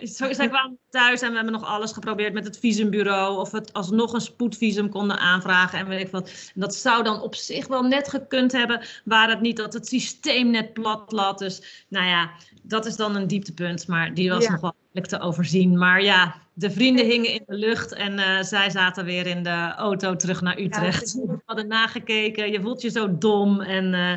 Zo, 0.04 0.32
zij 0.32 0.48
kwamen 0.48 0.78
thuis 0.90 1.20
en 1.20 1.28
we 1.28 1.34
hebben 1.34 1.52
nog 1.52 1.64
alles 1.64 1.92
geprobeerd 1.92 2.32
met 2.32 2.44
het 2.44 2.58
visumbureau. 2.58 3.38
Of 3.38 3.50
we 3.50 3.64
alsnog 3.72 4.12
een 4.12 4.20
spoedvisum 4.20 4.88
konden 4.88 5.18
aanvragen 5.18 5.78
en 5.78 5.88
weet 5.88 6.00
ik 6.00 6.10
wat. 6.10 6.28
En 6.54 6.60
dat 6.60 6.74
zou 6.74 7.02
dan 7.02 7.20
op 7.20 7.34
zich 7.34 7.66
wel 7.66 7.82
net 7.82 8.08
gekund 8.08 8.52
hebben, 8.52 8.86
waar 9.04 9.28
het 9.28 9.40
niet 9.40 9.56
dat 9.56 9.72
het 9.72 9.88
systeem 9.88 10.50
net 10.50 10.72
plat 10.72 11.12
lat. 11.12 11.38
Dus 11.38 11.84
nou 11.88 12.06
ja, 12.06 12.30
dat 12.62 12.86
is 12.86 12.96
dan 12.96 13.16
een 13.16 13.26
dieptepunt, 13.26 13.88
maar 13.88 14.14
die 14.14 14.30
was 14.30 14.48
nog 14.48 14.60
wel 14.60 14.74
te 14.92 15.20
overzien. 15.20 15.78
Maar 15.78 16.02
ja, 16.02 16.34
de 16.52 16.70
vrienden 16.70 17.06
hingen 17.06 17.32
in 17.32 17.42
de 17.46 17.54
lucht 17.54 17.92
en 17.92 18.18
uh, 18.18 18.42
zij 18.42 18.70
zaten 18.70 19.04
weer 19.04 19.26
in 19.26 19.42
de 19.42 19.72
auto 19.76 20.16
terug 20.16 20.40
naar 20.40 20.58
Utrecht. 20.58 21.12
Ja, 21.12 21.32
we 21.32 21.40
hadden 21.46 21.66
nagekeken, 21.66 22.50
je 22.50 22.60
voelt 22.60 22.82
je 22.82 22.90
zo 22.90 23.18
dom. 23.18 23.60
En 23.60 23.92
uh, 23.92 24.16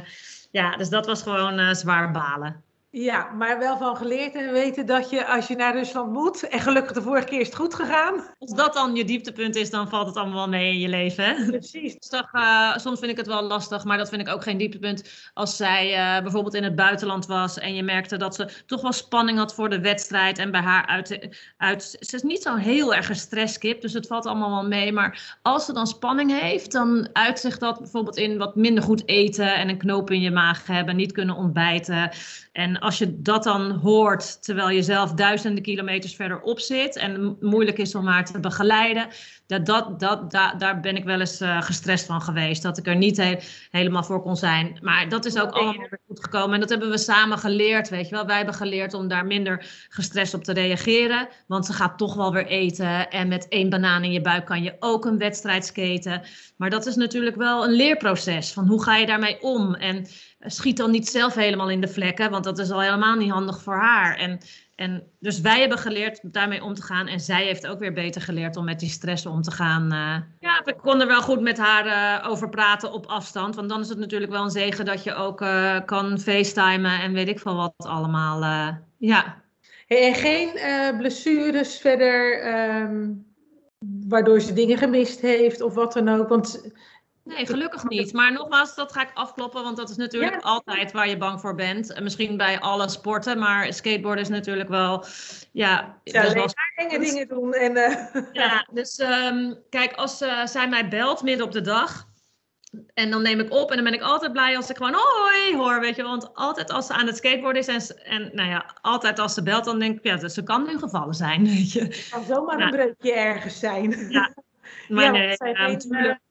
ja, 0.51 0.77
dus 0.77 0.89
dat 0.89 1.05
was 1.05 1.21
gewoon 1.21 1.59
uh, 1.59 1.73
zwaar 1.73 2.11
balen. 2.11 2.63
Ja, 2.97 3.31
maar 3.37 3.59
wel 3.59 3.77
van 3.77 3.95
geleerd 3.95 4.35
en 4.35 4.51
weten 4.51 4.85
dat 4.85 5.09
je 5.09 5.25
als 5.25 5.47
je 5.47 5.55
naar 5.55 5.75
Rusland 5.75 6.11
moet, 6.11 6.47
en 6.47 6.59
gelukkig 6.59 6.91
de 6.91 7.01
vorige 7.01 7.25
keer 7.25 7.39
is 7.39 7.45
het 7.45 7.55
goed 7.55 7.73
gegaan. 7.73 8.13
Als 8.39 8.51
dat 8.51 8.73
dan 8.73 8.95
je 8.95 9.05
dieptepunt 9.05 9.55
is, 9.55 9.69
dan 9.69 9.89
valt 9.89 10.07
het 10.07 10.15
allemaal 10.15 10.35
wel 10.35 10.47
mee 10.47 10.71
in 10.71 10.79
je 10.79 10.87
leven. 10.87 11.23
Hè? 11.23 11.45
Precies. 11.45 11.95
Dus 11.95 12.09
toch, 12.09 12.33
uh, 12.33 12.77
soms 12.77 12.99
vind 12.99 13.11
ik 13.11 13.17
het 13.17 13.27
wel 13.27 13.41
lastig, 13.41 13.83
maar 13.83 13.97
dat 13.97 14.09
vind 14.09 14.21
ik 14.21 14.33
ook 14.33 14.43
geen 14.43 14.57
dieptepunt. 14.57 15.29
Als 15.33 15.55
zij 15.55 15.91
uh, 15.91 16.21
bijvoorbeeld 16.21 16.53
in 16.53 16.63
het 16.63 16.75
buitenland 16.75 17.25
was 17.25 17.59
en 17.59 17.75
je 17.75 17.83
merkte 17.83 18.17
dat 18.17 18.35
ze 18.35 18.49
toch 18.65 18.81
wel 18.81 18.93
spanning 18.93 19.37
had 19.37 19.53
voor 19.53 19.69
de 19.69 19.79
wedstrijd. 19.79 20.37
En 20.37 20.51
bij 20.51 20.61
haar 20.61 20.85
uit, 20.85 21.37
uit 21.57 21.97
ze 21.99 22.15
is 22.15 22.23
niet 22.23 22.41
zo 22.41 22.55
heel 22.55 22.93
erg 22.93 23.05
gestresskip, 23.05 23.81
dus 23.81 23.93
het 23.93 24.07
valt 24.07 24.25
allemaal 24.25 24.51
wel 24.51 24.67
mee. 24.67 24.91
Maar 24.91 25.37
als 25.41 25.65
ze 25.65 25.73
dan 25.73 25.87
spanning 25.87 26.39
heeft, 26.39 26.71
dan 26.71 27.09
uitzicht 27.13 27.59
dat 27.59 27.79
bijvoorbeeld 27.79 28.17
in 28.17 28.37
wat 28.37 28.55
minder 28.55 28.83
goed 28.83 29.07
eten 29.07 29.55
en 29.55 29.69
een 29.69 29.77
knoop 29.77 30.11
in 30.11 30.21
je 30.21 30.31
maag 30.31 30.67
hebben, 30.67 30.95
niet 30.95 31.11
kunnen 31.11 31.35
ontbijten. 31.35 32.11
En 32.55 32.79
als 32.79 32.97
je 32.97 33.21
dat 33.21 33.43
dan 33.43 33.71
hoort 33.71 34.43
terwijl 34.43 34.69
je 34.69 34.83
zelf 34.83 35.13
duizenden 35.13 35.63
kilometers 35.63 36.15
verderop 36.15 36.59
zit 36.59 36.95
en 36.95 37.37
moeilijk 37.39 37.77
is 37.77 37.95
om 37.95 38.07
haar 38.07 38.25
te 38.25 38.39
begeleiden, 38.39 39.07
dat, 39.47 39.65
dat, 39.65 39.99
dat, 39.99 40.31
daar 40.57 40.79
ben 40.79 40.95
ik 40.95 41.03
wel 41.03 41.19
eens 41.19 41.41
uh, 41.41 41.61
gestrest 41.61 42.05
van 42.05 42.21
geweest. 42.21 42.61
Dat 42.61 42.77
ik 42.77 42.87
er 42.87 42.95
niet 42.95 43.45
helemaal 43.71 44.03
voor 44.03 44.21
kon 44.21 44.35
zijn. 44.35 44.79
Maar 44.81 45.09
dat 45.09 45.25
is 45.25 45.39
ook 45.39 45.51
allemaal 45.51 45.87
weer 45.89 45.99
goed 46.07 46.23
gekomen. 46.23 46.53
En 46.53 46.59
dat 46.59 46.69
hebben 46.69 46.89
we 46.89 46.97
samen 46.97 47.37
geleerd, 47.37 47.89
weet 47.89 48.09
je 48.09 48.15
wel. 48.15 48.25
Wij 48.25 48.37
hebben 48.37 48.55
geleerd 48.55 48.93
om 48.93 49.07
daar 49.07 49.25
minder 49.25 49.85
gestrest 49.89 50.33
op 50.33 50.43
te 50.43 50.53
reageren. 50.53 51.27
Want 51.47 51.65
ze 51.65 51.73
gaat 51.73 51.97
toch 51.97 52.15
wel 52.15 52.33
weer 52.33 52.47
eten. 52.47 53.09
En 53.09 53.27
met 53.27 53.47
één 53.47 53.69
banaan 53.69 54.03
in 54.03 54.11
je 54.11 54.21
buik 54.21 54.45
kan 54.45 54.63
je 54.63 54.75
ook 54.79 55.05
een 55.05 55.17
wedstrijd 55.17 55.65
skaten. 55.65 56.21
Maar 56.57 56.69
dat 56.69 56.85
is 56.85 56.95
natuurlijk 56.95 57.35
wel 57.35 57.63
een 57.63 57.73
leerproces. 57.73 58.53
Van 58.53 58.67
hoe 58.67 58.83
ga 58.83 58.95
je 58.95 59.05
daarmee 59.05 59.41
om? 59.41 59.73
En 59.73 60.05
schiet 60.45 60.77
dan 60.77 60.91
niet 60.91 61.07
zelf 61.07 61.33
helemaal 61.33 61.69
in 61.69 61.81
de 61.81 61.87
vlekken, 61.87 62.31
want 62.31 62.43
dat 62.43 62.59
is 62.59 62.71
al 62.71 62.81
helemaal 62.81 63.15
niet 63.15 63.31
handig 63.31 63.61
voor 63.61 63.75
haar. 63.75 64.17
En, 64.17 64.39
en 64.75 65.03
dus 65.19 65.41
wij 65.41 65.59
hebben 65.59 65.77
geleerd 65.77 66.19
daarmee 66.33 66.63
om 66.63 66.73
te 66.73 66.81
gaan 66.81 67.07
en 67.07 67.19
zij 67.19 67.43
heeft 67.45 67.67
ook 67.67 67.79
weer 67.79 67.93
beter 67.93 68.21
geleerd 68.21 68.55
om 68.55 68.65
met 68.65 68.79
die 68.79 68.89
stress 68.89 69.25
om 69.25 69.41
te 69.41 69.51
gaan. 69.51 69.83
Uh, 69.83 70.15
ja, 70.39 70.61
we 70.65 70.75
konden 70.75 71.07
wel 71.07 71.21
goed 71.21 71.41
met 71.41 71.57
haar 71.57 71.85
uh, 71.85 72.29
over 72.29 72.49
praten 72.49 72.91
op 72.91 73.05
afstand, 73.05 73.55
want 73.55 73.69
dan 73.69 73.81
is 73.81 73.89
het 73.89 73.97
natuurlijk 73.97 74.31
wel 74.31 74.43
een 74.43 74.49
zegen 74.49 74.85
dat 74.85 75.03
je 75.03 75.13
ook 75.13 75.37
kan 75.85 76.19
facetimen 76.19 77.01
en 77.01 77.13
weet 77.13 77.27
ik 77.27 77.39
veel 77.39 77.55
wat 77.55 77.73
allemaal. 77.77 78.43
ja. 78.97 79.43
En 79.87 80.15
geen 80.15 80.49
blessures 80.97 81.77
verder. 81.77 82.47
Um 82.81 83.25
waardoor 84.07 84.41
ze 84.41 84.53
dingen 84.53 84.77
gemist 84.77 85.19
heeft 85.19 85.61
of 85.61 85.73
wat 85.73 85.93
dan 85.93 86.09
ook. 86.09 86.29
Want 86.29 86.71
Nee, 87.25 87.45
gelukkig 87.45 87.83
niet. 87.83 88.13
Maar 88.13 88.31
nogmaals, 88.31 88.75
dat 88.75 88.91
ga 88.91 89.01
ik 89.01 89.11
afkloppen, 89.13 89.63
want 89.63 89.77
dat 89.77 89.89
is 89.89 89.95
natuurlijk 89.95 90.41
altijd 90.41 90.91
waar 90.91 91.09
je 91.09 91.17
bang 91.17 91.39
voor 91.39 91.55
bent. 91.55 91.99
Misschien 92.01 92.37
bij 92.37 92.59
alle 92.59 92.89
sporten, 92.89 93.39
maar 93.39 93.73
skateboarden 93.73 94.23
is 94.23 94.29
natuurlijk 94.29 94.69
wel, 94.69 95.05
ja... 95.51 95.99
Ja, 96.03 96.21
dus 96.21 96.33
wel... 96.33 96.49
enge 96.75 96.99
dingen 96.99 97.27
doen. 97.27 97.53
En, 97.53 97.77
uh... 97.77 98.23
Ja, 98.43 98.67
dus 98.71 98.99
um, 98.99 99.57
kijk, 99.69 99.93
als 99.93 100.21
uh, 100.21 100.45
zij 100.45 100.69
mij 100.69 100.87
belt 100.87 101.23
midden 101.23 101.45
op 101.45 101.51
de 101.51 101.61
dag, 101.61 102.07
en 102.93 103.11
dan 103.11 103.21
neem 103.21 103.39
ik 103.39 103.51
op 103.51 103.69
en 103.69 103.75
dan 103.75 103.85
ben 103.85 103.93
ik 103.93 104.01
altijd 104.01 104.31
blij 104.31 104.55
als 104.55 104.69
ik 104.69 104.77
gewoon 104.77 104.93
hoi 104.93 105.55
hoor, 105.55 105.79
weet 105.79 105.95
je. 105.95 106.03
Want 106.03 106.33
altijd 106.33 106.71
als 106.71 106.85
ze 106.85 106.93
aan 106.93 107.07
het 107.07 107.17
skateboarden 107.17 107.61
is 107.61 107.89
en, 107.89 108.05
en 108.05 108.29
nou 108.33 108.49
ja, 108.49 108.75
altijd 108.81 109.19
als 109.19 109.33
ze 109.33 109.43
belt, 109.43 109.65
dan 109.65 109.79
denk 109.79 109.97
ik, 109.97 110.03
ja, 110.03 110.27
ze 110.27 110.43
kan 110.43 110.65
nu 110.65 110.77
gevallen 110.77 111.13
zijn, 111.13 111.45
weet 111.55 111.71
je. 111.71 111.81
Het 111.81 112.07
kan 112.11 112.23
zomaar 112.23 112.59
een 112.59 112.69
breukje 112.69 113.13
ergens 113.13 113.59
zijn. 113.59 114.09
Ja, 114.09 114.33
maar 114.87 115.03
ja, 115.03 115.11
nee, 115.11 115.35
ja, 115.37 115.67
natuurlijk 115.67 116.23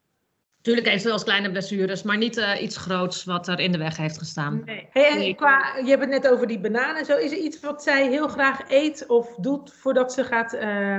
Tuurlijk 0.65 1.03
wel 1.03 1.13
eens 1.13 1.25
kleine 1.25 1.51
blessures, 1.51 2.03
maar 2.03 2.17
niet 2.17 2.37
uh, 2.37 2.63
iets 2.63 2.77
groots 2.77 3.25
wat 3.25 3.49
er 3.49 3.61
in 3.61 3.73
de 3.73 3.79
weg 3.79 3.97
heeft 3.97 4.19
gestaan. 4.19 4.63
Nee. 4.65 4.89
Hey, 4.91 5.27
en 5.27 5.37
qua, 5.37 5.77
je 5.77 5.89
hebt 5.89 6.01
het 6.01 6.11
net 6.11 6.29
over 6.29 6.47
die 6.47 6.61
bananen 6.61 6.97
en 6.97 7.05
zo. 7.05 7.17
Is 7.17 7.33
er 7.33 7.39
iets 7.39 7.61
wat 7.61 7.83
zij 7.83 8.09
heel 8.09 8.29
graag 8.29 8.61
eet 8.69 9.07
of 9.07 9.35
doet 9.35 9.73
voordat 9.73 10.13
ze 10.13 10.25
gaat 10.25 10.55
uh, 10.55 10.99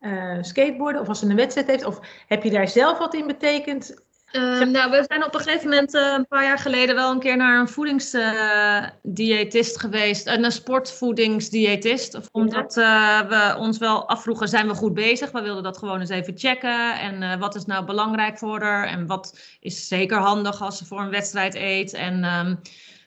uh, 0.00 0.38
skateboarden? 0.40 1.00
Of 1.00 1.08
als 1.08 1.18
ze 1.18 1.26
een 1.26 1.36
wedstrijd 1.36 1.66
heeft? 1.66 1.84
Of 1.84 2.00
heb 2.26 2.42
je 2.42 2.50
daar 2.50 2.68
zelf 2.68 2.98
wat 2.98 3.14
in 3.14 3.26
betekend? 3.26 4.04
Ehm, 4.30 4.70
nou, 4.70 4.90
we 4.90 5.04
zijn 5.06 5.24
op 5.24 5.34
een 5.34 5.40
gegeven 5.40 5.68
moment 5.68 5.94
uh, 5.94 6.14
een 6.16 6.26
paar 6.26 6.44
jaar 6.44 6.58
geleden 6.58 6.94
wel 6.94 7.10
een 7.10 7.18
keer 7.18 7.36
naar 7.36 7.60
een 7.60 7.68
voedingsdiëtist 7.68 9.74
uh, 9.74 9.80
geweest. 9.80 10.26
Een 10.26 10.52
sportvoedingsdiëtist. 10.52 12.18
Omdat 12.32 12.74
we 12.74 13.54
ons 13.58 13.78
wel 13.78 14.08
afvroegen, 14.08 14.48
zijn 14.48 14.66
we 14.66 14.74
goed 14.74 14.94
bezig? 14.94 15.30
We 15.30 15.42
wilden 15.42 15.62
dat 15.62 15.78
gewoon 15.78 16.00
eens 16.00 16.10
even 16.10 16.38
checken. 16.38 16.98
En 16.98 17.38
wat 17.38 17.54
is 17.54 17.64
nou 17.64 17.84
belangrijk 17.84 18.38
voor 18.38 18.62
haar? 18.62 18.86
En 18.86 19.06
wat 19.06 19.38
is 19.60 19.88
zeker 19.88 20.18
handig 20.18 20.62
als 20.62 20.78
ze 20.78 20.86
voor 20.86 21.00
een 21.00 21.10
wedstrijd 21.10 21.54
eet? 21.54 21.92
En 21.92 22.14
um, 22.14 22.60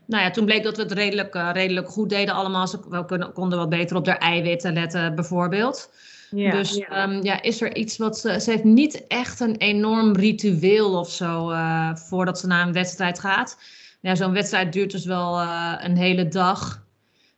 nou 0.06 0.24
ja, 0.24 0.30
toen 0.30 0.46
bleek 0.46 0.64
dat 0.64 0.78
we 0.78 0.84
het 0.84 0.92
redelijk, 0.92 1.34
redelijk 1.54 1.90
goed 1.90 2.10
deden 2.10 2.34
allemaal. 2.34 2.68
Ze 2.68 2.80
we 2.90 3.32
konden 3.34 3.60
wat 3.60 3.70
beter 3.70 3.98
op 3.98 4.08
haar 4.08 4.18
eiwitten 4.18 4.74
letten 4.74 5.16
bijvoorbeeld. 5.16 5.90
Ja, 6.36 6.52
dus 6.52 6.76
ja. 6.76 7.04
Um, 7.04 7.24
ja. 7.24 7.42
is 7.42 7.62
er 7.62 7.76
iets 7.76 7.98
wat 7.98 8.18
ze. 8.18 8.40
Ze 8.40 8.52
heeft 8.52 8.64
niet 8.64 9.08
echt 9.08 9.40
een 9.40 9.56
enorm 9.56 10.16
ritueel 10.16 11.00
of 11.00 11.10
zo 11.10 11.52
uh, 11.52 11.96
voordat 11.96 12.40
ze 12.40 12.48
naar 12.48 12.68
een 12.68 12.74
wedstrijd 12.74 13.20
gaat. 13.20 13.58
Ja, 14.02 14.16
zo'n 14.16 14.34
wedstrijd 14.34 14.74
duurt 14.74 14.92
dus 14.92 15.06
wel 15.06 15.42
uh, 15.42 15.74
een 15.78 15.98
hele 15.98 16.28
dag. 16.28 16.86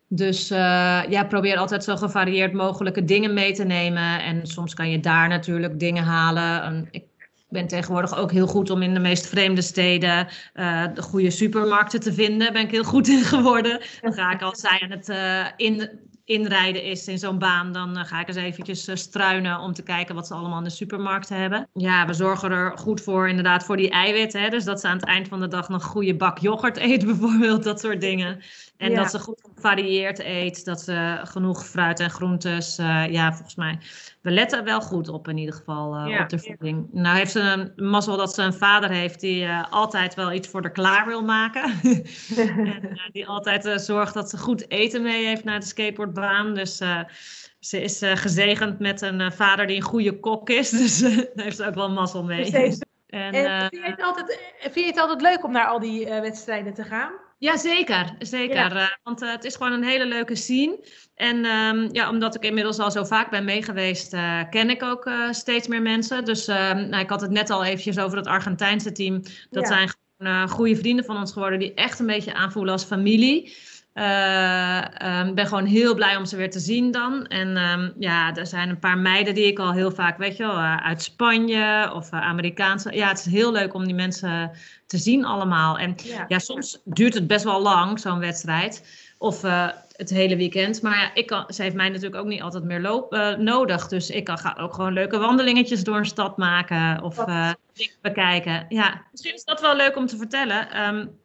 Dus 0.08 0.52
uh, 0.52 0.58
ja, 1.10 1.24
probeer 1.28 1.58
altijd 1.58 1.84
zo 1.84 1.96
gevarieerd 1.96 2.54
mogelijke 2.54 3.06
dingen 3.06 3.34
mee 3.34 3.54
te 3.54 3.64
nemen. 3.64 4.24
En 4.24 4.48
soms 4.48 4.74
kan 4.74 4.90
je 4.90 5.00
daar 5.00 5.28
natuurlijk 5.28 5.80
dingen 5.80 6.04
halen. 6.04 6.64
En 6.64 6.88
ik 6.92 7.04
ben 7.50 7.68
tegenwoordig 7.68 8.18
ook 8.18 8.32
heel 8.32 8.48
goed 8.48 8.70
om 8.70 8.82
in 8.82 8.94
de 8.94 9.00
meest 9.00 9.28
vreemde 9.28 9.62
steden 9.62 10.28
de 10.94 11.02
goede 11.02 11.30
supermarkten 11.30 12.00
te 12.00 12.14
vinden. 12.14 12.54
Ben 12.54 12.62
ik 12.62 12.72
heel 12.72 12.84
goed 12.84 13.08
in 13.08 13.24
geworden. 13.24 13.82
Dan 14.02 14.14
ga 14.14 14.32
ik 14.32 14.42
als 14.42 14.60
zij 14.60 14.80
aan 14.84 14.92
het 14.92 15.14
in, 15.58 15.90
inrijden 16.26 16.84
is 16.84 17.08
in 17.08 17.18
zo'n 17.18 17.40
baan, 17.40 17.72
dan 17.72 17.98
uh, 17.98 18.04
ga 18.04 18.20
ik 18.20 18.28
eens 18.28 18.38
eventjes 18.38 18.88
uh, 18.88 18.96
struinen 18.96 19.60
om 19.60 19.74
te 19.74 19.84
kijken 19.84 20.16
wat 20.16 20.28
ze 20.28 20.34
allemaal 20.34 20.58
in 20.58 20.64
de 20.64 20.70
supermarkten 20.70 21.38
hebben. 21.38 21.70
Ja, 21.74 22.06
we 22.06 22.14
zorgen 22.14 22.52
er 22.52 22.78
goed 22.78 23.02
voor 23.02 23.30
inderdaad 23.30 23.66
voor 23.66 23.78
die 23.78 23.90
eiwitten. 23.90 24.42
Hè? 24.42 24.50
Dus 24.50 24.64
dat 24.64 24.80
ze 24.80 24.88
aan 24.88 24.98
het 24.98 25.06
eind 25.06 25.28
van 25.28 25.40
de 25.40 25.48
dag 25.48 25.70
nog 25.70 25.84
goede 25.84 26.16
bak 26.16 26.38
yoghurt 26.38 26.78
eet 26.90 27.06
bijvoorbeeld, 27.06 27.64
dat 27.64 27.80
soort 27.80 28.02
dingen. 28.02 28.42
En 28.78 28.96
dat 28.96 29.12
ze 29.12 29.20
goed 29.20 29.42
gevarieerd 29.56 30.20
eet, 30.20 30.66
dat 30.66 30.82
ze 30.82 31.20
genoeg 31.24 31.66
fruit 31.66 32.00
en 32.00 32.10
groentes, 32.10 32.80
uh, 32.80 33.12
ja, 33.12 33.34
volgens 33.34 33.56
mij. 33.56 33.78
We 34.22 34.32
letten 34.32 34.64
wel 34.64 34.82
goed 34.82 35.10
op 35.10 35.28
in 35.28 35.38
ieder 35.38 35.56
geval 35.56 36.08
ja. 36.08 36.22
op 36.22 36.30
de 36.30 36.40
voeding. 36.40 36.88
Nou 36.92 37.18
heeft 37.18 37.32
ze 37.32 37.40
een 37.40 37.88
mazzel 37.90 38.18
dat 38.18 38.34
ze 38.34 38.42
een 38.42 38.54
vader 38.54 38.90
heeft 38.90 39.20
die 39.20 39.48
altijd 39.70 40.14
wel 40.14 40.32
iets 40.32 40.48
voor 40.48 40.62
haar 40.62 40.72
klaar 40.72 41.06
wil 41.06 41.24
maken. 41.24 41.64
en 42.38 43.10
die 43.12 43.28
altijd 43.28 43.82
zorgt 43.82 44.14
dat 44.14 44.30
ze 44.30 44.38
goed 44.38 44.70
eten 44.70 45.02
mee 45.02 45.26
heeft 45.26 45.44
naar 45.44 45.60
de 45.60 45.66
skateboard 45.66 46.16
dus 46.56 46.78
ze 47.60 47.82
is 47.82 48.02
gezegend 48.04 48.80
met 48.80 49.02
een 49.02 49.32
vader 49.32 49.68
die 49.68 49.76
een 49.76 49.82
goede 49.82 50.20
kok 50.20 50.50
is. 50.50 50.70
Dus 50.86 51.00
daar 51.00 51.46
heeft 51.46 51.58
ze 51.58 51.66
ook 51.66 51.76
wel 51.76 51.90
mazzel 51.90 52.24
mee. 52.24 52.52
En, 53.08 53.34
en 53.34 53.70
vind, 53.70 53.84
je 53.84 53.92
het 53.92 54.02
altijd, 54.02 54.40
vind 54.60 54.76
je 54.76 54.86
het 54.86 55.00
altijd 55.00 55.22
leuk 55.22 55.44
om 55.44 55.52
naar 55.52 55.68
al 55.68 55.80
die 55.80 56.06
wedstrijden 56.06 56.74
te 56.74 56.84
gaan? 56.84 57.25
Ja, 57.38 57.58
zeker. 57.58 58.16
zeker. 58.20 58.76
Ja. 58.76 59.00
want 59.04 59.20
het 59.20 59.44
is 59.44 59.56
gewoon 59.56 59.72
een 59.72 59.84
hele 59.84 60.06
leuke 60.06 60.36
scene. 60.36 60.80
En 61.16 61.46
um, 61.46 61.90
ja, 61.92 62.10
omdat 62.10 62.36
ik 62.36 62.44
inmiddels 62.44 62.80
al 62.80 62.92
zo 62.92 63.04
vaak 63.04 63.30
ben 63.30 63.46
meegeweest, 63.46 64.10
ken 64.50 64.70
ik 64.70 64.84
ook 64.84 65.10
steeds 65.32 65.68
meer 65.68 65.82
mensen. 65.82 66.26
Dus 66.26 66.48
ehm, 66.48 66.90
nou, 66.90 67.04
ik 67.04 67.10
had 67.10 67.22
het 67.22 67.32
net 67.32 67.50
al 67.50 67.64
eventjes 67.64 68.00
over 68.00 68.18
het 68.18 68.28
Argentijnse 68.28 68.92
team. 68.92 69.22
Dat 69.50 69.64
ja. 69.64 69.66
zijn 69.66 69.90
gewoon 70.18 70.50
goede 70.50 70.76
vrienden 70.76 71.06
van 71.06 71.18
ons 71.18 71.32
geworden 71.32 71.60
die 71.60 71.74
echt 71.74 72.00
een 72.00 72.06
beetje 72.06 72.34
aanvoelen 72.34 72.74
als 72.74 72.84
familie. 72.84 73.54
Ik 73.96 74.02
uh, 74.02 75.20
um, 75.20 75.36
ben 75.36 75.48
gewoon 75.48 75.66
heel 75.66 75.96
blij 75.96 76.16
om 76.16 76.26
ze 76.26 76.36
weer 76.36 76.52
te 76.52 76.60
zien 76.60 76.92
dan. 76.92 77.26
En 77.26 77.58
um, 77.58 77.94
ja, 78.00 78.36
er 78.36 78.48
zijn 78.48 78.70
een 78.70 78.80
paar 78.80 78.98
meiden 78.98 79.34
die 79.34 79.46
ik 79.46 79.60
al 79.60 79.74
heel 79.74 79.92
vaak, 79.92 80.18
weet 80.18 80.38
je 80.38 80.44
wel, 80.44 80.56
uh, 80.56 80.78
uit 80.78 81.02
Spanje 81.04 81.92
of 81.94 82.12
uh, 82.14 82.22
Amerikaanse. 82.22 82.96
Ja, 82.96 83.08
het 83.08 83.20
is 83.20 83.26
heel 83.26 83.52
leuk 83.52 83.74
om 83.74 83.86
die 83.86 83.96
mensen 83.96 84.52
te 84.88 84.98
zien 84.98 85.26
allemaal. 85.26 85.78
En 85.78 85.96
ja, 86.04 86.26
ja 86.28 86.40
soms 86.40 86.82
duurt 86.84 87.14
het 87.14 87.28
best 87.28 87.44
wel 87.44 87.62
lang, 87.62 88.00
zo'n 88.00 88.20
wedstrijd. 88.20 89.04
Of 89.18 89.42
het 89.92 90.10
hele 90.10 90.36
weekend. 90.36 90.82
Maar 90.82 90.98
ja, 90.98 91.14
ik 91.14 91.28
kan, 91.28 91.46
ze 91.48 91.62
heeft 91.62 91.76
mij 91.76 91.90
natuurlijk 91.90 92.22
ook 92.22 92.28
niet 92.28 92.42
altijd 92.42 92.64
meer 92.64 92.82
loop, 92.82 93.36
nodig. 93.38 93.88
Dus 93.88 94.10
ik 94.10 94.24
kan, 94.24 94.38
ga 94.38 94.58
ook 94.60 94.74
gewoon 94.74 94.94
leuke 94.94 95.18
wandelingetjes 95.18 95.84
door 95.84 95.98
een 95.98 96.06
stad 96.06 96.38
maken 96.38 97.04
of 97.04 97.26
bekijken. 98.02 98.66
Ja, 98.70 99.02
misschien 99.12 99.34
is 99.34 99.44
dat 99.44 99.62
wel 99.62 99.76
leuk 99.76 99.96
om 99.96 100.06
te 100.06 100.18
vertellen. 100.18 100.88
Um, 100.88 101.20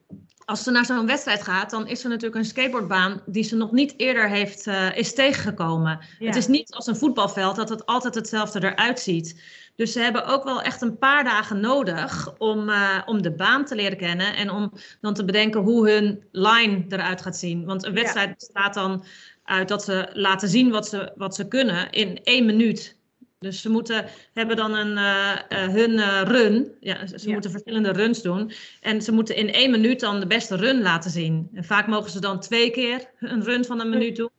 als 0.50 0.62
ze 0.62 0.70
naar 0.70 0.84
zo'n 0.84 1.06
wedstrijd 1.06 1.42
gaat, 1.42 1.70
dan 1.70 1.88
is 1.88 2.02
er 2.02 2.08
natuurlijk 2.08 2.36
een 2.36 2.44
skateboardbaan 2.44 3.22
die 3.26 3.42
ze 3.42 3.56
nog 3.56 3.72
niet 3.72 3.94
eerder 3.96 4.28
heeft, 4.28 4.66
uh, 4.66 4.96
is 4.96 5.14
tegengekomen. 5.14 5.98
Ja. 6.18 6.26
Het 6.26 6.36
is 6.36 6.46
niet 6.46 6.74
als 6.74 6.86
een 6.86 6.96
voetbalveld 6.96 7.56
dat 7.56 7.68
het 7.68 7.86
altijd 7.86 8.14
hetzelfde 8.14 8.64
eruit 8.64 9.00
ziet. 9.00 9.42
Dus 9.76 9.92
ze 9.92 10.00
hebben 10.00 10.26
ook 10.26 10.44
wel 10.44 10.62
echt 10.62 10.82
een 10.82 10.98
paar 10.98 11.24
dagen 11.24 11.60
nodig 11.60 12.34
om, 12.38 12.68
uh, 12.68 12.98
om 13.06 13.22
de 13.22 13.32
baan 13.32 13.64
te 13.64 13.74
leren 13.74 13.96
kennen 13.96 14.36
en 14.36 14.50
om 14.50 14.72
dan 15.00 15.14
te 15.14 15.24
bedenken 15.24 15.60
hoe 15.60 15.90
hun 15.90 16.22
line 16.32 16.84
eruit 16.88 17.22
gaat 17.22 17.36
zien. 17.36 17.64
Want 17.64 17.84
een 17.84 17.94
wedstrijd 17.94 18.28
ja. 18.28 18.34
bestaat 18.34 18.74
dan 18.74 19.04
uit 19.44 19.68
dat 19.68 19.84
ze 19.84 20.10
laten 20.12 20.48
zien 20.48 20.70
wat 20.70 20.88
ze, 20.88 21.12
wat 21.16 21.34
ze 21.34 21.48
kunnen 21.48 21.90
in 21.90 22.20
één 22.22 22.46
minuut. 22.46 22.98
Dus 23.40 23.61
ze 23.61 23.70
moeten 23.70 24.07
hebben 24.33 24.57
dan 24.57 24.74
een, 24.74 24.96
uh, 24.96 25.38
uh, 25.48 25.74
hun 25.74 25.90
uh, 25.90 26.22
run. 26.24 26.72
Ja, 26.81 27.07
ze 27.07 27.26
ja. 27.26 27.33
moeten 27.33 27.50
verschillende 27.50 27.92
runs 27.92 28.22
doen. 28.22 28.53
En 28.81 29.03
ze 29.03 29.12
moeten 29.12 29.37
in 29.37 29.53
één 29.53 29.70
minuut 29.70 30.00
dan 30.00 30.20
de 30.20 30.26
beste 30.26 30.57
run 30.57 30.83
laten 30.83 31.11
zien. 31.11 31.48
En 31.55 31.64
vaak 31.64 31.87
mogen 31.87 32.11
ze 32.11 32.20
dan 32.20 32.40
twee 32.40 32.70
keer 32.70 33.11
een 33.18 33.44
run 33.44 33.64
van 33.64 33.81
een 33.81 33.88
minuut 33.90 34.16
doen. 34.16 34.31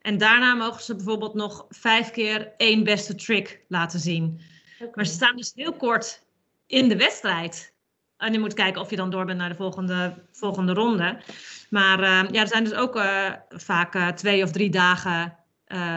En 0.00 0.18
daarna 0.18 0.54
mogen 0.54 0.82
ze 0.82 0.94
bijvoorbeeld 0.94 1.34
nog 1.34 1.66
vijf 1.68 2.10
keer 2.10 2.52
één 2.56 2.84
beste 2.84 3.14
trick 3.14 3.60
laten 3.68 4.00
zien. 4.00 4.40
Okay. 4.80 4.92
Maar 4.94 5.06
ze 5.06 5.12
staan 5.12 5.36
dus 5.36 5.52
heel 5.54 5.72
kort 5.72 6.22
in 6.66 6.88
de 6.88 6.96
wedstrijd. 6.96 7.74
En 8.16 8.32
je 8.32 8.38
moet 8.38 8.54
kijken 8.54 8.80
of 8.80 8.90
je 8.90 8.96
dan 8.96 9.10
door 9.10 9.24
bent 9.24 9.38
naar 9.38 9.48
de 9.48 9.54
volgende, 9.54 10.14
volgende 10.32 10.72
ronde. 10.72 11.18
Maar 11.70 12.00
ja, 12.32 12.40
er 12.40 12.48
zijn 12.48 12.64
dus 12.64 12.74
ook 12.74 13.00
vaak 13.48 14.16
twee 14.16 14.42
of 14.42 14.50
drie 14.50 14.70
dagen 14.70 15.36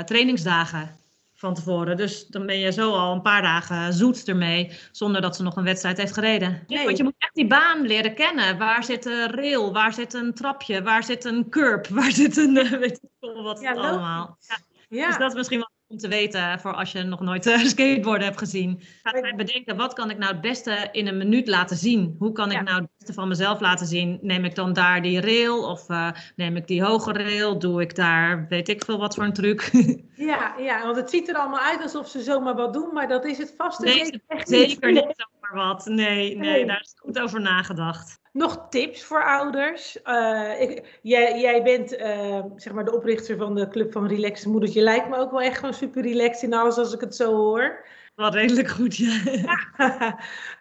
trainingsdagen 0.05 0.99
van 1.41 1.53
tevoren. 1.53 1.97
Dus 1.97 2.27
dan 2.27 2.45
ben 2.45 2.59
je 2.59 2.71
zo 2.71 2.93
al 2.93 3.13
een 3.13 3.21
paar 3.21 3.41
dagen 3.41 3.93
zoet 3.93 4.27
ermee, 4.27 4.71
zonder 4.91 5.21
dat 5.21 5.35
ze 5.35 5.43
nog 5.43 5.55
een 5.55 5.63
wedstrijd 5.63 5.97
heeft 5.97 6.13
gereden. 6.13 6.63
Nee. 6.67 6.85
Want 6.85 6.97
je 6.97 7.03
moet 7.03 7.15
echt 7.17 7.35
die 7.35 7.47
baan 7.47 7.81
leren 7.81 8.13
kennen. 8.13 8.57
Waar 8.57 8.83
zit 8.83 9.05
een 9.05 9.31
rail? 9.31 9.73
Waar 9.73 9.93
zit 9.93 10.13
een 10.13 10.33
trapje? 10.33 10.83
Waar 10.83 11.03
zit 11.03 11.25
een 11.25 11.49
curb? 11.49 11.87
Waar 11.97 12.11
zit 12.11 12.37
een, 12.37 12.53
weet 12.53 12.99
ik 13.01 13.09
veel 13.19 13.43
wat 13.43 13.61
ja, 13.61 13.71
allemaal. 13.71 14.37
Ja. 14.47 14.57
ja. 14.89 15.07
Dus 15.07 15.17
dat 15.17 15.29
is 15.29 15.37
misschien 15.37 15.59
wel 15.59 15.70
om 15.91 15.97
te 15.97 16.07
weten 16.07 16.59
voor 16.59 16.73
als 16.73 16.91
je 16.91 17.03
nog 17.03 17.19
nooit 17.19 17.45
uh, 17.45 17.57
skateboarden 17.73 18.27
hebt 18.27 18.39
gezien. 18.39 18.81
Ga 19.03 19.19
mij 19.19 19.35
bedenken, 19.35 19.75
wat 19.75 19.93
kan 19.93 20.09
ik 20.09 20.17
nou 20.17 20.31
het 20.31 20.41
beste 20.41 20.89
in 20.91 21.07
een 21.07 21.17
minuut 21.17 21.47
laten 21.47 21.77
zien? 21.77 22.15
Hoe 22.19 22.31
kan 22.31 22.51
ik 22.51 22.57
ja. 22.57 22.61
nou 22.61 22.81
het 22.81 22.89
beste 22.97 23.13
van 23.13 23.27
mezelf 23.27 23.59
laten 23.59 23.87
zien? 23.87 24.19
Neem 24.21 24.45
ik 24.45 24.55
dan 24.55 24.73
daar 24.73 25.01
die 25.01 25.21
rail 25.21 25.69
of 25.69 25.89
uh, 25.89 26.11
neem 26.35 26.55
ik 26.55 26.67
die 26.67 26.83
hoge 26.83 27.11
rail? 27.11 27.59
Doe 27.59 27.81
ik 27.81 27.95
daar, 27.95 28.45
weet 28.49 28.69
ik 28.69 28.85
veel 28.85 28.97
wat 28.97 29.15
voor 29.15 29.23
een 29.23 29.33
truc? 29.33 29.69
ja, 30.15 30.55
ja, 30.57 30.83
want 30.83 30.95
het 30.95 31.09
ziet 31.09 31.29
er 31.29 31.35
allemaal 31.35 31.59
uit 31.59 31.81
alsof 31.81 32.07
ze 32.07 32.21
zomaar 32.21 32.55
wat 32.55 32.73
doen, 32.73 32.93
maar 32.93 33.07
dat 33.07 33.25
is 33.25 33.37
het 33.37 33.53
vast 33.57 33.79
nee, 33.79 34.21
zeker, 34.43 34.91
niet 34.91 35.13
zomaar 35.15 35.67
wat. 35.67 35.85
Nee, 35.85 35.95
nee, 35.95 36.35
nee, 36.35 36.65
daar 36.65 36.81
is 36.81 36.93
goed 36.95 37.19
over 37.19 37.41
nagedacht. 37.41 38.20
Nog 38.31 38.67
tips 38.69 39.03
voor 39.03 39.23
ouders? 39.23 39.97
Uh, 40.03 40.61
ik, 40.61 40.99
jij, 41.01 41.39
jij, 41.39 41.63
bent 41.63 41.93
uh, 41.93 42.43
zeg 42.55 42.73
maar 42.73 42.85
de 42.85 42.95
oprichter 42.95 43.37
van 43.37 43.55
de 43.55 43.67
Club 43.67 43.91
van 43.91 44.07
Relaxed 44.07 44.51
Moeders. 44.51 44.73
Je 44.73 44.81
lijkt 44.81 45.09
me 45.09 45.17
ook 45.17 45.31
wel 45.31 45.41
echt 45.41 45.57
gewoon 45.57 45.73
super 45.73 46.01
relaxed 46.01 46.43
in 46.43 46.53
alles 46.53 46.77
als 46.77 46.93
ik 46.93 47.01
het 47.01 47.15
zo 47.15 47.35
hoor. 47.35 47.85
Wel 48.15 48.29
redelijk 48.29 48.69
goed, 48.69 48.97
ja. 48.97 49.19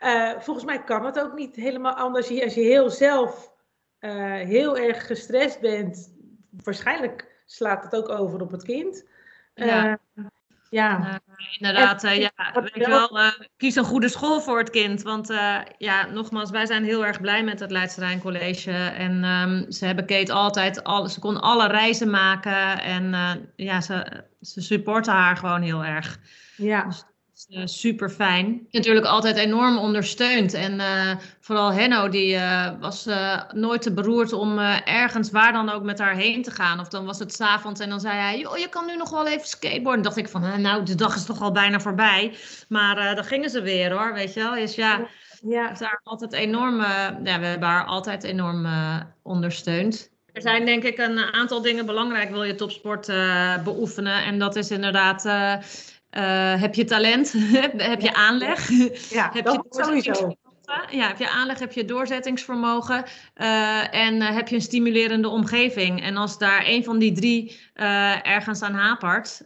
uh, 0.02 0.40
volgens 0.44 0.66
mij 0.66 0.84
kan 0.84 1.04
het 1.04 1.20
ook 1.20 1.34
niet 1.34 1.56
helemaal 1.56 1.94
anders. 1.94 2.42
Als 2.42 2.54
je 2.54 2.60
heel 2.60 2.90
zelf 2.90 3.52
heel 3.98 4.76
erg 4.76 5.06
gestrest 5.06 5.60
bent, 5.60 6.14
waarschijnlijk 6.50 7.42
slaat 7.46 7.84
het 7.84 7.96
ook 7.96 8.08
over 8.08 8.40
op 8.40 8.50
het 8.50 8.62
kind. 8.62 9.08
Ja. 9.54 9.98
Ja. 10.70 11.20
inderdaad, 11.58 12.02
ja, 12.02 12.30
weet 12.54 12.74
je 12.74 12.86
wel, 12.86 13.32
kies 13.56 13.74
een 13.74 13.84
goede 13.84 14.08
school 14.08 14.40
voor 14.40 14.58
het 14.58 14.70
kind. 14.70 15.02
Want 15.02 15.28
ja, 15.78 16.06
nogmaals, 16.06 16.50
wij 16.50 16.66
zijn 16.66 16.84
heel 16.84 17.06
erg 17.06 17.20
blij 17.20 17.44
met 17.44 17.60
het 17.60 17.70
Leidse 17.70 18.00
Rijn 18.00 18.20
College. 18.20 18.72
En 18.72 19.24
um, 19.24 19.72
ze 19.72 19.86
hebben 19.86 20.06
Kate 20.06 20.32
altijd, 20.32 20.84
al, 20.84 21.08
ze 21.08 21.20
kon 21.20 21.40
alle 21.40 21.66
reizen 21.66 22.10
maken. 22.10 22.80
En 22.80 23.14
ja, 23.56 23.80
ze, 23.80 24.24
ze 24.40 24.60
supporten 24.60 25.12
haar 25.12 25.36
gewoon 25.36 25.62
heel 25.62 25.84
erg. 25.84 26.18
Ja. 26.56 26.84
Dus 26.84 27.04
uh, 27.48 27.62
super 27.64 28.10
fijn. 28.10 28.66
Natuurlijk 28.70 29.06
altijd 29.06 29.36
enorm 29.36 29.78
ondersteund. 29.78 30.54
En 30.54 30.72
uh, 30.72 31.16
vooral 31.40 31.72
Henno, 31.72 32.08
die 32.08 32.34
uh, 32.34 32.70
was 32.80 33.08
nooit 33.52 33.82
te 33.82 33.92
beroerd 33.92 34.32
om 34.32 34.58
ergens 34.84 35.30
waar 35.30 35.52
dan 35.52 35.70
ook 35.70 35.82
met 35.82 35.98
haar 35.98 36.14
heen 36.14 36.42
te 36.42 36.50
gaan. 36.50 36.80
Of 36.80 36.88
dan 36.88 37.04
was 37.04 37.18
het 37.18 37.34
s'avonds 37.34 37.80
en 37.80 37.88
dan 37.88 38.00
zei 38.00 38.18
hij: 38.18 38.38
Joh, 38.38 38.56
je 38.56 38.68
kan 38.68 38.86
nu 38.86 38.96
nog 38.96 39.10
wel 39.10 39.26
even 39.26 39.46
skateboarden. 39.46 40.02
dacht 40.02 40.16
ik 40.16 40.28
van: 40.28 40.60
Nou, 40.60 40.84
de 40.84 40.94
dag 40.94 41.14
is 41.14 41.24
toch 41.24 41.40
al 41.40 41.52
bijna 41.52 41.80
voorbij. 41.80 42.34
Maar 42.68 43.14
dan 43.14 43.24
gingen 43.24 43.50
ze 43.50 43.62
weer 43.62 43.92
hoor, 43.92 44.14
weet 44.14 44.34
je 44.34 44.40
wel. 44.40 44.54
Dus 44.54 44.74
ja, 44.74 45.06
ja. 45.42 45.72
daar 45.72 46.00
altijd 46.02 46.32
enorm, 46.32 46.80
ja, 46.80 47.18
we 47.22 47.46
hebben 47.46 47.68
haar 47.68 47.84
altijd 47.84 48.22
enorm 48.22 48.66
ondersteund. 49.22 50.10
Er 50.32 50.42
zijn 50.42 50.64
denk 50.64 50.82
ik 50.82 50.98
een 50.98 51.18
aantal 51.18 51.62
dingen 51.62 51.86
belangrijk 51.86 52.30
wil 52.30 52.42
je 52.42 52.54
topsport 52.54 53.06
beoefenen. 53.64 54.24
En 54.24 54.38
dat 54.38 54.56
is 54.56 54.70
inderdaad 54.70 55.24
uh, 55.24 55.54
heb 56.60 56.74
je 56.74 56.84
talent? 56.84 57.32
heb 57.92 58.00
je 58.00 58.14
aanleg? 58.14 58.68
Ja, 59.10 59.30
heb 59.32 59.44
dat 59.44 59.54
je 59.54 59.82
sowieso. 59.82 60.34
Ja, 60.90 61.06
heb 61.06 61.18
je 61.18 61.30
aanleg, 61.30 61.58
heb 61.58 61.72
je 61.72 61.84
doorzettingsvermogen 61.84 63.04
uh, 63.36 63.94
en 63.94 64.14
uh, 64.14 64.28
heb 64.28 64.48
je 64.48 64.54
een 64.54 64.60
stimulerende 64.60 65.28
omgeving. 65.28 66.02
En 66.02 66.16
als 66.16 66.38
daar 66.38 66.62
een 66.66 66.84
van 66.84 66.98
die 66.98 67.12
drie 67.12 67.60
ergens 68.22 68.62
aan 68.62 68.74
hapert, 68.74 69.42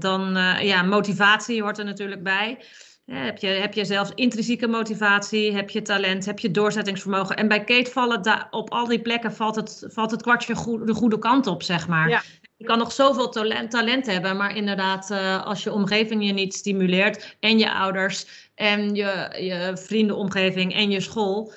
dan 0.00 0.36
ja, 0.60 0.82
motivatie 0.82 1.62
hoort 1.62 1.78
er 1.78 1.84
natuurlijk 1.84 2.22
bij. 2.22 2.58
heb, 3.04 3.38
je, 3.38 3.46
heb 3.46 3.74
je 3.74 3.84
zelfs 3.84 4.10
intrinsieke 4.14 4.66
motivatie, 4.66 5.54
heb 5.54 5.70
je 5.70 5.82
talent, 5.82 6.24
heb 6.24 6.38
je 6.38 6.50
doorzettingsvermogen. 6.50 7.36
En 7.36 7.48
bij 7.48 7.64
Kate 7.64 7.90
vallen 7.90 8.46
op 8.50 8.70
al 8.70 8.86
die 8.86 9.02
plekken 9.02 9.32
valt 9.32 9.56
het, 9.56 9.84
valt 9.88 10.10
het 10.10 10.22
kwartje 10.22 10.54
de 10.84 10.94
goede 10.94 11.18
kant 11.18 11.46
op, 11.46 11.62
zeg 11.62 11.88
maar. 11.88 12.08
Ja. 12.08 12.22
Je 12.58 12.64
kan 12.64 12.78
nog 12.78 12.92
zoveel 12.92 13.28
talent, 13.28 13.70
talent 13.70 14.06
hebben, 14.06 14.36
maar 14.36 14.56
inderdaad, 14.56 15.10
uh, 15.10 15.46
als 15.46 15.62
je 15.62 15.72
omgeving 15.72 16.26
je 16.26 16.32
niet 16.32 16.54
stimuleert 16.54 17.36
en 17.40 17.58
je 17.58 17.72
ouders 17.72 18.26
en 18.54 18.94
je, 18.94 19.36
je 19.40 19.76
vriendenomgeving 19.76 20.74
en 20.74 20.90
je 20.90 21.00
school, 21.00 21.52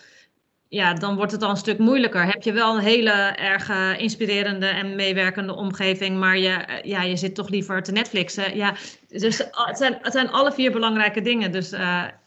ja, 0.67 0.93
dan 0.93 1.15
wordt 1.15 1.31
het 1.31 1.43
al 1.43 1.49
een 1.49 1.57
stuk 1.57 1.77
moeilijker. 1.77 2.25
Heb 2.25 2.43
je 2.43 2.51
wel 2.51 2.75
een 2.75 2.83
hele 2.83 3.11
erg 3.35 3.97
inspirerende 3.97 4.65
en 4.65 4.95
meewerkende 4.95 5.55
omgeving, 5.55 6.17
maar 6.17 6.37
je, 6.37 6.49
eh, 6.49 6.83
ja, 6.83 7.01
je 7.01 7.17
zit 7.17 7.35
toch 7.35 7.49
liever 7.49 7.83
te 7.83 7.91
Netflixen. 7.91 8.55
Ja, 8.55 8.75
dus 9.07 9.37
het 9.37 9.77
zijn, 9.77 9.97
het 10.01 10.13
zijn 10.13 10.31
alle 10.31 10.51
vier 10.51 10.71
belangrijke 10.71 11.21
dingen. 11.21 11.51
Dus 11.51 11.69
ja. 11.69 12.19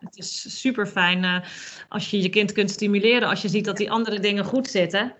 het 0.00 0.16
is 0.16 0.60
super 0.60 0.86
fijn 0.86 1.44
als 1.88 2.10
je 2.10 2.22
je 2.22 2.28
kind 2.28 2.52
kunt 2.52 2.70
stimuleren, 2.70 3.28
als 3.28 3.42
je 3.42 3.48
ziet 3.48 3.64
dat 3.64 3.76
die 3.76 3.90
andere 3.90 4.20
dingen 4.20 4.44
goed 4.44 4.66
zitten. 4.66 5.14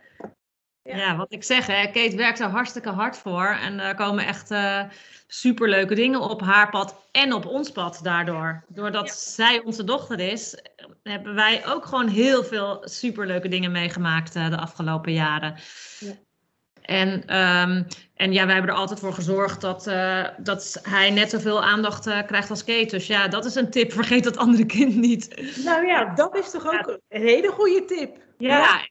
Ja. 0.97 1.17
wat 1.17 1.33
ik 1.33 1.45
zeg, 1.45 1.67
hè, 1.67 1.87
Kate 1.87 2.17
werkt 2.17 2.41
er 2.41 2.49
hartstikke 2.49 2.91
hard 2.91 3.17
voor. 3.17 3.59
En 3.63 3.81
er 3.81 3.95
komen 3.95 4.27
echt 4.27 4.51
uh, 4.51 4.83
superleuke 5.27 5.95
dingen 5.95 6.21
op 6.21 6.41
haar 6.41 6.71
pad 6.71 7.09
en 7.13 7.33
op 7.33 7.47
ons 7.47 7.71
pad 7.71 8.01
daardoor. 8.03 8.65
Doordat 8.69 9.11
zij 9.11 9.63
onze 9.65 9.85
dochter 9.85 10.21
is, 10.21 10.63
hebben 11.03 11.35
wij 11.35 11.67
ook 11.67 11.87
gewoon 11.87 12.09
heel 12.09 12.45
veel 12.45 12.81
superleuke 12.85 13.49
dingen 13.49 13.73
meegemaakt 13.73 14.37
uh, 14.37 14.51
de 14.51 14.57
afgelopen 14.57 15.13
jaren. 15.13 15.55
Ja. 15.99 16.13
En, 16.83 17.37
um, 17.37 17.87
en 18.15 18.33
ja, 18.33 18.45
wij 18.45 18.55
hebben 18.55 18.73
er 18.73 18.81
altijd 18.81 19.01
voor 19.01 19.13
gezorgd 19.13 19.61
dat, 19.61 19.87
uh, 19.87 20.25
dat 20.39 20.81
hij 20.83 21.11
net 21.11 21.31
zoveel 21.31 21.63
aandacht 21.65 22.25
krijgt 22.27 22.51
als 22.51 22.65
Kate. 22.65 22.91
Dus 22.91 23.07
ja, 23.07 23.29
dat 23.29 23.45
is 23.45 23.55
een 23.55 23.71
tip. 23.71 23.93
Vergeet 24.03 24.25
dat 24.25 24.37
andere 24.37 24.67
kind 24.67 24.97
niet. 24.97 25.55
Nou 25.65 25.87
ja, 25.87 26.15
dat 26.15 26.37
is 26.37 26.51
toch 26.51 26.67
ook 26.67 26.99
een 27.09 27.21
hele 27.23 27.49
goede 27.49 27.85
tip. 27.85 28.17
ja 28.39 28.59
ja, 28.59 28.89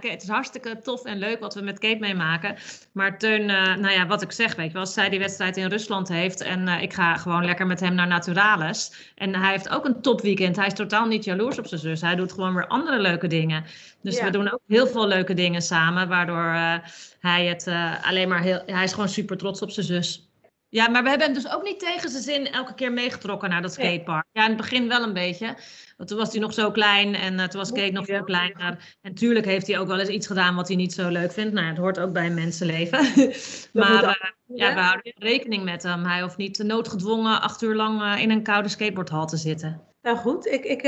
het 0.00 0.22
is 0.22 0.28
hartstikke 0.28 0.78
tof 0.82 1.04
en 1.04 1.18
leuk 1.18 1.40
wat 1.40 1.54
we 1.54 1.60
met 1.60 1.78
Kate 1.78 1.98
meemaken. 1.98 2.56
Maar 2.92 3.18
Teun, 3.18 3.42
uh, 3.42 3.76
nou 3.76 3.90
ja, 3.90 4.06
wat 4.06 4.22
ik 4.22 4.32
zeg, 4.32 4.54
weet 4.54 4.66
je 4.66 4.72
wel, 4.72 4.82
als 4.82 4.92
zij 4.92 5.08
die 5.08 5.18
wedstrijd 5.18 5.56
in 5.56 5.68
Rusland 5.68 6.08
heeft 6.08 6.40
en 6.40 6.68
uh, 6.68 6.82
ik 6.82 6.92
ga 6.92 7.16
gewoon 7.16 7.44
lekker 7.44 7.66
met 7.66 7.80
hem 7.80 7.94
naar 7.94 8.06
Naturalis. 8.06 9.12
En 9.14 9.34
hij 9.34 9.50
heeft 9.50 9.68
ook 9.68 9.84
een 9.84 10.00
topweekend. 10.02 10.56
Hij 10.56 10.66
is 10.66 10.74
totaal 10.74 11.06
niet 11.06 11.24
jaloers 11.24 11.58
op 11.58 11.66
zijn 11.66 11.80
zus. 11.80 12.00
Hij 12.00 12.14
doet 12.14 12.32
gewoon 12.32 12.54
weer 12.54 12.66
andere 12.66 13.00
leuke 13.00 13.26
dingen. 13.26 13.64
Dus 14.02 14.20
we 14.20 14.30
doen 14.30 14.52
ook 14.52 14.60
heel 14.66 14.86
veel 14.86 15.06
leuke 15.06 15.34
dingen 15.34 15.62
samen, 15.62 16.08
waardoor 16.08 16.44
uh, 16.44 16.74
hij 17.20 17.46
het 17.46 17.66
alleen 18.02 18.28
maar 18.28 18.42
heel, 18.42 18.62
hij 18.66 18.84
is 18.84 18.92
gewoon 18.92 19.08
super 19.08 19.36
trots 19.36 19.62
op 19.62 19.70
zijn 19.70 19.86
zus. 19.86 20.31
Ja, 20.72 20.88
maar 20.88 21.02
we 21.02 21.08
hebben 21.08 21.26
hem 21.26 21.36
dus 21.42 21.52
ook 21.52 21.62
niet 21.62 21.78
tegen 21.78 22.10
zijn 22.10 22.22
zin 22.22 22.46
elke 22.46 22.74
keer 22.74 22.92
meegetrokken 22.92 23.50
naar 23.50 23.62
dat 23.62 23.72
skatepark. 23.72 24.26
Ja, 24.32 24.42
in 24.42 24.48
het 24.48 24.56
begin 24.56 24.88
wel 24.88 25.02
een 25.02 25.12
beetje. 25.12 25.56
Want 25.96 26.08
toen 26.08 26.18
was 26.18 26.32
hij 26.32 26.40
nog 26.40 26.52
zo 26.52 26.70
klein 26.70 27.14
en 27.14 27.32
uh, 27.34 27.44
toen 27.44 27.60
was 27.60 27.72
Kate 27.72 27.92
nog 27.92 28.04
veel 28.04 28.24
kleiner. 28.24 28.96
En 29.00 29.14
tuurlijk 29.14 29.46
heeft 29.46 29.66
hij 29.66 29.78
ook 29.78 29.86
wel 29.86 29.98
eens 29.98 30.08
iets 30.08 30.26
gedaan 30.26 30.54
wat 30.54 30.68
hij 30.68 30.76
niet 30.76 30.92
zo 30.92 31.08
leuk 31.08 31.32
vindt. 31.32 31.52
Nou, 31.52 31.66
het 31.66 31.76
hoort 31.76 31.98
ook 31.98 32.12
bij 32.12 32.26
een 32.26 32.34
mensenleven. 32.34 32.98
maar 33.82 34.02
uh, 34.02 34.14
ja, 34.46 34.74
we 34.74 34.80
houden 34.80 35.12
rekening 35.18 35.64
met 35.64 35.82
hem. 35.82 36.04
Hij 36.04 36.22
hoeft 36.22 36.36
niet 36.36 36.58
noodgedwongen 36.58 37.40
acht 37.40 37.62
uur 37.62 37.74
lang 37.74 38.02
uh, 38.02 38.22
in 38.22 38.30
een 38.30 38.42
koude 38.42 38.68
skateboardhal 38.68 39.26
te 39.26 39.36
zitten. 39.36 39.80
Nou 40.02 40.16
goed, 40.16 40.46
ik, 40.46 40.64
ik 40.64 40.82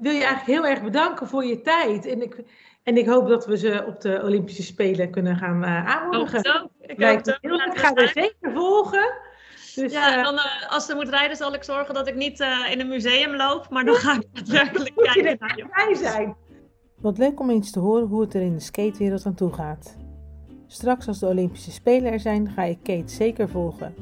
wil 0.00 0.12
je 0.12 0.24
eigenlijk 0.24 0.46
heel 0.46 0.66
erg 0.66 0.82
bedanken 0.82 1.26
voor 1.26 1.44
je 1.44 1.60
tijd. 1.60 2.06
En 2.06 2.22
ik, 2.22 2.42
en 2.82 2.96
ik 2.96 3.06
hoop 3.06 3.28
dat 3.28 3.46
we 3.46 3.56
ze 3.58 3.84
op 3.86 4.00
de 4.00 4.20
Olympische 4.22 4.62
Spelen 4.62 5.10
kunnen 5.10 5.36
gaan 5.36 5.64
aanmoedigen. 5.64 6.70
Ik, 6.90 6.98
Lijkt 6.98 7.38
heel 7.40 7.60
Ik 7.60 7.78
ga 7.78 7.94
er 7.94 8.08
zeker 8.08 8.52
volgen. 8.52 9.12
Dus, 9.74 9.92
ja, 9.92 10.18
uh, 10.18 10.24
dan, 10.24 10.34
uh, 10.34 10.72
als 10.72 10.86
ze 10.86 10.94
moet 10.94 11.08
rijden, 11.08 11.36
zal 11.36 11.54
ik 11.54 11.62
zorgen 11.62 11.94
dat 11.94 12.08
ik 12.08 12.14
niet 12.14 12.40
uh, 12.40 12.70
in 12.70 12.80
een 12.80 12.88
museum 12.88 13.36
loop, 13.36 13.68
maar 13.68 13.84
dan 13.84 13.94
ga 13.94 14.14
ik 14.14 14.26
daadwerkelijk 14.34 14.94
kijken 14.96 15.36
naar 15.38 15.56
je. 15.56 15.66
Bij 15.74 15.94
zijn. 15.94 16.36
Wat 17.00 17.18
leuk 17.18 17.40
om 17.40 17.50
eens 17.50 17.70
te 17.70 17.78
horen 17.78 18.06
hoe 18.06 18.20
het 18.20 18.34
er 18.34 18.40
in 18.40 18.54
de 18.54 18.60
skatewereld 18.60 19.26
aan 19.26 19.34
toe 19.34 19.52
gaat. 19.52 19.96
Straks 20.66 21.08
als 21.08 21.18
de 21.18 21.26
Olympische 21.26 21.70
Spelen 21.70 22.12
er 22.12 22.20
zijn, 22.20 22.50
ga 22.50 22.62
ik 22.62 22.78
Kate 22.82 23.12
zeker 23.12 23.48
volgen. 23.48 23.94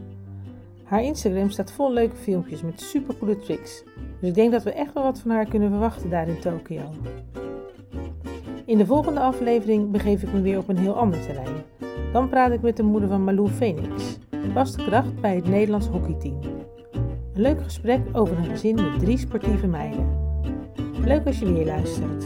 Haar 0.84 1.02
Instagram 1.02 1.50
staat 1.50 1.72
vol 1.72 1.92
leuke 1.92 2.16
filmpjes 2.16 2.62
met 2.62 2.80
supercoole 2.80 3.38
tricks. 3.38 3.82
Dus 4.20 4.28
ik 4.28 4.34
denk 4.34 4.52
dat 4.52 4.62
we 4.62 4.72
echt 4.72 4.92
wel 4.92 5.02
wat 5.02 5.18
van 5.18 5.30
haar 5.30 5.48
kunnen 5.48 5.70
verwachten 5.70 6.10
daar 6.10 6.28
in 6.28 6.40
Tokio. 6.40 6.90
In 8.64 8.78
de 8.78 8.86
volgende 8.86 9.20
aflevering 9.20 9.90
begeef 9.90 10.22
ik 10.22 10.32
me 10.32 10.40
weer 10.40 10.58
op 10.58 10.68
een 10.68 10.78
heel 10.78 10.96
ander 10.96 11.20
terrein. 11.20 11.64
Dan 12.12 12.28
praat 12.28 12.52
ik 12.52 12.62
met 12.62 12.76
de 12.76 12.82
moeder 12.82 13.08
van 13.08 13.24
Malou 13.24 13.48
Phoenix, 13.48 14.18
vaste 14.52 14.84
kracht 14.84 15.20
bij 15.20 15.34
het 15.34 15.48
Nederlands 15.48 15.86
hockeyteam. 15.86 16.40
Een 17.34 17.42
leuk 17.42 17.62
gesprek 17.62 18.00
over 18.12 18.38
een 18.38 18.44
gezin 18.44 18.74
met 18.74 18.98
drie 18.98 19.18
sportieve 19.18 19.66
meiden. 19.66 20.06
Leuk 21.04 21.26
als 21.26 21.38
je 21.38 21.52
weer 21.52 21.66
luistert. 21.66 22.24